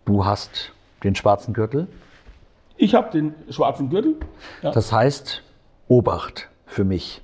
Du 0.05 0.25
hast 0.25 0.73
den 1.03 1.13
schwarzen 1.13 1.53
Gürtel? 1.53 1.87
Ich 2.75 2.95
habe 2.95 3.11
den 3.11 3.35
schwarzen 3.51 3.91
Gürtel. 3.91 4.15
Ja. 4.63 4.71
Das 4.71 4.91
heißt, 4.91 5.43
Obacht 5.87 6.49
für 6.65 6.83
mich. 6.83 7.21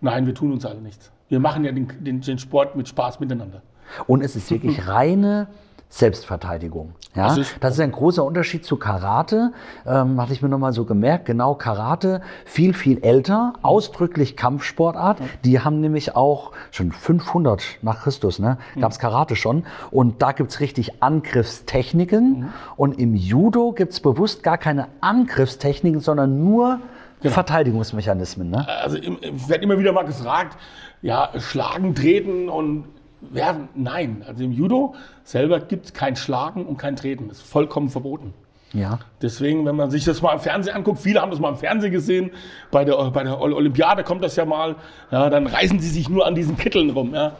Nein, 0.00 0.26
wir 0.26 0.34
tun 0.34 0.52
uns 0.52 0.66
alle 0.66 0.80
nichts. 0.80 1.12
Wir 1.30 1.40
machen 1.40 1.64
ja 1.64 1.72
den, 1.72 1.88
den, 2.00 2.20
den 2.20 2.38
Sport 2.38 2.76
mit 2.76 2.88
Spaß 2.88 3.20
miteinander. 3.20 3.62
Und 4.06 4.22
es 4.22 4.36
ist 4.36 4.50
wirklich 4.50 4.86
reine 4.88 5.46
Selbstverteidigung. 5.88 6.92
Ja? 7.14 7.28
Das 7.28 7.38
ist, 7.38 7.56
das 7.60 7.74
ist 7.74 7.80
ein 7.80 7.90
großer 7.90 8.24
Unterschied 8.24 8.64
zu 8.64 8.76
Karate. 8.76 9.52
Ähm, 9.86 10.20
hatte 10.20 10.32
ich 10.32 10.42
mir 10.42 10.48
nochmal 10.48 10.72
so 10.72 10.84
gemerkt. 10.84 11.24
Genau, 11.24 11.54
Karate 11.54 12.22
viel, 12.44 12.74
viel 12.74 13.02
älter, 13.02 13.54
ausdrücklich 13.62 14.36
Kampfsportart. 14.36 15.18
Die 15.44 15.60
haben 15.60 15.80
nämlich 15.80 16.14
auch 16.14 16.52
schon 16.70 16.92
500 16.92 17.62
nach 17.82 18.02
Christus, 18.02 18.38
ne, 18.38 18.58
gab 18.78 18.92
es 18.92 18.98
Karate 19.00 19.34
schon. 19.34 19.64
Und 19.90 20.22
da 20.22 20.32
gibt 20.32 20.50
es 20.50 20.60
richtig 20.60 21.02
Angriffstechniken. 21.02 22.40
Mhm. 22.40 22.48
Und 22.76 23.00
im 23.00 23.14
Judo 23.14 23.72
gibt 23.72 23.92
es 23.92 24.00
bewusst 24.00 24.42
gar 24.44 24.58
keine 24.58 24.86
Angriffstechniken, 25.00 26.00
sondern 26.00 26.42
nur 26.42 26.78
genau. 27.20 27.34
Verteidigungsmechanismen. 27.34 28.50
Ne? 28.50 28.66
Also 28.68 28.96
ich 28.96 29.48
werde 29.48 29.64
immer 29.64 29.78
wieder 29.78 29.92
mal 29.92 30.04
gefragt, 30.04 30.56
ja, 31.02 31.30
schlagen, 31.38 31.94
treten 31.94 32.48
und 32.48 32.84
werfen. 33.20 33.68
Nein, 33.74 34.24
also 34.26 34.44
im 34.44 34.52
Judo 34.52 34.94
selber 35.24 35.60
gibt 35.60 35.86
es 35.86 35.92
kein 35.92 36.16
Schlagen 36.16 36.66
und 36.66 36.76
kein 36.76 36.96
Treten. 36.96 37.28
Das 37.28 37.38
ist 37.38 37.46
vollkommen 37.46 37.88
verboten. 37.88 38.34
Ja. 38.72 39.00
Deswegen, 39.20 39.66
wenn 39.66 39.76
man 39.76 39.90
sich 39.90 40.04
das 40.04 40.22
mal 40.22 40.32
im 40.32 40.40
Fernsehen 40.40 40.76
anguckt, 40.76 41.00
viele 41.00 41.20
haben 41.20 41.30
das 41.30 41.40
mal 41.40 41.48
im 41.48 41.56
Fernsehen 41.56 41.92
gesehen, 41.92 42.30
bei 42.70 42.84
der, 42.84 43.10
bei 43.10 43.24
der 43.24 43.40
Olympiade 43.40 44.04
kommt 44.04 44.22
das 44.22 44.36
ja 44.36 44.44
mal, 44.44 44.76
ja, 45.10 45.28
dann 45.28 45.46
reißen 45.46 45.80
sie 45.80 45.88
sich 45.88 46.08
nur 46.08 46.26
an 46.26 46.34
diesen 46.34 46.56
Kitteln 46.56 46.90
rum. 46.90 47.14
Ja. 47.14 47.32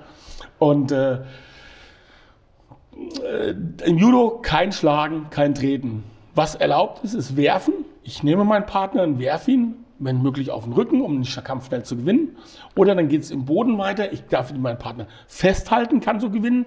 Und 0.59 0.91
äh, 0.91 1.21
äh, 3.23 3.55
im 3.85 3.99
Judo 3.99 4.41
kein 4.43 4.73
Schlagen, 4.73 5.29
kein 5.31 5.55
Treten. 5.55 6.03
Was 6.35 6.57
erlaubt 6.57 7.05
ist, 7.05 7.15
ist 7.15 7.37
Werfen. 7.37 7.75
Ich 8.03 8.23
nehme 8.23 8.45
meinen 8.45 8.67
Partner 8.67 9.05
und 9.05 9.19
werfe 9.21 9.53
ihn 9.53 9.80
wenn 10.01 10.23
möglich 10.23 10.51
auf 10.51 10.65
den 10.65 10.73
Rücken, 10.73 11.03
um 11.03 11.23
den 11.23 11.45
Kampf 11.45 11.67
schnell 11.67 11.85
zu 11.85 11.97
gewinnen. 11.97 12.37
Oder 12.75 12.95
dann 12.95 13.09
geht 13.09 13.23
es 13.23 13.31
im 13.31 13.45
Boden 13.45 13.79
weiter. 13.79 14.13
Ich 14.13 14.25
darf 14.27 14.53
meinen 14.53 14.79
Partner 14.79 15.07
festhalten, 15.27 16.01
kann 16.01 16.19
so 16.19 16.31
gewinnen. 16.31 16.67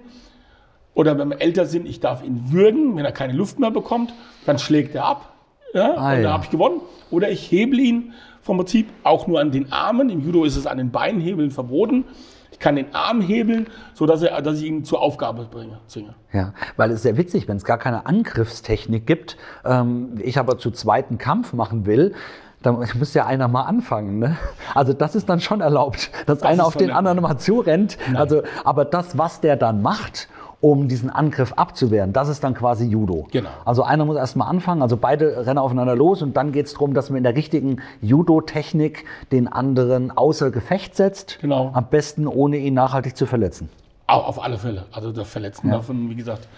Oder 0.94 1.18
wenn 1.18 1.28
wir 1.28 1.40
älter 1.42 1.66
sind, 1.66 1.86
ich 1.86 2.00
darf 2.00 2.24
ihn 2.24 2.52
würgen. 2.52 2.96
Wenn 2.96 3.04
er 3.04 3.12
keine 3.12 3.32
Luft 3.32 3.58
mehr 3.58 3.72
bekommt, 3.72 4.14
dann 4.46 4.58
schlägt 4.58 4.94
er 4.94 5.04
ab. 5.04 5.34
Ja, 5.74 5.94
ah, 5.96 6.14
und 6.14 6.22
dann 6.22 6.32
habe 6.32 6.44
ich 6.44 6.50
gewonnen. 6.50 6.80
Oder 7.10 7.30
ich 7.30 7.50
hebel 7.50 7.80
ihn 7.80 8.14
vom 8.40 8.58
Prinzip 8.58 8.86
auch 9.02 9.26
nur 9.26 9.40
an 9.40 9.50
den 9.50 9.72
Armen. 9.72 10.08
Im 10.08 10.20
Judo 10.20 10.44
ist 10.44 10.56
es 10.56 10.66
an 10.66 10.78
den 10.78 10.92
Beinhebeln 10.92 11.50
verboten. 11.50 12.04
Ich 12.52 12.60
kann 12.60 12.76
den 12.76 12.94
Arm 12.94 13.20
hebeln, 13.20 13.66
sodass 13.94 14.22
er, 14.22 14.40
dass 14.40 14.60
ich 14.60 14.66
ihn 14.66 14.84
zur 14.84 15.02
Aufgabe 15.02 15.48
bringe, 15.50 15.80
zwinge. 15.88 16.14
Ja, 16.32 16.54
weil 16.76 16.90
es 16.90 16.96
ist 16.96 17.02
sehr 17.02 17.16
witzig, 17.16 17.48
wenn 17.48 17.56
es 17.56 17.64
gar 17.64 17.78
keine 17.78 18.06
Angriffstechnik 18.06 19.08
gibt, 19.08 19.36
ähm, 19.64 20.14
ich 20.22 20.38
aber 20.38 20.56
zu 20.56 20.70
zweiten 20.70 21.18
Kampf 21.18 21.52
machen 21.52 21.84
will, 21.84 22.14
da 22.64 22.72
muss 22.72 23.14
ja 23.14 23.26
einer 23.26 23.46
mal 23.46 23.62
anfangen. 23.62 24.18
Ne? 24.18 24.36
Also 24.74 24.94
das 24.94 25.14
ist 25.14 25.28
dann 25.28 25.40
schon 25.40 25.60
erlaubt, 25.60 26.10
dass 26.26 26.40
das 26.40 26.48
einer 26.48 26.66
auf 26.66 26.76
den 26.76 26.90
anderen 26.90 27.20
mal 27.20 27.36
zurennt. 27.36 27.98
Also, 28.14 28.42
aber 28.64 28.84
das, 28.84 29.18
was 29.18 29.40
der 29.40 29.56
dann 29.56 29.82
macht, 29.82 30.28
um 30.60 30.88
diesen 30.88 31.10
Angriff 31.10 31.52
abzuwehren, 31.52 32.14
das 32.14 32.30
ist 32.30 32.42
dann 32.42 32.54
quasi 32.54 32.86
Judo. 32.86 33.26
Genau. 33.30 33.50
Also 33.66 33.82
einer 33.82 34.06
muss 34.06 34.16
erstmal 34.16 34.48
anfangen, 34.48 34.80
also 34.80 34.96
beide 34.96 35.46
rennen 35.46 35.58
aufeinander 35.58 35.94
los 35.94 36.22
und 36.22 36.38
dann 36.38 36.52
geht 36.52 36.66
es 36.66 36.72
darum, 36.72 36.94
dass 36.94 37.10
man 37.10 37.18
in 37.18 37.22
der 37.22 37.36
richtigen 37.36 37.82
Judo-Technik 38.00 39.04
den 39.30 39.46
anderen 39.46 40.10
außer 40.10 40.50
Gefecht 40.50 40.96
setzt. 40.96 41.38
Genau. 41.42 41.70
Am 41.74 41.88
besten 41.90 42.26
ohne 42.26 42.56
ihn 42.56 42.72
nachhaltig 42.72 43.14
zu 43.14 43.26
verletzen. 43.26 43.68
Auf 44.06 44.42
alle 44.42 44.56
Fälle. 44.56 44.84
Also 44.90 45.12
das 45.12 45.28
Verletzen 45.28 45.68
ja. 45.68 45.76
davon, 45.76 46.08
wie 46.08 46.14
gesagt, 46.14 46.48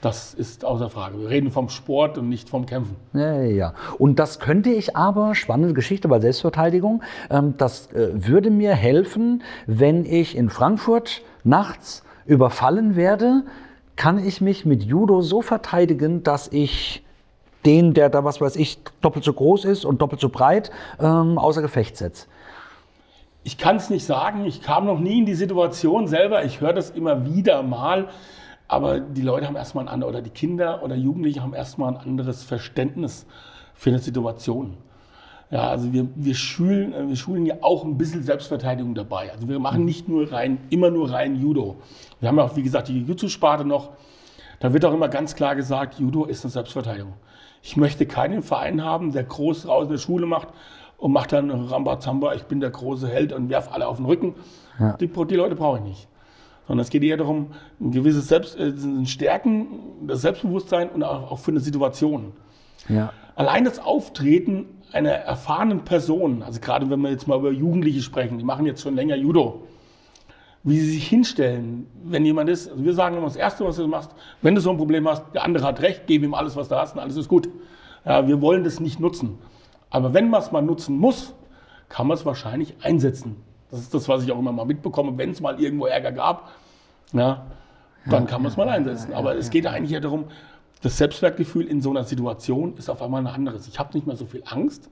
das 0.00 0.34
ist 0.34 0.64
außer 0.64 0.90
Frage. 0.90 1.20
Wir 1.20 1.28
reden 1.28 1.50
vom 1.50 1.68
Sport 1.68 2.18
und 2.18 2.28
nicht 2.28 2.48
vom 2.48 2.66
Kämpfen. 2.66 2.96
Ja, 3.12 3.42
ja. 3.42 3.74
Und 3.98 4.18
das 4.18 4.38
könnte 4.38 4.70
ich 4.70 4.96
aber, 4.96 5.34
spannende 5.34 5.74
Geschichte 5.74 6.08
bei 6.08 6.20
Selbstverteidigung, 6.20 7.02
ähm, 7.30 7.54
das 7.56 7.92
äh, 7.92 8.10
würde 8.12 8.50
mir 8.50 8.74
helfen, 8.74 9.42
wenn 9.66 10.04
ich 10.04 10.36
in 10.36 10.50
Frankfurt 10.50 11.22
nachts 11.44 12.04
überfallen 12.26 12.96
werde, 12.96 13.44
kann 13.96 14.24
ich 14.24 14.40
mich 14.40 14.66
mit 14.66 14.82
Judo 14.82 15.22
so 15.22 15.40
verteidigen, 15.40 16.22
dass 16.22 16.48
ich 16.48 17.02
den, 17.64 17.94
der 17.94 18.10
da, 18.10 18.24
was 18.24 18.40
weiß 18.40 18.56
ich, 18.56 18.78
doppelt 19.00 19.24
so 19.24 19.32
groß 19.32 19.64
ist 19.64 19.84
und 19.84 20.00
doppelt 20.00 20.20
so 20.20 20.28
breit, 20.28 20.70
ähm, 21.00 21.38
außer 21.38 21.62
Gefecht 21.62 21.96
setze. 21.96 22.26
Ich 23.42 23.58
kann 23.58 23.76
es 23.76 23.90
nicht 23.90 24.04
sagen. 24.04 24.44
Ich 24.44 24.60
kam 24.60 24.86
noch 24.86 24.98
nie 24.98 25.20
in 25.20 25.26
die 25.26 25.34
Situation 25.34 26.08
selber. 26.08 26.44
Ich 26.44 26.60
höre 26.60 26.72
das 26.72 26.90
immer 26.90 27.24
wieder 27.24 27.62
mal. 27.62 28.08
Aber 28.68 29.00
die 29.00 29.22
Leute 29.22 29.46
haben 29.46 29.56
erstmal 29.56 29.84
ein 29.84 29.88
anderes, 29.88 30.12
oder 30.12 30.22
die 30.22 30.30
Kinder 30.30 30.82
oder 30.82 30.96
Jugendliche 30.96 31.42
haben 31.42 31.54
erstmal 31.54 31.94
ein 31.94 31.96
anderes 31.98 32.42
Verständnis 32.42 33.26
für 33.74 33.90
eine 33.90 33.98
Situation. 34.00 34.76
Ja, 35.50 35.70
also 35.70 35.92
wir, 35.92 36.08
wir, 36.16 36.34
schulen, 36.34 36.92
äh, 36.92 37.08
wir 37.08 37.14
schulen 37.14 37.46
ja 37.46 37.56
auch 37.60 37.84
ein 37.84 37.96
bisschen 37.96 38.24
Selbstverteidigung 38.24 38.96
dabei. 38.96 39.30
Also 39.32 39.48
wir 39.48 39.60
machen 39.60 39.84
nicht 39.84 40.08
nur 40.08 40.32
rein, 40.32 40.58
immer 40.70 40.90
nur 40.90 41.12
rein 41.12 41.36
Judo. 41.36 41.76
Wir 42.18 42.28
haben 42.28 42.38
ja 42.38 42.44
auch, 42.44 42.56
wie 42.56 42.64
gesagt, 42.64 42.88
die 42.88 42.98
Jiu-Jitsu-Sparte 42.98 43.64
noch. 43.64 43.90
Da 44.58 44.72
wird 44.72 44.84
auch 44.84 44.92
immer 44.92 45.08
ganz 45.08 45.36
klar 45.36 45.54
gesagt, 45.54 46.00
Judo 46.00 46.24
ist 46.24 46.44
eine 46.44 46.50
Selbstverteidigung. 46.50 47.12
Ich 47.62 47.76
möchte 47.76 48.06
keinen 48.06 48.42
Verein 48.42 48.82
haben, 48.82 49.12
der 49.12 49.22
groß 49.22 49.68
raus 49.68 49.84
in 49.84 49.92
der 49.92 49.98
Schule 49.98 50.26
macht 50.26 50.48
und 50.98 51.12
macht 51.12 51.32
dann 51.32 51.50
Rambazamba, 51.50 52.34
ich 52.34 52.44
bin 52.44 52.58
der 52.58 52.70
große 52.70 53.06
Held 53.06 53.32
und 53.32 53.48
werf 53.48 53.72
alle 53.72 53.86
auf 53.86 53.98
den 53.98 54.06
Rücken. 54.06 54.34
Ja. 54.80 54.96
Die, 54.96 55.06
die 55.06 55.34
Leute 55.34 55.54
brauche 55.54 55.78
ich 55.78 55.84
nicht 55.84 56.08
sondern 56.66 56.82
es 56.82 56.90
geht 56.90 57.02
eher 57.02 57.16
darum, 57.16 57.48
ein 57.80 57.92
gewisses 57.92 58.28
Selbst, 58.28 58.58
äh, 58.58 58.72
Stärken, 59.06 60.06
das 60.06 60.22
Selbstbewusstsein 60.22 60.90
und 60.90 61.02
auch, 61.02 61.30
auch 61.32 61.38
für 61.38 61.50
eine 61.50 61.60
Situation. 61.60 62.32
Ja. 62.88 63.12
Allein 63.34 63.64
das 63.64 63.78
Auftreten 63.78 64.66
einer 64.92 65.10
erfahrenen 65.10 65.84
Person, 65.84 66.42
also 66.42 66.60
gerade 66.60 66.88
wenn 66.90 67.00
wir 67.00 67.10
jetzt 67.10 67.26
mal 67.26 67.38
über 67.38 67.50
Jugendliche 67.50 68.02
sprechen, 68.02 68.38
die 68.38 68.44
machen 68.44 68.66
jetzt 68.66 68.82
schon 68.82 68.94
länger 68.94 69.16
Judo, 69.16 69.66
wie 70.62 70.78
sie 70.80 70.92
sich 70.92 71.06
hinstellen, 71.06 71.86
wenn 72.02 72.24
jemand 72.24 72.50
ist, 72.50 72.68
also 72.68 72.84
wir 72.84 72.94
sagen 72.94 73.16
immer 73.16 73.26
das 73.26 73.36
Erste, 73.36 73.64
was 73.64 73.76
du 73.76 73.86
machst, 73.86 74.10
wenn 74.42 74.54
du 74.54 74.60
so 74.60 74.70
ein 74.70 74.76
Problem 74.76 75.06
hast, 75.08 75.22
der 75.34 75.44
andere 75.44 75.64
hat 75.64 75.80
recht, 75.80 76.02
gib 76.06 76.22
ihm 76.22 76.34
alles, 76.34 76.56
was 76.56 76.68
du 76.68 76.76
hast 76.76 76.94
und 76.94 77.00
alles 77.00 77.16
ist 77.16 77.28
gut. 77.28 77.48
Ja, 78.04 78.26
wir 78.26 78.40
wollen 78.40 78.64
das 78.64 78.80
nicht 78.80 78.98
nutzen. 78.98 79.38
Aber 79.90 80.14
wenn 80.14 80.30
man 80.30 80.40
es 80.40 80.50
mal 80.50 80.62
nutzen 80.62 80.96
muss, 80.96 81.34
kann 81.88 82.06
man 82.06 82.16
es 82.16 82.26
wahrscheinlich 82.26 82.74
einsetzen. 82.82 83.36
Das 83.70 83.80
ist 83.80 83.92
das, 83.92 84.08
was 84.08 84.22
ich 84.24 84.32
auch 84.32 84.38
immer 84.38 84.52
mal 84.52 84.64
mitbekomme, 84.64 85.16
wenn 85.18 85.30
es 85.30 85.40
mal 85.40 85.60
irgendwo 85.60 85.86
Ärger 85.86 86.12
gab, 86.12 86.50
ja, 87.12 87.46
dann 88.08 88.26
kann 88.26 88.42
man 88.42 88.52
es 88.52 88.56
mal 88.56 88.68
einsetzen. 88.68 89.12
Aber 89.12 89.36
es 89.36 89.50
geht 89.50 89.66
eigentlich 89.66 89.90
ja 89.90 90.00
darum, 90.00 90.26
das 90.82 90.98
Selbstwertgefühl 90.98 91.66
in 91.66 91.80
so 91.80 91.90
einer 91.90 92.04
Situation 92.04 92.76
ist 92.76 92.88
auf 92.88 93.02
einmal 93.02 93.22
ein 93.22 93.26
anderes. 93.26 93.66
Ich 93.66 93.78
habe 93.78 93.92
nicht 93.94 94.06
mehr 94.06 94.16
so 94.16 94.26
viel 94.26 94.42
Angst, 94.46 94.88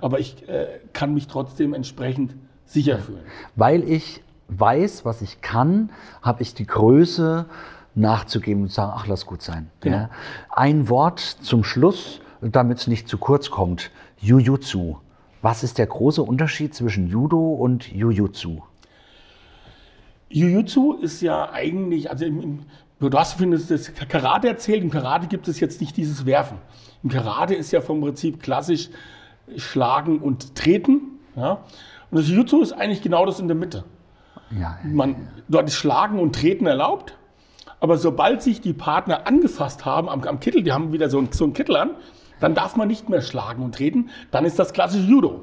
aber 0.00 0.18
ich 0.18 0.46
äh, 0.48 0.80
kann 0.92 1.14
mich 1.14 1.26
trotzdem 1.26 1.72
entsprechend 1.72 2.34
sicher 2.66 2.98
fühlen. 2.98 3.22
Weil 3.56 3.82
ich 3.88 4.22
weiß, 4.48 5.04
was 5.04 5.22
ich 5.22 5.40
kann, 5.40 5.90
habe 6.22 6.42
ich 6.42 6.54
die 6.54 6.66
Größe 6.66 7.46
nachzugeben 7.94 8.64
und 8.64 8.68
zu 8.68 8.74
sagen, 8.76 8.92
ach, 8.94 9.06
lass 9.06 9.26
gut 9.26 9.42
sein. 9.42 9.70
Genau. 9.80 9.96
Ja. 9.96 10.10
Ein 10.50 10.88
Wort 10.88 11.20
zum 11.20 11.64
Schluss, 11.64 12.20
damit 12.40 12.78
es 12.78 12.86
nicht 12.86 13.08
zu 13.08 13.18
kurz 13.18 13.50
kommt. 13.50 13.90
Jujutsu. 14.18 14.98
Was 15.42 15.62
ist 15.62 15.78
der 15.78 15.86
große 15.86 16.22
Unterschied 16.22 16.74
zwischen 16.74 17.06
Judo 17.08 17.54
und 17.54 17.90
Jujutsu? 17.90 18.62
Jujutsu 20.28 20.94
ist 21.00 21.22
ja 21.22 21.50
eigentlich, 21.50 22.10
also 22.10 22.24
im, 22.26 22.40
im, 22.40 22.58
du 23.00 23.18
hast 23.18 23.34
findest 23.34 23.70
das 23.70 23.92
Karate 23.94 24.48
erzählt, 24.48 24.82
im 24.82 24.90
Karate 24.90 25.26
gibt 25.26 25.48
es 25.48 25.58
jetzt 25.58 25.80
nicht 25.80 25.96
dieses 25.96 26.26
Werfen. 26.26 26.58
Im 27.02 27.10
Karate 27.10 27.54
ist 27.54 27.72
ja 27.72 27.80
vom 27.80 28.00
Prinzip 28.00 28.42
klassisch 28.42 28.90
Schlagen 29.56 30.18
und 30.18 30.54
Treten. 30.54 31.18
Ja? 31.34 31.64
Und 32.10 32.18
das 32.18 32.28
Jujutsu 32.28 32.60
ist 32.60 32.72
eigentlich 32.72 33.02
genau 33.02 33.24
das 33.24 33.40
in 33.40 33.48
der 33.48 33.56
Mitte. 33.56 33.84
Ja, 34.58 34.78
Man, 34.84 35.28
dort 35.48 35.68
ist 35.68 35.74
Schlagen 35.74 36.18
und 36.18 36.34
Treten 36.34 36.66
erlaubt, 36.66 37.16
aber 37.78 37.96
sobald 37.96 38.42
sich 38.42 38.60
die 38.60 38.72
Partner 38.72 39.26
angefasst 39.26 39.84
haben 39.84 40.08
am, 40.08 40.22
am 40.24 40.40
Kittel, 40.40 40.62
die 40.62 40.72
haben 40.72 40.92
wieder 40.92 41.08
so, 41.08 41.18
ein, 41.18 41.28
so 41.32 41.44
einen 41.44 41.52
Kittel 41.52 41.76
an, 41.76 41.90
dann 42.40 42.54
darf 42.54 42.76
man 42.76 42.88
nicht 42.88 43.08
mehr 43.08 43.20
schlagen 43.20 43.62
und 43.62 43.74
treten, 43.74 44.10
dann 44.30 44.44
ist 44.44 44.58
das 44.58 44.72
klassische 44.72 45.04
Judo. 45.04 45.40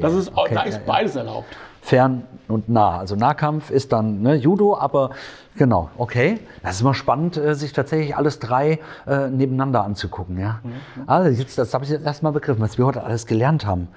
Das 0.00 0.14
ist, 0.14 0.30
okay, 0.36 0.54
da 0.54 0.60
ja, 0.60 0.66
ist 0.68 0.76
ja. 0.76 0.82
beides 0.86 1.16
erlaubt. 1.16 1.48
Fern 1.80 2.24
und 2.48 2.68
nah. 2.68 2.98
Also 2.98 3.16
Nahkampf 3.16 3.70
ist 3.70 3.92
dann 3.92 4.22
ne, 4.22 4.34
Judo, 4.34 4.76
aber 4.76 5.10
genau, 5.56 5.90
okay. 5.98 6.40
Das 6.62 6.76
ist 6.76 6.80
immer 6.80 6.94
spannend, 6.94 7.36
äh, 7.36 7.54
sich 7.54 7.72
tatsächlich 7.72 8.16
alles 8.16 8.38
drei 8.38 8.80
äh, 9.06 9.28
nebeneinander 9.28 9.84
anzugucken. 9.84 10.38
Ja? 10.38 10.60
Also 11.06 11.30
jetzt, 11.30 11.58
das 11.58 11.74
habe 11.74 11.84
ich 11.84 11.90
jetzt 11.90 12.04
erstmal 12.04 12.32
begriffen, 12.32 12.60
was 12.60 12.78
wir 12.78 12.86
heute 12.86 13.02
alles 13.02 13.26
gelernt 13.26 13.66
haben. 13.66 13.88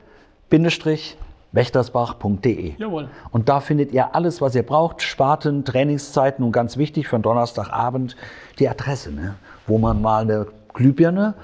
Bindestrich, 0.50 1.16
wächtersbach.de. 1.52 2.74
Jawohl. 2.78 3.08
Und 3.30 3.48
da 3.48 3.60
findet 3.60 3.92
ihr 3.92 4.14
alles, 4.14 4.40
was 4.40 4.54
ihr 4.54 4.62
braucht, 4.62 5.02
Sparten, 5.02 5.64
Trainingszeiten 5.64 6.44
und 6.44 6.52
ganz 6.52 6.76
wichtig 6.76 7.08
für 7.08 7.16
einen 7.16 7.22
Donnerstagabend 7.22 8.16
die 8.58 8.68
Adresse, 8.68 9.12
ne? 9.12 9.34
wo 9.66 9.78
man 9.78 10.00
mal 10.00 10.22
eine 10.22 10.46
Glühbirne 10.72 11.34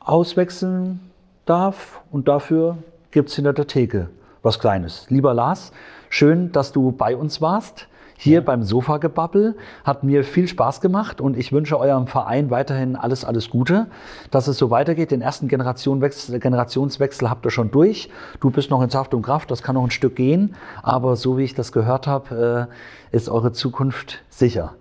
auswechseln 0.00 1.00
darf 1.46 2.00
und 2.10 2.28
dafür 2.28 2.78
gibt 3.10 3.30
es 3.30 3.36
hinter 3.36 3.52
der 3.52 3.66
Theke 3.66 4.10
was 4.42 4.58
Kleines. 4.58 5.06
Lieber 5.10 5.34
Lars, 5.34 5.72
schön, 6.08 6.52
dass 6.52 6.72
du 6.72 6.92
bei 6.92 7.16
uns 7.16 7.42
warst. 7.42 7.88
Hier 8.22 8.44
beim 8.44 8.62
Sofagebabbel 8.62 9.56
hat 9.82 10.04
mir 10.04 10.24
viel 10.24 10.46
Spaß 10.46 10.82
gemacht 10.82 11.22
und 11.22 11.38
ich 11.38 11.52
wünsche 11.52 11.80
eurem 11.80 12.06
Verein 12.06 12.50
weiterhin 12.50 12.94
alles, 12.94 13.24
alles 13.24 13.48
Gute, 13.48 13.86
dass 14.30 14.46
es 14.46 14.58
so 14.58 14.68
weitergeht. 14.68 15.10
Den 15.10 15.22
ersten 15.22 15.48
Generationenwechsel, 15.48 16.38
Generationswechsel 16.38 17.30
habt 17.30 17.46
ihr 17.46 17.50
schon 17.50 17.70
durch. 17.70 18.10
Du 18.40 18.50
bist 18.50 18.70
noch 18.70 18.82
in 18.82 18.90
Saft 18.90 19.14
und 19.14 19.22
Kraft, 19.22 19.50
das 19.50 19.62
kann 19.62 19.74
noch 19.74 19.84
ein 19.84 19.90
Stück 19.90 20.16
gehen, 20.16 20.54
aber 20.82 21.16
so 21.16 21.38
wie 21.38 21.44
ich 21.44 21.54
das 21.54 21.72
gehört 21.72 22.06
habe, 22.06 22.68
äh, 23.10 23.16
ist 23.16 23.30
eure 23.30 23.52
Zukunft 23.52 24.22
sicher. 24.28 24.74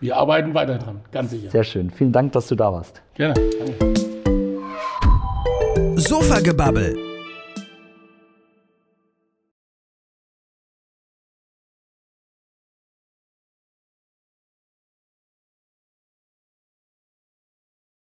Wir 0.00 0.16
arbeiten 0.16 0.52
weiter 0.52 0.78
dran, 0.78 1.02
ganz 1.12 1.30
sicher. 1.30 1.50
Sehr 1.50 1.62
schön. 1.62 1.90
Vielen 1.90 2.10
Dank, 2.10 2.32
dass 2.32 2.48
du 2.48 2.56
da 2.56 2.72
warst. 2.72 3.00
Gerne. 3.14 3.34
Danke. 3.34 3.94
Sofagebabbel 5.94 7.05